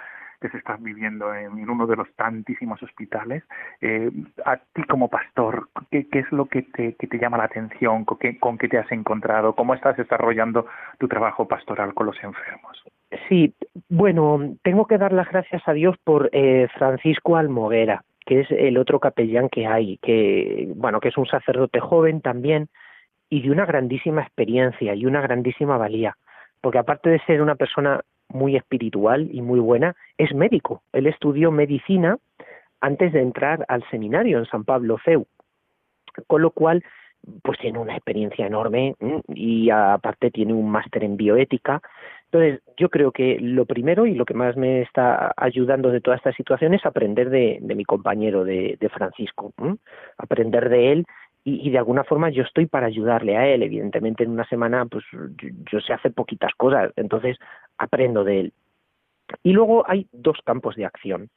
que 0.44 0.50
se 0.50 0.58
está 0.58 0.76
viviendo 0.78 1.34
en, 1.34 1.70
uno 1.70 1.86
de 1.86 1.96
los 1.96 2.06
tantísimos 2.16 2.82
hospitales. 2.82 3.42
Eh, 3.80 4.10
a 4.44 4.58
ti 4.58 4.82
como 4.82 5.08
pastor, 5.08 5.70
¿qué, 5.90 6.06
¿qué, 6.10 6.18
es 6.18 6.30
lo 6.32 6.44
que 6.44 6.60
te, 6.60 6.96
que 6.96 7.06
te 7.06 7.18
llama 7.18 7.38
la 7.38 7.44
atención? 7.44 8.04
¿Con 8.04 8.18
qué, 8.18 8.38
¿Con 8.38 8.58
qué 8.58 8.68
te 8.68 8.76
has 8.76 8.92
encontrado? 8.92 9.54
¿Cómo 9.54 9.72
estás 9.72 9.96
desarrollando 9.96 10.66
tu 10.98 11.08
trabajo 11.08 11.48
pastoral 11.48 11.94
con 11.94 12.04
los 12.04 12.22
enfermos? 12.22 12.84
Sí, 13.26 13.54
bueno, 13.88 14.38
tengo 14.62 14.86
que 14.86 14.98
dar 14.98 15.14
las 15.14 15.30
gracias 15.30 15.62
a 15.66 15.72
Dios 15.72 15.96
por 16.04 16.28
eh, 16.32 16.68
Francisco 16.76 17.36
Almoguera, 17.36 18.04
que 18.26 18.40
es 18.40 18.50
el 18.50 18.76
otro 18.76 19.00
capellán 19.00 19.48
que 19.48 19.66
hay, 19.66 19.96
que 20.02 20.70
bueno, 20.76 21.00
que 21.00 21.08
es 21.08 21.16
un 21.16 21.26
sacerdote 21.26 21.80
joven 21.80 22.20
también 22.20 22.68
y 23.30 23.40
de 23.40 23.50
una 23.50 23.64
grandísima 23.64 24.20
experiencia 24.20 24.94
y 24.94 25.06
una 25.06 25.22
grandísima 25.22 25.78
valía, 25.78 26.18
porque 26.60 26.78
aparte 26.78 27.08
de 27.08 27.20
ser 27.20 27.40
una 27.40 27.54
persona 27.54 28.02
muy 28.34 28.56
espiritual 28.56 29.28
y 29.32 29.40
muy 29.40 29.60
buena, 29.60 29.94
es 30.18 30.34
médico. 30.34 30.82
Él 30.92 31.06
estudió 31.06 31.50
medicina 31.50 32.18
antes 32.80 33.12
de 33.12 33.22
entrar 33.22 33.64
al 33.68 33.82
seminario 33.90 34.38
en 34.38 34.46
San 34.46 34.64
Pablo 34.64 34.98
CEU, 35.04 35.26
con 36.26 36.42
lo 36.42 36.50
cual 36.50 36.84
pues 37.42 37.58
tiene 37.58 37.78
una 37.78 37.94
experiencia 37.94 38.46
enorme 38.46 38.96
y 39.28 39.70
aparte 39.70 40.30
tiene 40.30 40.52
un 40.52 40.70
máster 40.70 41.04
en 41.04 41.16
bioética. 41.16 41.80
Entonces, 42.30 42.60
yo 42.76 42.90
creo 42.90 43.12
que 43.12 43.38
lo 43.40 43.64
primero 43.64 44.06
y 44.06 44.14
lo 44.14 44.24
que 44.24 44.34
más 44.34 44.56
me 44.56 44.82
está 44.82 45.32
ayudando 45.36 45.90
de 45.90 46.00
toda 46.00 46.16
esta 46.16 46.32
situación 46.32 46.74
es 46.74 46.84
aprender 46.84 47.30
de, 47.30 47.60
mi 47.62 47.84
compañero, 47.84 48.44
de, 48.44 48.76
Francisco, 48.92 49.52
aprender 50.18 50.68
de 50.68 50.92
él 50.92 51.06
y, 51.44 51.70
de 51.70 51.78
alguna 51.78 52.04
forma 52.04 52.30
yo 52.30 52.42
estoy 52.42 52.66
para 52.66 52.86
ayudarle 52.86 53.36
a 53.36 53.46
él. 53.46 53.62
Evidentemente 53.62 54.24
en 54.24 54.30
una 54.30 54.46
semana 54.46 54.86
pues 54.86 55.04
yo, 55.70 55.80
sé 55.80 55.92
hacer 55.92 56.12
poquitas 56.12 56.52
cosas, 56.56 56.92
entonces 56.96 57.38
aprendo 57.78 58.24
de 58.24 58.40
él. 58.40 58.52
Y 59.42 59.52
luego 59.52 59.84
hay 59.88 60.06
dos 60.12 60.38
campos 60.44 60.76
de 60.76 60.84
acción. 60.84 61.30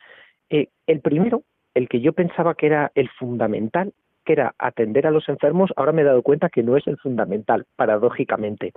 Eh, 0.49 0.67
el 0.87 1.01
primero, 1.01 1.43
el 1.73 1.87
que 1.89 2.01
yo 2.01 2.13
pensaba 2.13 2.55
que 2.55 2.67
era 2.67 2.91
el 2.95 3.09
fundamental, 3.09 3.93
que 4.25 4.33
era 4.33 4.55
atender 4.59 5.07
a 5.07 5.11
los 5.11 5.29
enfermos, 5.29 5.71
ahora 5.75 5.93
me 5.93 6.01
he 6.01 6.05
dado 6.05 6.21
cuenta 6.21 6.49
que 6.49 6.63
no 6.63 6.75
es 6.75 6.85
el 6.87 6.97
fundamental, 6.97 7.65
paradójicamente. 7.75 8.73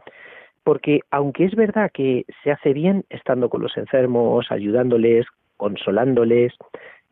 Porque 0.63 1.01
aunque 1.11 1.45
es 1.45 1.55
verdad 1.55 1.91
que 1.93 2.25
se 2.45 2.53
hace 2.53 2.73
bien 2.73 3.05
estando 3.09 3.49
con 3.49 3.63
los 3.63 3.77
enfermos, 3.77 4.47
ayudándoles, 4.51 5.27
consolándoles, 5.57 6.53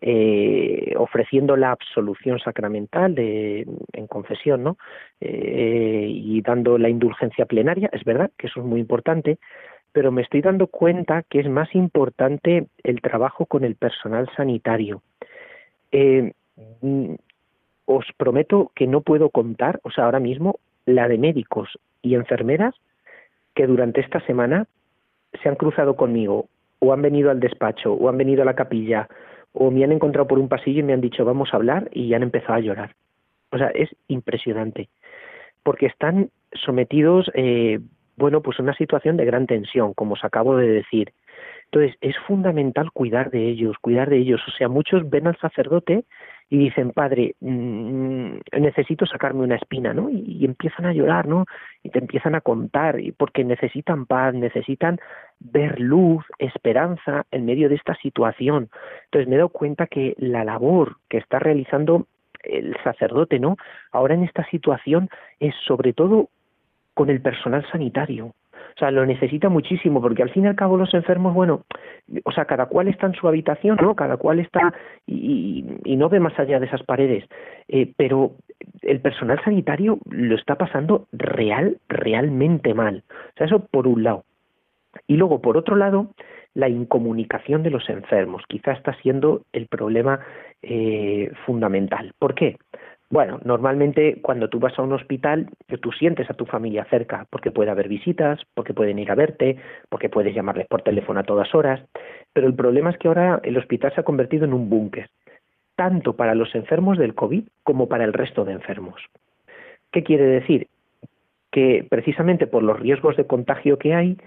eh, 0.01 0.95
ofreciendo 0.97 1.57
la 1.57 1.73
absolución 1.73 2.39
sacramental 2.39 3.19
en 3.19 4.07
confesión, 4.07 4.63
¿no? 4.63 4.79
Eh, 5.21 6.07
y 6.09 6.41
dando 6.41 6.79
la 6.79 6.89
indulgencia 6.89 7.47
plenaria, 7.47 7.91
es 7.93 8.05
verdad 8.05 8.31
que 8.39 8.47
eso 8.47 8.61
es 8.61 8.67
muy 8.67 8.79
importante, 8.79 9.39
pero 9.93 10.13
me 10.13 10.23
estoy 10.23 10.41
dando 10.43 10.67
cuenta 10.67 11.23
que 11.23 11.41
es 11.41 11.49
más 11.49 11.75
importante 11.75 12.67
el 12.83 13.01
trabajo 13.01 13.47
con 13.47 13.65
el 13.65 13.75
personal 13.75 14.29
sanitario. 14.37 15.03
Eh, 15.93 16.33
mm, 16.81 17.15
os 17.87 18.05
prometo 18.17 18.71
que 18.75 18.87
no 18.87 19.01
puedo 19.01 19.31
contar, 19.31 19.81
o 19.83 19.91
sea, 19.91 20.05
ahora 20.05 20.21
mismo, 20.21 20.59
la 20.85 21.09
de 21.09 21.19
médicos 21.19 21.79
y 22.03 22.15
enfermeras 22.15 22.75
que 23.55 23.67
durante 23.67 24.01
esta 24.01 24.21
semana 24.21 24.67
se 25.43 25.49
han 25.49 25.57
cruzado 25.57 25.97
conmigo 25.97 26.49
o 26.81 26.93
han 26.93 27.03
venido 27.03 27.31
al 27.31 27.41
despacho 27.41 27.93
o 27.93 28.09
han 28.09 28.19
venido 28.19 28.43
a 28.43 28.45
la 28.45 28.55
capilla 28.55 29.09
o 29.53 29.71
me 29.71 29.85
han 29.85 29.93
encontrado 29.93 30.29
por 30.29 30.39
un 30.39 30.49
pasillo 30.49 30.81
y 30.81 30.83
me 30.83 30.93
han 30.93 31.01
dicho 31.01 31.25
vamos 31.25 31.53
a 31.53 31.57
hablar 31.57 31.89
y 31.93 32.15
han 32.15 32.23
empezado 32.23 32.55
a 32.55 32.61
llorar. 32.61 32.95
O 33.51 33.59
sea, 33.59 33.69
es 33.69 33.89
impresionante, 34.09 34.89
porque 35.63 35.87
están 35.87 36.31
sometidos, 36.53 37.31
eh, 37.35 37.81
bueno, 38.19 38.43
pues 38.43 38.59
una 38.59 38.75
situación 38.75 39.17
de 39.17 39.25
gran 39.25 39.47
tensión, 39.47 39.95
como 39.95 40.15
os 40.15 40.25
acabo 40.25 40.57
de 40.57 40.69
decir. 40.69 41.13
Entonces, 41.67 41.97
es 42.01 42.17
fundamental 42.27 42.91
cuidar 42.93 43.31
de 43.31 43.47
ellos, 43.47 43.77
cuidar 43.81 44.09
de 44.09 44.19
ellos. 44.19 44.41
O 44.49 44.51
sea, 44.53 44.69
muchos 44.69 45.09
ven 45.09 45.27
al 45.27 45.39
sacerdote 45.39 46.05
y 46.51 46.57
dicen, 46.57 46.93
padre, 46.93 47.35
mm, 47.41 48.39
necesito 48.59 49.05
sacarme 49.05 49.43
una 49.43 49.57
espina, 49.57 49.93
¿no? 49.93 50.09
Y, 50.09 50.45
empiezan 50.47 50.87
a 50.87 50.95
llorar, 50.95 51.29
¿no? 51.29 51.45
Y 51.83 51.91
te 51.91 51.99
empiezan 51.99 52.35
a 52.35 52.41
contar, 52.41 53.01
y 53.01 53.13
porque 53.13 53.45
necesitan 53.45 54.07
paz, 54.07 54.35
necesitan 54.35 54.99
ver 55.41 55.79
luz, 55.79 56.25
esperanza 56.39 57.27
en 57.31 57.45
medio 57.45 57.69
de 57.69 57.75
esta 57.75 57.95
situación. 57.97 58.71
Entonces 59.05 59.29
me 59.29 59.35
he 59.35 59.39
dado 59.39 59.51
cuenta 59.51 59.87
que 59.87 60.15
la 60.17 60.45
labor 60.45 60.97
que 61.09 61.19
está 61.19 61.39
realizando 61.39 62.07
el 62.45 62.75
sacerdote, 62.83 63.39
¿no? 63.39 63.57
Ahora 63.93 64.15
en 64.15 64.25
esta 64.25 64.49
situación 64.49 65.11
es 65.41 65.55
sobre 65.67 65.93
todo 65.93 66.31
con 66.99 67.11
el 67.11 67.21
personal 67.21 67.65
sanitario. 67.71 68.27
O 68.27 68.79
sea, 68.79 68.91
lo 68.91 69.07
necesita 69.07 69.49
muchísimo, 69.49 70.03
porque 70.03 70.25
al 70.25 70.31
fin 70.31 70.43
y 70.43 70.49
al 70.49 70.57
cabo 70.57 70.77
los 70.77 70.93
enfermos, 70.95 71.33
bueno, 71.33 71.63
o 72.25 72.33
sea, 72.33 72.45
cada 72.45 72.67
cual 72.67 72.89
está 72.89 73.07
en 73.07 73.15
su 73.15 73.29
habitación, 73.29 73.79
¿no? 73.81 73.95
Cada 73.95 74.17
cual 74.17 74.41
está 74.41 74.75
y, 75.07 75.65
no 75.97 76.09
ve 76.09 76.19
más 76.19 76.37
allá 76.41 76.59
de 76.59 76.67
esas 76.67 76.83
paredes. 76.83 77.25
Eh, 77.69 77.93
pero 77.97 78.33
el 78.83 78.99
personal 79.01 79.41
sanitario 79.45 80.01
lo 80.11 80.35
está 80.35 80.57
pasando 80.57 81.07
real, 81.13 81.79
realmente 81.89 82.75
mal. 82.75 83.05
O 83.07 83.37
sea, 83.37 83.47
eso 83.47 83.61
por 83.61 83.87
un 83.87 84.03
lado. 84.03 84.25
Y 85.07 85.19
luego, 85.19 85.41
por 85.41 85.57
otro 85.57 85.77
lado, 85.77 86.09
la 86.55 86.69
incomunicación 86.69 87.63
de 87.63 87.71
los 87.71 87.89
enfermos 87.89 88.43
quizá 88.49 88.73
está 88.73 88.93
siendo 88.95 89.43
el 89.53 89.69
problema 89.69 90.19
eh, 90.63 91.31
fundamental. 91.47 92.13
¿Por 92.19 92.35
qué? 92.35 92.57
Bueno, 93.11 93.41
normalmente 93.43 94.21
cuando 94.21 94.51
tú 94.51 94.59
vas 94.59 94.79
a 94.79 94.83
un 94.83 94.93
hospital, 94.93 95.49
tú 95.81 95.93
sientes 95.93 96.29
a 96.29 96.35
tu 96.35 96.45
familia 96.45 96.85
cerca, 96.91 97.27
porque 97.31 97.51
puede 97.51 97.71
haber 97.71 97.89
visitas, 97.89 98.39
porque 98.55 98.75
pueden 98.75 98.99
ir 98.99 99.11
a 99.11 99.15
verte, 99.15 99.57
porque 99.89 100.11
puedes 100.11 100.35
llamarles 100.35 100.67
por 100.67 100.83
teléfono 100.83 101.21
a 101.21 101.25
todas 101.25 101.55
horas, 101.55 101.81
pero 102.35 102.47
el 102.47 102.55
problema 102.55 102.91
es 102.91 102.99
que 102.99 103.09
ahora 103.09 103.41
el 103.45 103.57
hospital 103.57 103.95
se 103.95 104.03
ha 104.03 104.05
convertido 104.05 104.45
en 104.45 104.53
un 104.53 104.69
búnker, 104.69 105.09
tanto 105.75 106.17
para 106.17 106.35
los 106.35 106.55
enfermos 106.55 106.99
del 106.99 107.15
COVID 107.15 107.45
como 107.63 107.89
para 107.89 108.05
el 108.05 108.13
resto 108.13 108.45
de 108.45 108.53
enfermos. 108.53 109.01
¿Qué 109.91 110.03
quiere 110.03 110.25
decir? 110.25 110.69
Que 111.51 111.87
precisamente 111.89 112.47
por 112.47 112.63
los 112.63 112.79
riesgos 112.79 113.17
de 113.17 113.27
contagio 113.27 113.79
que 113.79 113.95
hay, 113.95 114.19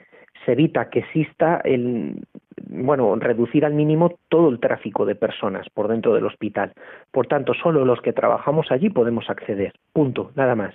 se 0.45 0.53
evita 0.53 0.89
que 0.89 0.99
exista 0.99 1.61
el, 1.63 2.23
bueno, 2.67 3.15
reducir 3.15 3.65
al 3.65 3.73
mínimo 3.73 4.17
todo 4.29 4.49
el 4.49 4.59
tráfico 4.59 5.05
de 5.05 5.15
personas 5.15 5.67
por 5.69 5.87
dentro 5.87 6.13
del 6.13 6.25
hospital. 6.25 6.73
Por 7.11 7.27
tanto, 7.27 7.53
solo 7.53 7.85
los 7.85 8.01
que 8.01 8.13
trabajamos 8.13 8.71
allí 8.71 8.89
podemos 8.89 9.29
acceder. 9.29 9.73
Punto, 9.93 10.31
nada 10.35 10.55
más. 10.55 10.73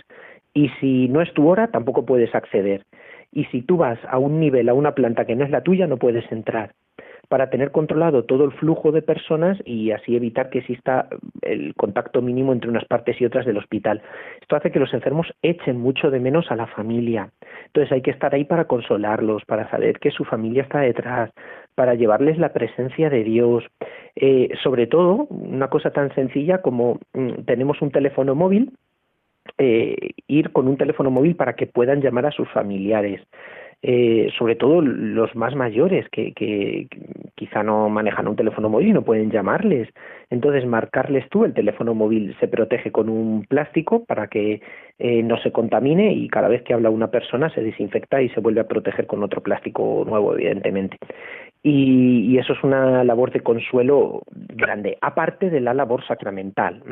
Y 0.54 0.70
si 0.80 1.08
no 1.08 1.20
es 1.20 1.32
tu 1.34 1.48
hora, 1.48 1.68
tampoco 1.68 2.06
puedes 2.06 2.34
acceder. 2.34 2.84
Y 3.32 3.44
si 3.46 3.62
tú 3.62 3.76
vas 3.76 3.98
a 4.08 4.18
un 4.18 4.40
nivel, 4.40 4.68
a 4.68 4.74
una 4.74 4.94
planta 4.94 5.26
que 5.26 5.36
no 5.36 5.44
es 5.44 5.50
la 5.50 5.62
tuya, 5.62 5.86
no 5.86 5.96
puedes 5.96 6.30
entrar 6.32 6.72
para 7.28 7.50
tener 7.50 7.70
controlado 7.70 8.24
todo 8.24 8.44
el 8.44 8.52
flujo 8.52 8.92
de 8.92 9.02
personas 9.02 9.58
y 9.64 9.90
así 9.90 10.16
evitar 10.16 10.50
que 10.50 10.58
exista 10.60 11.08
el 11.42 11.74
contacto 11.74 12.22
mínimo 12.22 12.52
entre 12.52 12.70
unas 12.70 12.84
partes 12.84 13.20
y 13.20 13.24
otras 13.24 13.46
del 13.46 13.58
hospital. 13.58 14.02
Esto 14.40 14.56
hace 14.56 14.70
que 14.70 14.78
los 14.78 14.92
enfermos 14.94 15.26
echen 15.42 15.78
mucho 15.78 16.10
de 16.10 16.20
menos 16.20 16.50
a 16.50 16.56
la 16.56 16.66
familia. 16.66 17.30
Entonces 17.66 17.92
hay 17.92 18.02
que 18.02 18.10
estar 18.10 18.34
ahí 18.34 18.44
para 18.44 18.66
consolarlos, 18.66 19.44
para 19.44 19.70
saber 19.70 19.98
que 19.98 20.10
su 20.10 20.24
familia 20.24 20.62
está 20.62 20.80
detrás, 20.80 21.30
para 21.74 21.94
llevarles 21.94 22.38
la 22.38 22.52
presencia 22.52 23.10
de 23.10 23.24
Dios. 23.24 23.64
Eh, 24.14 24.50
sobre 24.62 24.86
todo, 24.86 25.26
una 25.30 25.68
cosa 25.68 25.90
tan 25.90 26.14
sencilla 26.14 26.62
como 26.62 26.98
mm, 27.12 27.44
tenemos 27.44 27.82
un 27.82 27.90
teléfono 27.90 28.34
móvil, 28.34 28.72
eh, 29.58 30.10
ir 30.26 30.52
con 30.52 30.68
un 30.68 30.76
teléfono 30.76 31.10
móvil 31.10 31.36
para 31.36 31.54
que 31.54 31.66
puedan 31.66 32.00
llamar 32.00 32.26
a 32.26 32.30
sus 32.32 32.48
familiares. 32.50 33.20
Eh, 33.82 34.30
sobre 34.36 34.56
todo 34.56 34.80
los 34.80 35.36
más 35.36 35.54
mayores 35.54 36.08
que, 36.10 36.32
que, 36.32 36.88
quizá 37.36 37.62
no 37.62 37.88
manejan 37.88 38.26
un 38.26 38.34
teléfono 38.34 38.68
móvil 38.68 38.88
y 38.88 38.92
no 38.92 39.02
pueden 39.02 39.30
llamarles. 39.30 39.88
Entonces, 40.30 40.66
marcarles 40.66 41.28
tú, 41.28 41.44
el 41.44 41.54
teléfono 41.54 41.94
móvil 41.94 42.34
se 42.40 42.48
protege 42.48 42.90
con 42.90 43.08
un 43.08 43.44
plástico 43.44 44.04
para 44.04 44.28
que 44.28 44.62
eh, 44.98 45.22
no 45.22 45.36
se 45.38 45.52
contamine 45.52 46.12
y 46.14 46.28
cada 46.28 46.48
vez 46.48 46.62
que 46.62 46.72
habla 46.72 46.90
una 46.90 47.10
persona 47.10 47.50
se 47.50 47.62
desinfecta 47.62 48.22
y 48.22 48.30
se 48.30 48.40
vuelve 48.40 48.62
a 48.62 48.68
proteger 48.68 49.06
con 49.06 49.22
otro 49.22 49.42
plástico 49.42 50.04
nuevo, 50.06 50.34
evidentemente. 50.34 50.96
Y, 51.62 52.38
eso 52.38 52.52
es 52.52 52.62
una 52.64 53.04
labor 53.04 53.32
de 53.32 53.40
consuelo 53.40 54.22
grande, 54.30 54.98
aparte 55.00 55.50
de 55.50 55.60
la 55.60 55.74
labor 55.74 56.06
sacramental. 56.06 56.82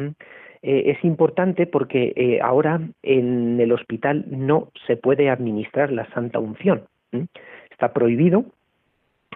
Es 0.64 1.04
importante 1.04 1.66
porque 1.66 2.14
eh, 2.16 2.40
ahora 2.40 2.80
en 3.02 3.60
el 3.60 3.70
hospital 3.70 4.24
no 4.28 4.70
se 4.86 4.96
puede 4.96 5.28
administrar 5.28 5.92
la 5.92 6.08
santa 6.12 6.38
unción. 6.38 6.84
Está 7.70 7.92
prohibido, 7.92 8.46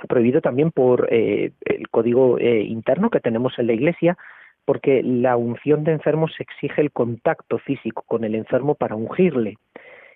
prohibido 0.08 0.40
también 0.40 0.70
por 0.70 1.06
eh, 1.12 1.52
el 1.66 1.88
código 1.90 2.40
interno 2.40 3.10
que 3.10 3.20
tenemos 3.20 3.58
en 3.58 3.66
la 3.66 3.74
Iglesia, 3.74 4.16
porque 4.64 5.02
la 5.02 5.36
unción 5.36 5.84
de 5.84 5.92
enfermos 5.92 6.32
exige 6.38 6.80
el 6.80 6.92
contacto 6.92 7.58
físico 7.58 8.04
con 8.06 8.24
el 8.24 8.34
enfermo 8.34 8.74
para 8.74 8.96
ungirle. 8.96 9.58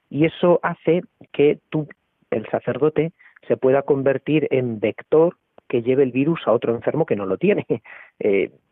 Y 0.09 0.25
eso 0.25 0.61
hace 0.63 1.03
que 1.31 1.59
tú, 1.69 1.89
el 2.31 2.47
sacerdote, 2.47 3.13
se 3.47 3.59
pueda 3.59 3.83
convertir 3.83 4.49
en 4.51 4.81
vector 4.81 5.37
que 5.69 5.83
lleve 5.83 6.05
el 6.05 6.13
virus 6.13 6.41
a 6.47 6.53
otro 6.53 6.75
enfermo 6.75 7.05
que 7.05 7.17
no 7.17 7.27
lo 7.27 7.37
tiene. 7.37 7.67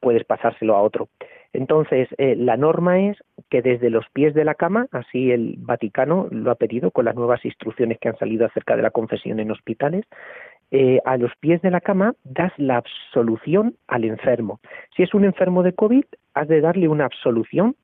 puedes 0.00 0.24
pasárselo 0.24 0.76
a 0.76 0.82
otro. 0.82 1.08
Entonces, 1.52 2.08
eh, 2.18 2.36
la 2.36 2.56
norma 2.56 3.00
es 3.00 3.16
que 3.48 3.62
desde 3.62 3.90
los 3.90 4.04
pies 4.12 4.34
de 4.34 4.44
la 4.44 4.54
cama, 4.54 4.86
así 4.92 5.30
el 5.30 5.54
Vaticano 5.58 6.28
lo 6.30 6.50
ha 6.50 6.56
pedido 6.56 6.90
con 6.90 7.06
las 7.06 7.14
nuevas 7.14 7.44
instrucciones 7.44 7.98
que 7.98 8.08
han 8.08 8.18
salido 8.18 8.46
acerca 8.46 8.76
de 8.76 8.82
la 8.82 8.90
confesión 8.90 9.40
en 9.40 9.50
hospitales, 9.50 10.04
eh, 10.70 11.00
a 11.06 11.16
los 11.16 11.32
pies 11.40 11.62
de 11.62 11.70
la 11.70 11.80
cama 11.80 12.14
das 12.24 12.52
la 12.58 12.76
absolución 12.76 13.76
al 13.86 14.04
enfermo. 14.04 14.60
Si 14.94 15.02
es 15.02 15.14
un 15.14 15.24
enfermo 15.24 15.62
de 15.62 15.72
COVID, 15.72 16.04
has 16.34 16.48
de 16.48 16.60
darle 16.60 16.88
una 16.88 17.06
absolución 17.06 17.74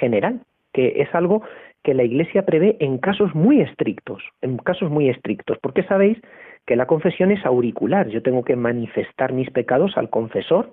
general, 0.00 0.40
que 0.72 1.02
es 1.02 1.14
algo 1.14 1.42
que 1.82 1.92
la 1.92 2.02
Iglesia 2.02 2.46
prevé 2.46 2.78
en 2.80 2.96
casos 2.96 3.34
muy 3.34 3.60
estrictos, 3.60 4.22
en 4.40 4.56
casos 4.56 4.90
muy 4.90 5.10
estrictos, 5.10 5.58
porque 5.60 5.82
sabéis 5.82 6.18
que 6.66 6.76
la 6.76 6.86
confesión 6.86 7.30
es 7.30 7.44
auricular, 7.44 8.08
yo 8.08 8.22
tengo 8.22 8.42
que 8.42 8.56
manifestar 8.56 9.34
mis 9.34 9.50
pecados 9.50 9.92
al 9.98 10.08
confesor, 10.08 10.72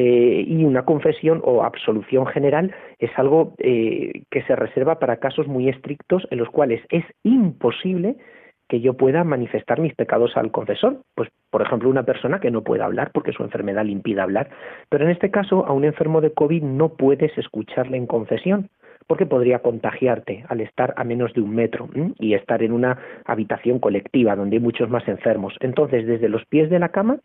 y 0.00 0.64
una 0.64 0.84
confesión 0.84 1.40
o 1.44 1.62
absolución 1.62 2.26
general 2.26 2.74
es 2.98 3.10
algo 3.16 3.54
eh, 3.58 4.22
que 4.30 4.42
se 4.42 4.56
reserva 4.56 4.98
para 4.98 5.18
casos 5.18 5.46
muy 5.46 5.68
estrictos 5.68 6.26
en 6.30 6.38
los 6.38 6.50
cuales 6.50 6.82
es 6.90 7.04
imposible 7.22 8.16
que 8.68 8.80
yo 8.80 8.94
pueda 8.94 9.24
manifestar 9.24 9.80
mis 9.80 9.94
pecados 9.94 10.36
al 10.36 10.50
confesor. 10.50 11.02
Pues, 11.14 11.28
por 11.50 11.62
ejemplo, 11.62 11.88
una 11.88 12.04
persona 12.04 12.40
que 12.40 12.50
no 12.50 12.62
pueda 12.62 12.86
hablar 12.86 13.10
porque 13.12 13.32
su 13.32 13.42
enfermedad 13.42 13.84
le 13.84 13.92
impide 13.92 14.20
hablar. 14.20 14.50
Pero 14.88 15.04
en 15.04 15.10
este 15.10 15.30
caso, 15.30 15.66
a 15.66 15.72
un 15.72 15.84
enfermo 15.84 16.20
de 16.20 16.32
COVID 16.32 16.62
no 16.62 16.94
puedes 16.94 17.36
escucharle 17.38 17.96
en 17.96 18.06
confesión 18.06 18.70
porque 19.06 19.26
podría 19.26 19.58
contagiarte 19.58 20.44
al 20.48 20.60
estar 20.60 20.94
a 20.96 21.04
menos 21.04 21.34
de 21.34 21.42
un 21.42 21.54
metro 21.54 21.88
y 22.18 22.34
estar 22.34 22.62
en 22.62 22.72
una 22.72 22.98
habitación 23.26 23.78
colectiva 23.78 24.34
donde 24.34 24.56
hay 24.56 24.62
muchos 24.62 24.88
más 24.88 25.06
enfermos. 25.08 25.54
Entonces, 25.60 26.06
desde 26.06 26.30
los 26.30 26.44
pies 26.46 26.70
de 26.70 26.78
la 26.78 26.88
cama, 26.88 27.18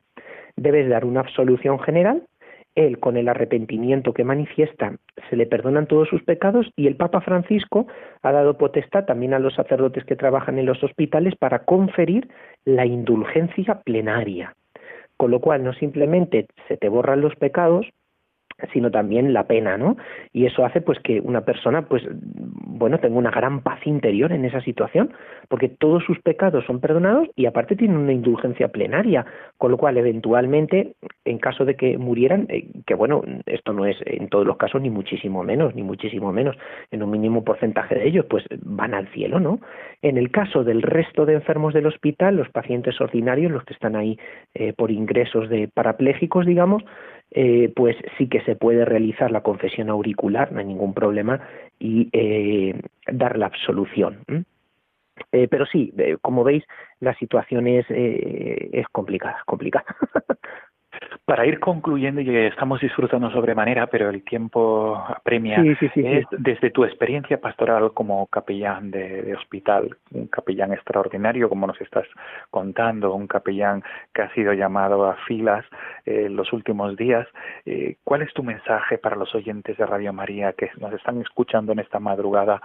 debes 0.58 0.90
dar 0.90 1.06
una 1.06 1.22
absolución 1.22 1.80
general 1.80 2.24
él 2.76 3.00
con 3.00 3.18
el 3.18 3.28
arrepentimiento 3.28 4.14
que 4.14 4.24
manifiesta 4.24 4.96
se 5.30 5.36
le 5.36 5.46
perdonan 5.46 5.88
todos 5.88 6.08
sus 6.08 6.24
pecados 6.24 6.72
y 6.76 6.88
el 6.88 6.96
Papa 6.96 7.22
Francisco 7.22 7.88
ha 8.22 8.32
dado 8.32 8.58
potestad 8.58 9.06
también 9.06 9.34
a 9.34 9.40
los 9.40 9.56
sacerdotes 9.56 10.06
que 10.06 10.16
trabajan 10.16 10.60
en 10.60 10.66
los 10.66 10.84
hospitales 10.84 11.36
para 11.36 11.60
conferir 11.66 12.30
la 12.66 12.86
indulgencia 12.86 13.82
plenaria. 13.82 14.56
Con 15.18 15.32
lo 15.32 15.42
cual 15.42 15.64
no 15.64 15.74
simplemente 15.74 16.48
se 16.68 16.78
te 16.78 16.88
borran 16.88 17.22
los 17.22 17.36
pecados, 17.36 17.86
sino 18.74 18.92
también 18.92 19.34
la 19.34 19.46
pena, 19.46 19.78
¿no? 19.78 19.98
Y 20.34 20.46
eso 20.46 20.66
hace 20.66 20.82
pues 20.82 21.00
que 21.00 21.20
una 21.22 21.42
persona 21.42 21.84
pues 21.84 22.04
bueno, 22.80 23.00
tenga 23.00 23.18
una 23.18 23.32
gran 23.32 23.62
paz 23.62 23.80
interior 23.86 24.32
en 24.32 24.46
esa 24.46 24.62
situación, 24.62 25.12
porque 25.50 25.70
todos 25.70 26.04
sus 26.06 26.20
pecados 26.22 26.66
son 26.66 26.80
perdonados 26.80 27.28
y 27.36 27.46
aparte 27.46 27.76
tienen 27.76 27.98
una 27.98 28.14
indulgencia 28.14 28.70
plenaria, 28.70 29.26
con 29.58 29.72
lo 29.72 29.78
cual 29.78 29.98
eventualmente 29.98 30.96
en 31.26 31.38
caso 31.38 31.66
de 31.66 31.76
que 31.76 31.98
murieran, 31.98 32.48
eh, 32.50 32.68
que 32.86 32.96
bueno, 32.96 33.22
esto 33.46 33.74
no 33.74 33.86
es 33.86 33.98
en 34.06 34.30
todos 34.30 34.46
los 34.46 34.58
casos 34.58 34.82
ni 34.82 34.90
muchísimo 34.90 35.44
menos, 35.44 35.76
ni 35.76 35.84
muchísimo 35.84 36.32
menos, 36.32 36.56
en 36.92 37.04
un 37.04 37.12
mínimo 37.12 37.44
porcentaje 37.44 37.96
de 37.96 38.08
ellos 38.08 38.26
pues 38.30 38.46
van 38.64 38.94
al 38.94 39.08
cielo, 39.10 39.40
¿no? 39.40 39.60
En 40.02 40.18
el 40.18 40.32
caso 40.32 40.64
del 40.64 40.82
resto 40.82 41.26
de 41.26 41.34
enfermos 41.34 41.74
del 41.74 41.88
hospital, 41.88 42.38
los 42.38 42.50
pacientes 42.50 43.00
ordinarios, 43.02 43.52
los 43.52 43.64
que 43.64 43.74
están 43.74 43.96
ahí 43.96 44.18
eh, 44.54 44.74
por 44.74 44.92
ingresos 44.92 45.50
de 45.50 45.68
parapléjicos, 45.68 46.46
digamos, 46.46 46.84
eh, 47.32 47.72
pues 47.76 47.96
sí 48.18 48.28
que 48.28 48.42
se 48.42 48.56
puede 48.56 48.86
realizar 48.86 49.32
la 49.32 49.42
confesión 49.42 49.90
auricular, 49.90 50.52
no 50.52 50.60
hay 50.60 50.66
ningún 50.66 50.94
problema, 50.94 51.42
y 51.80 52.10
eh, 52.12 52.80
dar 53.08 53.38
la 53.38 53.48
absolución. 53.48 54.24
Eh, 55.32 55.48
pero 55.50 55.66
sí, 55.66 55.94
como 56.22 56.44
veis, 56.44 56.64
la 57.00 57.14
situación 57.16 57.68
es, 57.68 57.86
es 57.90 58.88
complicada, 58.92 59.44
complicada. 59.46 59.86
Para 61.26 61.46
ir 61.46 61.60
concluyendo, 61.60 62.22
y 62.22 62.36
estamos 62.36 62.82
disfrutando 62.82 63.30
sobremanera, 63.32 63.88
pero 63.88 64.10
el 64.10 64.24
tiempo 64.24 64.96
apremia, 65.08 65.62
desde 66.32 66.72
tu 66.72 66.84
experiencia 66.84 67.40
pastoral 67.40 67.94
como 67.94 68.26
capellán 68.28 68.92
de, 68.92 69.36
hospital, 69.36 69.96
un 70.12 70.28
capellán 70.28 70.74
extraordinario, 70.74 71.48
como 71.48 71.68
nos 71.68 71.80
estás 71.82 72.08
contando, 72.50 73.14
un 73.14 73.28
capellán 73.28 73.84
que 74.14 74.24
ha 74.24 74.34
sido 74.34 74.54
llamado 74.54 75.06
a 75.06 75.16
filas 75.28 75.66
en 76.06 76.26
eh, 76.26 76.30
los 76.30 76.52
últimos 76.52 76.96
días, 76.98 77.28
eh, 77.66 77.98
¿cuál 78.04 78.24
es 78.24 78.34
tu 78.34 78.44
mensaje 78.44 78.98
para 78.98 79.16
los 79.16 79.34
oyentes 79.36 79.78
de 79.78 79.86
Radio 79.86 80.12
María 80.14 80.54
que 80.54 80.72
nos 80.80 80.94
están 80.94 81.22
escuchando 81.22 81.72
en 81.74 81.80
esta 81.80 82.00
madrugada 82.00 82.62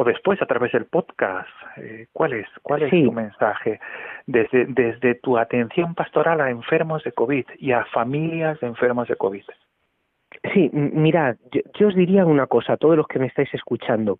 o 0.00 0.04
después 0.04 0.40
a 0.40 0.46
través 0.46 0.72
del 0.72 0.86
podcast. 0.86 1.50
Eh, 1.76 2.06
¿Cuál 2.14 2.32
es, 2.32 2.46
cuál 2.62 2.84
es 2.84 2.90
tu 2.90 3.12
mensaje 3.12 3.80
desde, 4.26 4.64
desde 4.64 5.16
tu 5.16 5.36
atención 5.36 5.94
pastoral 5.94 6.40
a 6.40 6.48
enfermos 6.48 7.04
de 7.04 7.12
COVID 7.12 7.44
y 7.58 7.72
a 7.72 7.84
familias 7.84 8.58
de 8.60 8.68
enfermos 8.68 9.08
de 9.08 9.16
COVID? 9.16 9.44
Sí, 10.54 10.70
mirad, 10.72 11.36
yo, 11.78 11.88
os 11.88 11.94
diría 11.94 12.24
una 12.24 12.46
cosa 12.46 12.72
a 12.72 12.76
todos 12.78 12.96
los 12.96 13.06
que 13.08 13.18
me 13.18 13.26
estáis 13.26 13.52
escuchando. 13.52 14.18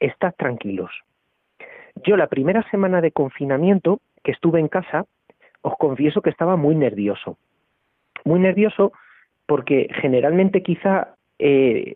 Estad 0.00 0.34
tranquilos. 0.36 0.90
Yo 2.04 2.18
la 2.18 2.26
primera 2.26 2.62
semana 2.70 3.00
de 3.00 3.10
confinamiento 3.10 4.00
que 4.22 4.32
estuve 4.32 4.60
en 4.60 4.68
casa, 4.68 5.06
os 5.62 5.78
confieso 5.78 6.20
que 6.20 6.28
estaba 6.28 6.56
muy 6.56 6.74
nervioso. 6.74 7.38
Muy 8.26 8.38
nervioso 8.38 8.92
porque 9.46 9.88
generalmente 9.94 10.62
quizá 10.62 11.14
eh, 11.38 11.94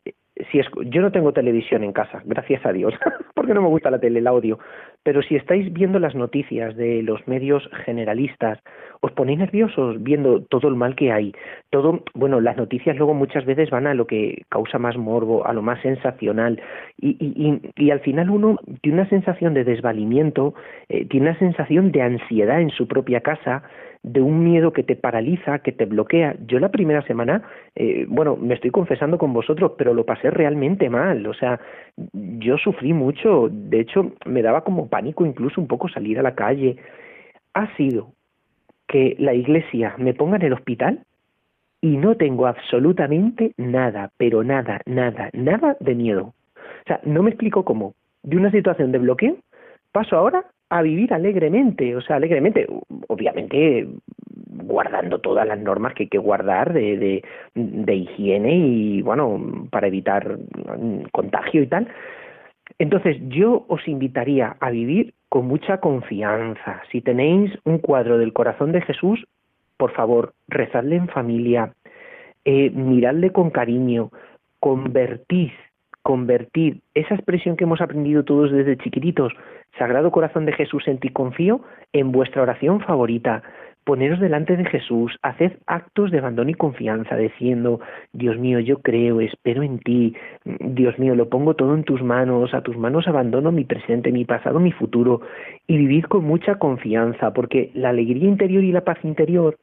si 0.50 0.58
es, 0.58 0.66
yo 0.86 1.02
no 1.02 1.12
tengo 1.12 1.32
televisión 1.32 1.84
en 1.84 1.92
casa, 1.92 2.22
gracias 2.24 2.64
a 2.64 2.72
Dios, 2.72 2.94
porque 3.34 3.54
no 3.54 3.62
me 3.62 3.68
gusta 3.68 3.90
la 3.90 3.98
tele, 3.98 4.20
el 4.20 4.26
audio, 4.26 4.58
pero 5.02 5.22
si 5.22 5.36
estáis 5.36 5.72
viendo 5.72 5.98
las 5.98 6.14
noticias 6.14 6.76
de 6.76 7.02
los 7.02 7.26
medios 7.26 7.68
generalistas, 7.84 8.58
os 9.00 9.12
ponéis 9.12 9.38
nerviosos 9.38 10.02
viendo 10.02 10.42
todo 10.44 10.68
el 10.68 10.76
mal 10.76 10.94
que 10.94 11.12
hay, 11.12 11.32
todo, 11.70 12.04
bueno, 12.14 12.40
las 12.40 12.56
noticias 12.56 12.96
luego 12.96 13.14
muchas 13.14 13.44
veces 13.44 13.70
van 13.70 13.86
a 13.86 13.94
lo 13.94 14.06
que 14.06 14.42
causa 14.48 14.78
más 14.78 14.96
morbo, 14.96 15.46
a 15.46 15.52
lo 15.52 15.62
más 15.62 15.80
sensacional, 15.82 16.60
y, 16.98 17.16
y, 17.18 17.60
y, 17.76 17.90
al 17.90 18.00
final 18.00 18.30
uno 18.30 18.58
tiene 18.82 19.00
una 19.00 19.08
sensación 19.08 19.54
de 19.54 19.64
desvalimiento, 19.64 20.54
eh, 20.88 21.06
tiene 21.06 21.30
una 21.30 21.38
sensación 21.38 21.92
de 21.92 22.02
ansiedad 22.02 22.60
en 22.60 22.70
su 22.70 22.86
propia 22.86 23.20
casa, 23.20 23.62
de 24.02 24.22
un 24.22 24.42
miedo 24.44 24.72
que 24.72 24.82
te 24.82 24.96
paraliza, 24.96 25.58
que 25.58 25.72
te 25.72 25.84
bloquea. 25.84 26.36
Yo 26.46 26.58
la 26.58 26.70
primera 26.70 27.02
semana, 27.02 27.42
eh, 27.74 28.06
bueno, 28.08 28.36
me 28.36 28.54
estoy 28.54 28.70
confesando 28.70 29.18
con 29.18 29.32
vosotros, 29.32 29.72
pero 29.76 29.92
lo 29.92 30.06
pasé 30.06 30.30
realmente 30.30 30.88
mal. 30.88 31.26
O 31.26 31.34
sea, 31.34 31.60
yo 32.12 32.56
sufrí 32.56 32.92
mucho. 32.92 33.48
De 33.50 33.80
hecho, 33.80 34.12
me 34.24 34.42
daba 34.42 34.64
como 34.64 34.88
pánico 34.88 35.26
incluso 35.26 35.60
un 35.60 35.66
poco 35.66 35.88
salir 35.88 36.18
a 36.18 36.22
la 36.22 36.34
calle. 36.34 36.76
Ha 37.54 37.74
sido 37.76 38.12
que 38.88 39.16
la 39.18 39.34
iglesia 39.34 39.94
me 39.98 40.14
ponga 40.14 40.36
en 40.36 40.42
el 40.42 40.52
hospital 40.54 41.04
y 41.82 41.96
no 41.96 42.16
tengo 42.16 42.46
absolutamente 42.46 43.52
nada, 43.56 44.10
pero 44.16 44.42
nada, 44.42 44.80
nada, 44.86 45.30
nada 45.32 45.76
de 45.80 45.94
miedo. 45.94 46.34
O 46.56 46.86
sea, 46.86 47.00
no 47.04 47.22
me 47.22 47.30
explico 47.30 47.64
cómo. 47.64 47.94
De 48.22 48.36
una 48.36 48.50
situación 48.50 48.92
de 48.92 48.98
bloqueo 48.98 49.36
paso 49.92 50.16
ahora 50.16 50.44
a 50.70 50.82
vivir 50.82 51.12
alegremente, 51.12 51.96
o 51.96 52.00
sea, 52.00 52.16
alegremente, 52.16 52.66
obviamente 53.08 53.88
guardando 54.62 55.18
todas 55.18 55.46
las 55.46 55.58
normas 55.58 55.94
que 55.94 56.04
hay 56.04 56.08
que 56.08 56.18
guardar 56.18 56.72
de, 56.72 56.96
de, 56.96 57.24
de 57.54 57.94
higiene 57.94 58.56
y, 58.56 59.02
bueno, 59.02 59.66
para 59.70 59.88
evitar 59.88 60.38
contagio 61.12 61.62
y 61.62 61.66
tal. 61.66 61.88
Entonces, 62.78 63.16
yo 63.28 63.64
os 63.68 63.86
invitaría 63.88 64.56
a 64.60 64.70
vivir 64.70 65.14
con 65.28 65.46
mucha 65.46 65.78
confianza. 65.78 66.82
Si 66.90 67.00
tenéis 67.00 67.52
un 67.64 67.78
cuadro 67.78 68.18
del 68.18 68.32
corazón 68.32 68.72
de 68.72 68.80
Jesús, 68.82 69.26
por 69.76 69.92
favor, 69.92 70.34
rezadle 70.48 70.96
en 70.96 71.08
familia, 71.08 71.72
eh, 72.44 72.70
miradle 72.70 73.32
con 73.32 73.50
cariño, 73.50 74.10
convertid 74.60 75.50
convertir 76.02 76.80
esa 76.94 77.14
expresión 77.14 77.56
que 77.56 77.64
hemos 77.64 77.80
aprendido 77.80 78.24
todos 78.24 78.50
desde 78.50 78.78
chiquititos, 78.78 79.32
Sagrado 79.78 80.10
Corazón 80.10 80.46
de 80.46 80.52
Jesús 80.52 80.86
en 80.88 80.98
ti 80.98 81.10
confío, 81.10 81.60
en 81.92 82.12
vuestra 82.12 82.42
oración 82.42 82.80
favorita. 82.80 83.42
Poneros 83.84 84.20
delante 84.20 84.56
de 84.56 84.66
Jesús, 84.66 85.16
haced 85.22 85.52
actos 85.66 86.10
de 86.10 86.18
abandono 86.18 86.50
y 86.50 86.54
confianza, 86.54 87.16
diciendo, 87.16 87.80
Dios 88.12 88.36
mío, 88.38 88.60
yo 88.60 88.82
creo, 88.82 89.20
espero 89.20 89.62
en 89.62 89.78
ti, 89.78 90.14
Dios 90.44 90.98
mío, 90.98 91.14
lo 91.14 91.28
pongo 91.28 91.54
todo 91.54 91.74
en 91.74 91.84
tus 91.84 92.02
manos, 92.02 92.52
a 92.52 92.60
tus 92.60 92.76
manos 92.76 93.08
abandono 93.08 93.52
mi 93.52 93.64
presente, 93.64 94.12
mi 94.12 94.26
pasado, 94.26 94.60
mi 94.60 94.70
futuro, 94.70 95.22
y 95.66 95.78
vivid 95.78 96.04
con 96.04 96.24
mucha 96.24 96.56
confianza, 96.56 97.32
porque 97.32 97.70
la 97.74 97.88
alegría 97.88 98.28
interior 98.28 98.62
y 98.62 98.72
la 98.72 98.84
paz 98.84 98.98
interior 99.02 99.56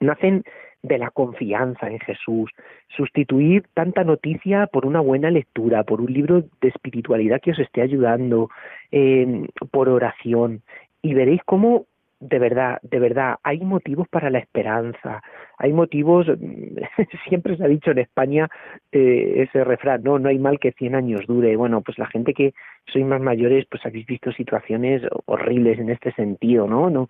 nacen 0.00 0.42
de 0.86 0.98
la 0.98 1.10
confianza 1.10 1.88
en 1.88 1.98
Jesús, 2.00 2.50
sustituir 2.88 3.64
tanta 3.74 4.04
noticia 4.04 4.66
por 4.66 4.86
una 4.86 5.00
buena 5.00 5.30
lectura, 5.30 5.84
por 5.84 6.00
un 6.00 6.12
libro 6.12 6.44
de 6.60 6.68
espiritualidad 6.68 7.40
que 7.40 7.50
os 7.50 7.58
esté 7.58 7.82
ayudando, 7.82 8.48
eh, 8.92 9.48
por 9.70 9.88
oración, 9.88 10.62
y 11.02 11.14
veréis 11.14 11.40
cómo 11.44 11.86
de 12.20 12.38
verdad, 12.38 12.78
de 12.82 12.98
verdad, 12.98 13.36
hay 13.42 13.60
motivos 13.60 14.08
para 14.08 14.30
la 14.30 14.38
esperanza, 14.38 15.22
hay 15.58 15.72
motivos, 15.72 16.26
siempre 17.28 17.56
se 17.56 17.64
ha 17.64 17.68
dicho 17.68 17.90
en 17.90 17.98
España 17.98 18.48
eh, 18.90 19.46
ese 19.48 19.64
refrán, 19.64 20.02
no, 20.02 20.18
no 20.18 20.28
hay 20.28 20.38
mal 20.38 20.58
que 20.58 20.72
cien 20.72 20.94
años 20.94 21.26
dure. 21.26 21.56
Bueno, 21.56 21.82
pues 21.82 21.98
la 21.98 22.06
gente 22.06 22.32
que 22.32 22.54
soy 22.92 23.04
más 23.04 23.20
mayores, 23.20 23.66
pues 23.70 23.84
habéis 23.84 24.06
visto 24.06 24.32
situaciones 24.32 25.02
horribles 25.26 25.78
en 25.78 25.90
este 25.90 26.12
sentido, 26.12 26.66
¿no? 26.66 26.88
No, 26.88 27.08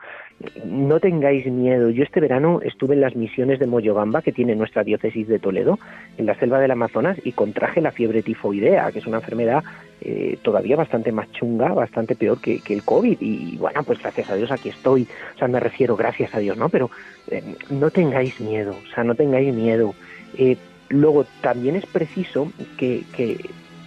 no 0.65 1.01
tengáis 1.01 1.47
miedo. 1.47 1.91
Yo 1.91 2.03
este 2.03 2.21
verano 2.21 2.61
estuve 2.63 2.95
en 2.95 3.03
las 3.03 3.15
misiones 3.15 3.59
de 3.61 3.67
Moyobamba, 3.67 4.23
que 4.23 4.33
tiene 4.33 4.57
nuestra 4.57 4.83
diócesis 4.83 5.29
de 5.29 5.39
Toledo, 5.39 5.79
en 6.19 6.27
la 6.27 6.35
selva 6.35 6.59
del 6.59 6.71
Amazonas, 6.73 7.19
y 7.25 7.33
contraje 7.33 7.81
la 7.81 7.93
fiebre 7.93 8.23
tifoidea, 8.23 8.91
que 8.91 8.99
es 8.99 9.07
una 9.07 9.19
enfermedad 9.19 9.63
eh, 10.01 10.39
todavía 10.43 10.77
bastante 10.77 11.11
más 11.11 11.31
chunga, 11.33 11.73
bastante 11.73 12.15
peor 12.17 12.41
que, 12.41 12.61
el 12.69 12.83
COVID. 12.83 13.19
Y 13.21 13.57
bueno, 13.57 13.83
pues 13.83 13.99
gracias 13.99 14.31
a 14.31 14.37
Dios 14.37 14.51
aquí 14.51 14.69
estoy. 14.69 15.09
O 15.35 15.39
sea, 15.39 15.49
me 15.49 15.61
refiero, 15.61 15.97
gracias 15.97 16.35
a 16.35 16.39
Dios, 16.39 16.57
¿no? 16.57 16.69
Pero 16.69 16.91
eh, 17.31 17.43
no 17.71 17.91
tengáis 17.91 18.39
miedo, 18.41 18.73
o 18.73 18.95
sea, 18.95 19.05
no 19.05 19.15
tengáis 19.15 19.55
miedo. 19.55 19.95
Eh, 20.37 20.57
luego, 20.91 21.25
también 21.41 21.77
es 21.77 21.87
preciso 21.87 22.53
que, 22.77 23.05
que, 23.17 23.39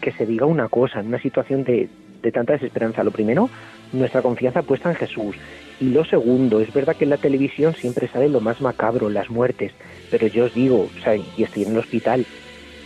que, 0.02 0.12
se 0.12 0.26
diga 0.26 0.46
una 0.46 0.68
cosa 0.68 1.00
en 1.00 1.08
una 1.08 1.22
situación 1.22 1.64
de, 1.64 1.90
de 2.24 2.32
tanta 2.32 2.54
desesperanza. 2.54 3.04
Lo 3.04 3.12
primero, 3.12 3.50
nuestra 3.94 4.22
confianza 4.22 4.64
puesta 4.64 4.90
en 4.90 4.96
Jesús. 4.96 5.36
Y 5.80 5.92
lo 5.92 6.04
segundo, 6.06 6.60
es 6.60 6.74
verdad 6.74 6.96
que 6.96 7.06
en 7.06 7.12
la 7.12 7.18
televisión 7.18 7.76
siempre 7.76 8.08
sale 8.08 8.28
lo 8.28 8.42
más 8.42 8.62
macabro, 8.62 9.10
las 9.10 9.30
muertes. 9.30 9.74
Pero 10.10 10.28
yo 10.28 10.46
os 10.46 10.54
digo, 10.54 10.90
o 10.94 11.02
sea, 11.04 11.16
y 11.16 11.44
estoy 11.44 11.64
en 11.64 11.72
el 11.72 11.78
hospital, 11.78 12.26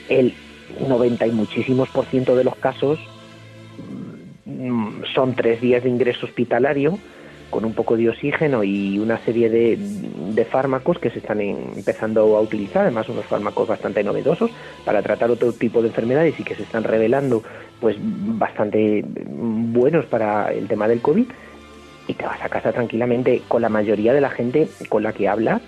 el 0.10 0.34
90 0.88 1.26
y 1.26 1.32
muchísimos 1.32 1.90
por 1.90 2.06
ciento 2.06 2.36
de 2.36 2.44
los 2.44 2.56
casos 2.58 3.00
son 5.14 5.36
tres 5.36 5.62
días 5.62 5.84
de 5.84 5.90
ingreso 5.90 6.26
hospitalario 6.26 6.98
con 7.50 7.66
un 7.66 7.74
poco 7.74 7.96
de 7.96 8.10
oxígeno 8.10 8.64
y 8.64 8.98
una 8.98 9.20
serie 9.20 9.48
de, 9.48 10.46
fármacos 10.46 10.98
que 11.00 11.12
se 11.12 11.20
están 11.20 11.40
empezando 11.40 12.36
a 12.36 12.42
utilizar, 12.42 12.82
además 12.82 13.08
unos 13.10 13.26
fármacos 13.26 13.68
bastante 13.68 14.04
novedosos 14.04 14.50
para 14.84 15.02
tratar 15.02 15.30
otro 15.30 15.54
tipo 15.54 15.82
de 15.82 15.90
enfermedades 15.90 16.40
y 16.40 16.44
que 16.44 16.56
se 16.56 16.64
están 16.64 16.84
revelando 16.84 17.44
pues 17.80 17.96
bastante 18.00 19.06
buenos 19.06 20.06
para 20.06 20.52
el 20.52 20.68
tema 20.68 20.88
del 20.88 21.02
COVID. 21.02 21.26
Y 22.08 22.14
te 22.16 22.26
vas 22.26 22.42
a 22.44 22.50
casa 22.50 22.74
tranquilamente 22.74 23.44
con 23.48 23.62
la 23.62 23.70
mayoría 23.70 24.14
de 24.14 24.22
la 24.22 24.30
gente 24.30 24.68
con 24.90 25.04
la 25.04 25.14
que 25.14 25.30
hablas 25.30 25.62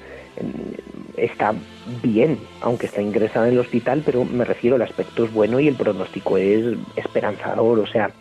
está 1.17 1.53
bien, 2.01 2.39
aunque 2.61 2.87
está 2.87 3.01
ingresada 3.01 3.47
en 3.47 3.53
el 3.53 3.59
hospital, 3.59 4.03
pero 4.05 4.25
me 4.25 4.45
refiero, 4.45 4.75
el 4.75 4.81
aspecto 4.81 5.25
es 5.25 5.33
bueno 5.33 5.59
y 5.59 5.67
el 5.67 5.75
pronóstico 5.75 6.37
es 6.37 6.77
esperanzador, 6.95 7.79
o 7.79 7.87
sea, 7.87 8.11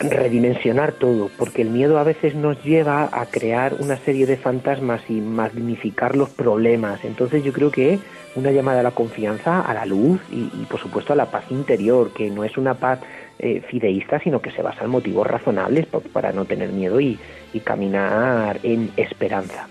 redimensionar 0.00 0.92
todo, 0.92 1.30
porque 1.36 1.60
el 1.60 1.68
miedo 1.68 1.98
a 1.98 2.04
veces 2.04 2.34
nos 2.34 2.62
lleva 2.64 3.10
a 3.12 3.26
crear 3.26 3.74
una 3.80 3.98
serie 3.98 4.24
de 4.24 4.38
fantasmas 4.38 5.02
y 5.10 5.20
magnificar 5.20 6.16
los 6.16 6.30
problemas. 6.30 7.04
Entonces 7.04 7.44
yo 7.44 7.52
creo 7.52 7.70
que 7.70 7.98
una 8.34 8.50
llamada 8.50 8.80
a 8.80 8.82
la 8.82 8.92
confianza, 8.92 9.60
a 9.60 9.74
la 9.74 9.84
luz 9.84 10.20
y, 10.30 10.46
por 10.70 10.80
supuesto 10.80 11.12
a 11.12 11.16
la 11.16 11.30
paz 11.30 11.44
interior, 11.50 12.12
que 12.14 12.30
no 12.30 12.44
es 12.44 12.56
una 12.56 12.74
paz 12.74 13.00
eh, 13.38 13.62
fideísta, 13.68 14.20
sino 14.20 14.40
que 14.40 14.50
se 14.52 14.62
basa 14.62 14.84
en 14.84 14.90
motivos 14.90 15.26
razonables 15.26 15.86
para 15.86 16.32
no 16.32 16.46
tener 16.46 16.70
miedo 16.70 16.98
y 16.98 17.18
caminar 17.62 18.58
en 18.62 18.90
esperanza. 18.96 19.68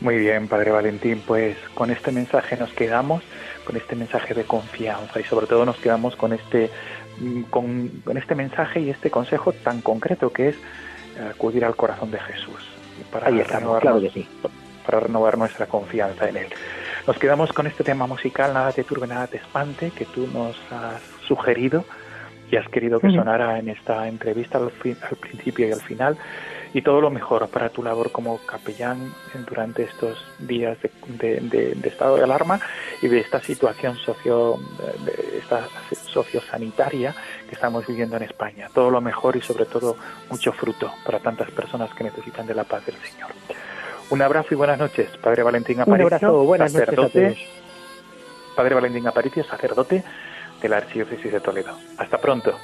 Muy 0.00 0.16
bien, 0.16 0.48
Padre 0.48 0.70
Valentín, 0.70 1.22
pues 1.26 1.56
con 1.74 1.90
este 1.90 2.10
mensaje 2.10 2.56
nos 2.56 2.72
quedamos, 2.72 3.22
con 3.64 3.76
este 3.76 3.94
mensaje 3.96 4.32
de 4.32 4.44
confianza 4.44 5.20
y 5.20 5.24
sobre 5.24 5.46
todo 5.46 5.66
nos 5.66 5.76
quedamos 5.76 6.16
con 6.16 6.32
este, 6.32 6.70
mm, 7.18 7.42
con, 7.42 8.02
este 8.16 8.34
mensaje 8.34 8.80
y 8.80 8.88
este 8.88 9.10
consejo 9.10 9.52
tan 9.52 9.82
concreto 9.82 10.32
que 10.32 10.48
es 10.48 10.56
eh, 10.56 11.30
acudir 11.30 11.66
al 11.66 11.76
corazón 11.76 12.10
de 12.10 12.18
Jesús 12.18 12.66
para, 13.12 13.28
renovar, 13.28 13.82
claro 13.82 14.00
que 14.00 14.10
sí. 14.10 14.26
para 14.86 15.00
renovar 15.00 15.36
nuestra 15.36 15.66
confianza 15.66 16.30
en 16.30 16.38
Él. 16.38 16.46
Nos 17.06 17.18
quedamos 17.18 17.52
con 17.52 17.66
este 17.66 17.84
tema 17.84 18.06
musical, 18.06 18.54
Nada 18.54 18.72
te 18.72 18.84
turbe, 18.84 19.06
nada 19.06 19.26
te 19.26 19.36
espante, 19.36 19.90
que 19.90 20.06
tú 20.06 20.26
nos 20.32 20.56
has 20.72 21.02
sugerido 21.26 21.84
y 22.50 22.56
has 22.56 22.68
querido 22.68 23.00
que 23.00 23.10
sonara 23.10 23.58
en 23.58 23.68
esta 23.68 24.08
entrevista 24.08 24.58
al, 24.58 24.64
al 24.64 25.16
principio 25.16 25.68
y 25.68 25.72
al 25.72 25.80
final 25.80 26.16
y 26.72 26.82
todo 26.82 27.00
lo 27.00 27.10
mejor 27.10 27.48
para 27.48 27.68
tu 27.70 27.82
labor 27.82 28.12
como 28.12 28.38
capellán 28.38 29.12
durante 29.48 29.82
estos 29.82 30.24
días 30.38 30.78
de, 31.08 31.76
estado 31.84 32.16
de 32.16 32.24
alarma 32.24 32.60
y 33.02 33.08
de 33.08 33.20
esta 33.20 33.40
situación 33.40 33.96
socio, 33.96 34.58
de 35.04 35.38
esta 35.38 35.66
sociosanitaria 36.06 37.14
que 37.48 37.54
estamos 37.54 37.86
viviendo 37.86 38.16
en 38.16 38.22
España. 38.22 38.68
Todo 38.72 38.90
lo 38.90 39.00
mejor 39.00 39.36
y 39.36 39.40
sobre 39.40 39.66
todo 39.66 39.96
mucho 40.30 40.52
fruto 40.52 40.92
para 41.04 41.18
tantas 41.18 41.50
personas 41.50 41.92
que 41.94 42.04
necesitan 42.04 42.46
de 42.46 42.54
la 42.54 42.64
paz 42.64 42.86
del 42.86 42.96
Señor. 42.96 43.30
Un 44.10 44.22
abrazo 44.22 44.48
y 44.52 44.56
buenas 44.56 44.78
noches, 44.78 45.08
Padre 45.18 45.42
Valentín 45.42 45.80
Aparicio. 45.80 46.06
Un 46.06 46.12
abrazo, 46.12 46.44
buenas 46.44 46.72
sacerdote, 46.72 47.36
Padre 48.56 48.74
Valentín 48.74 49.06
Aparicio, 49.06 49.44
sacerdote 49.44 50.04
de 50.60 50.68
la 50.68 50.78
Archidiócesis 50.78 51.32
de 51.32 51.40
Toledo. 51.40 51.76
Hasta 51.96 52.18
pronto. 52.18 52.54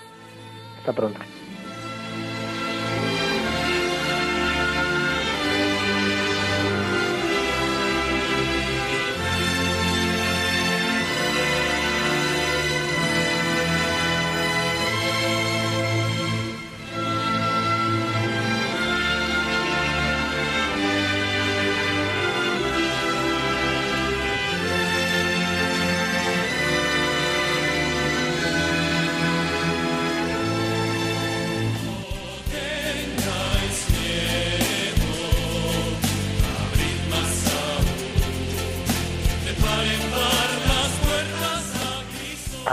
Hasta 0.79 0.93
pronto. 0.93 1.21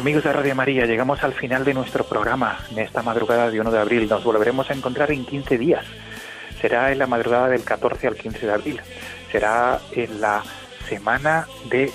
Amigos 0.03 0.25
de 0.25 0.33
Radio 0.33 0.53
María, 0.53 0.85
llegamos 0.85 1.23
al 1.23 1.31
final 1.31 1.63
de 1.63 1.73
nuestro 1.73 2.03
programa 2.03 2.59
en 2.69 2.79
esta 2.79 3.01
madrugada 3.01 3.49
de 3.49 3.61
1 3.61 3.71
de 3.71 3.79
abril. 3.79 4.09
Nos 4.09 4.21
volveremos 4.21 4.69
a 4.69 4.73
encontrar 4.73 5.09
en 5.13 5.25
15 5.25 5.57
días. 5.57 5.85
Será 6.59 6.91
en 6.91 6.99
la 6.99 7.07
madrugada 7.07 7.47
del 7.47 7.63
14 7.63 8.07
al 8.07 8.15
15 8.17 8.45
de 8.45 8.51
abril. 8.51 8.81
Será 9.31 9.79
en 9.93 10.19
la 10.19 10.43
semana 10.89 11.47
de 11.69 11.89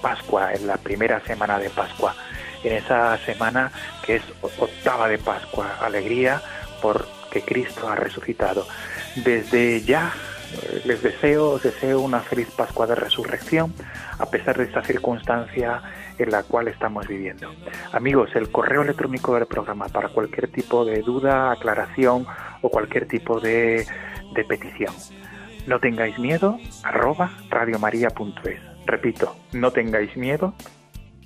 Pascua, 0.00 0.54
en 0.54 0.66
la 0.66 0.78
primera 0.78 1.20
semana 1.20 1.58
de 1.58 1.68
Pascua. 1.68 2.16
En 2.64 2.72
esa 2.72 3.18
semana 3.18 3.72
que 4.06 4.16
es 4.16 4.22
octava 4.58 5.06
de 5.06 5.18
Pascua. 5.18 5.76
Alegría 5.82 6.40
porque 6.80 7.42
Cristo 7.42 7.90
ha 7.90 7.94
resucitado. 7.94 8.66
Desde 9.16 9.82
ya 9.82 10.14
eh, 10.54 10.80
les 10.86 11.02
deseo, 11.02 11.50
os 11.50 11.62
deseo 11.62 12.00
una 12.00 12.20
feliz 12.20 12.48
Pascua 12.56 12.86
de 12.86 12.94
Resurrección, 12.94 13.74
a 14.18 14.26
pesar 14.26 14.56
de 14.56 14.64
esta 14.64 14.82
circunstancia 14.82 15.82
en 16.18 16.30
la 16.30 16.42
cual 16.42 16.68
estamos 16.68 17.06
viviendo. 17.06 17.50
Amigos, 17.92 18.30
el 18.34 18.50
correo 18.50 18.82
electrónico 18.82 19.34
del 19.34 19.46
programa 19.46 19.88
para 19.88 20.08
cualquier 20.08 20.48
tipo 20.48 20.84
de 20.84 21.00
duda, 21.02 21.52
aclaración 21.52 22.26
o 22.62 22.68
cualquier 22.68 23.06
tipo 23.06 23.40
de, 23.40 23.86
de 24.34 24.44
petición. 24.44 24.92
No 25.66 25.80
tengáis 25.80 26.18
miedo, 26.18 26.58
arroba 26.82 27.30
radiomaria.es. 27.50 28.60
Repito, 28.86 29.36
no 29.52 29.70
tengáis 29.70 30.16
miedo, 30.16 30.54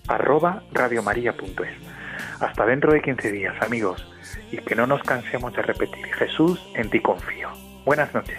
arroba 0.09 0.63
radiomaria.es. 0.73 1.93
Hasta 2.41 2.67
dentro 2.67 2.93
de 2.93 3.01
15 3.01 3.31
días, 3.31 3.55
amigos, 3.63 4.05
y 4.51 4.59
que 4.59 4.75
no 4.75 4.87
nos 4.87 5.03
cansemos 5.03 5.53
de 5.55 5.63
repetir, 5.63 6.07
Jesús, 6.15 6.61
en 6.75 6.91
ti 6.91 7.01
confío. 7.01 7.51
Buenas 7.85 8.13
noches. 8.13 8.39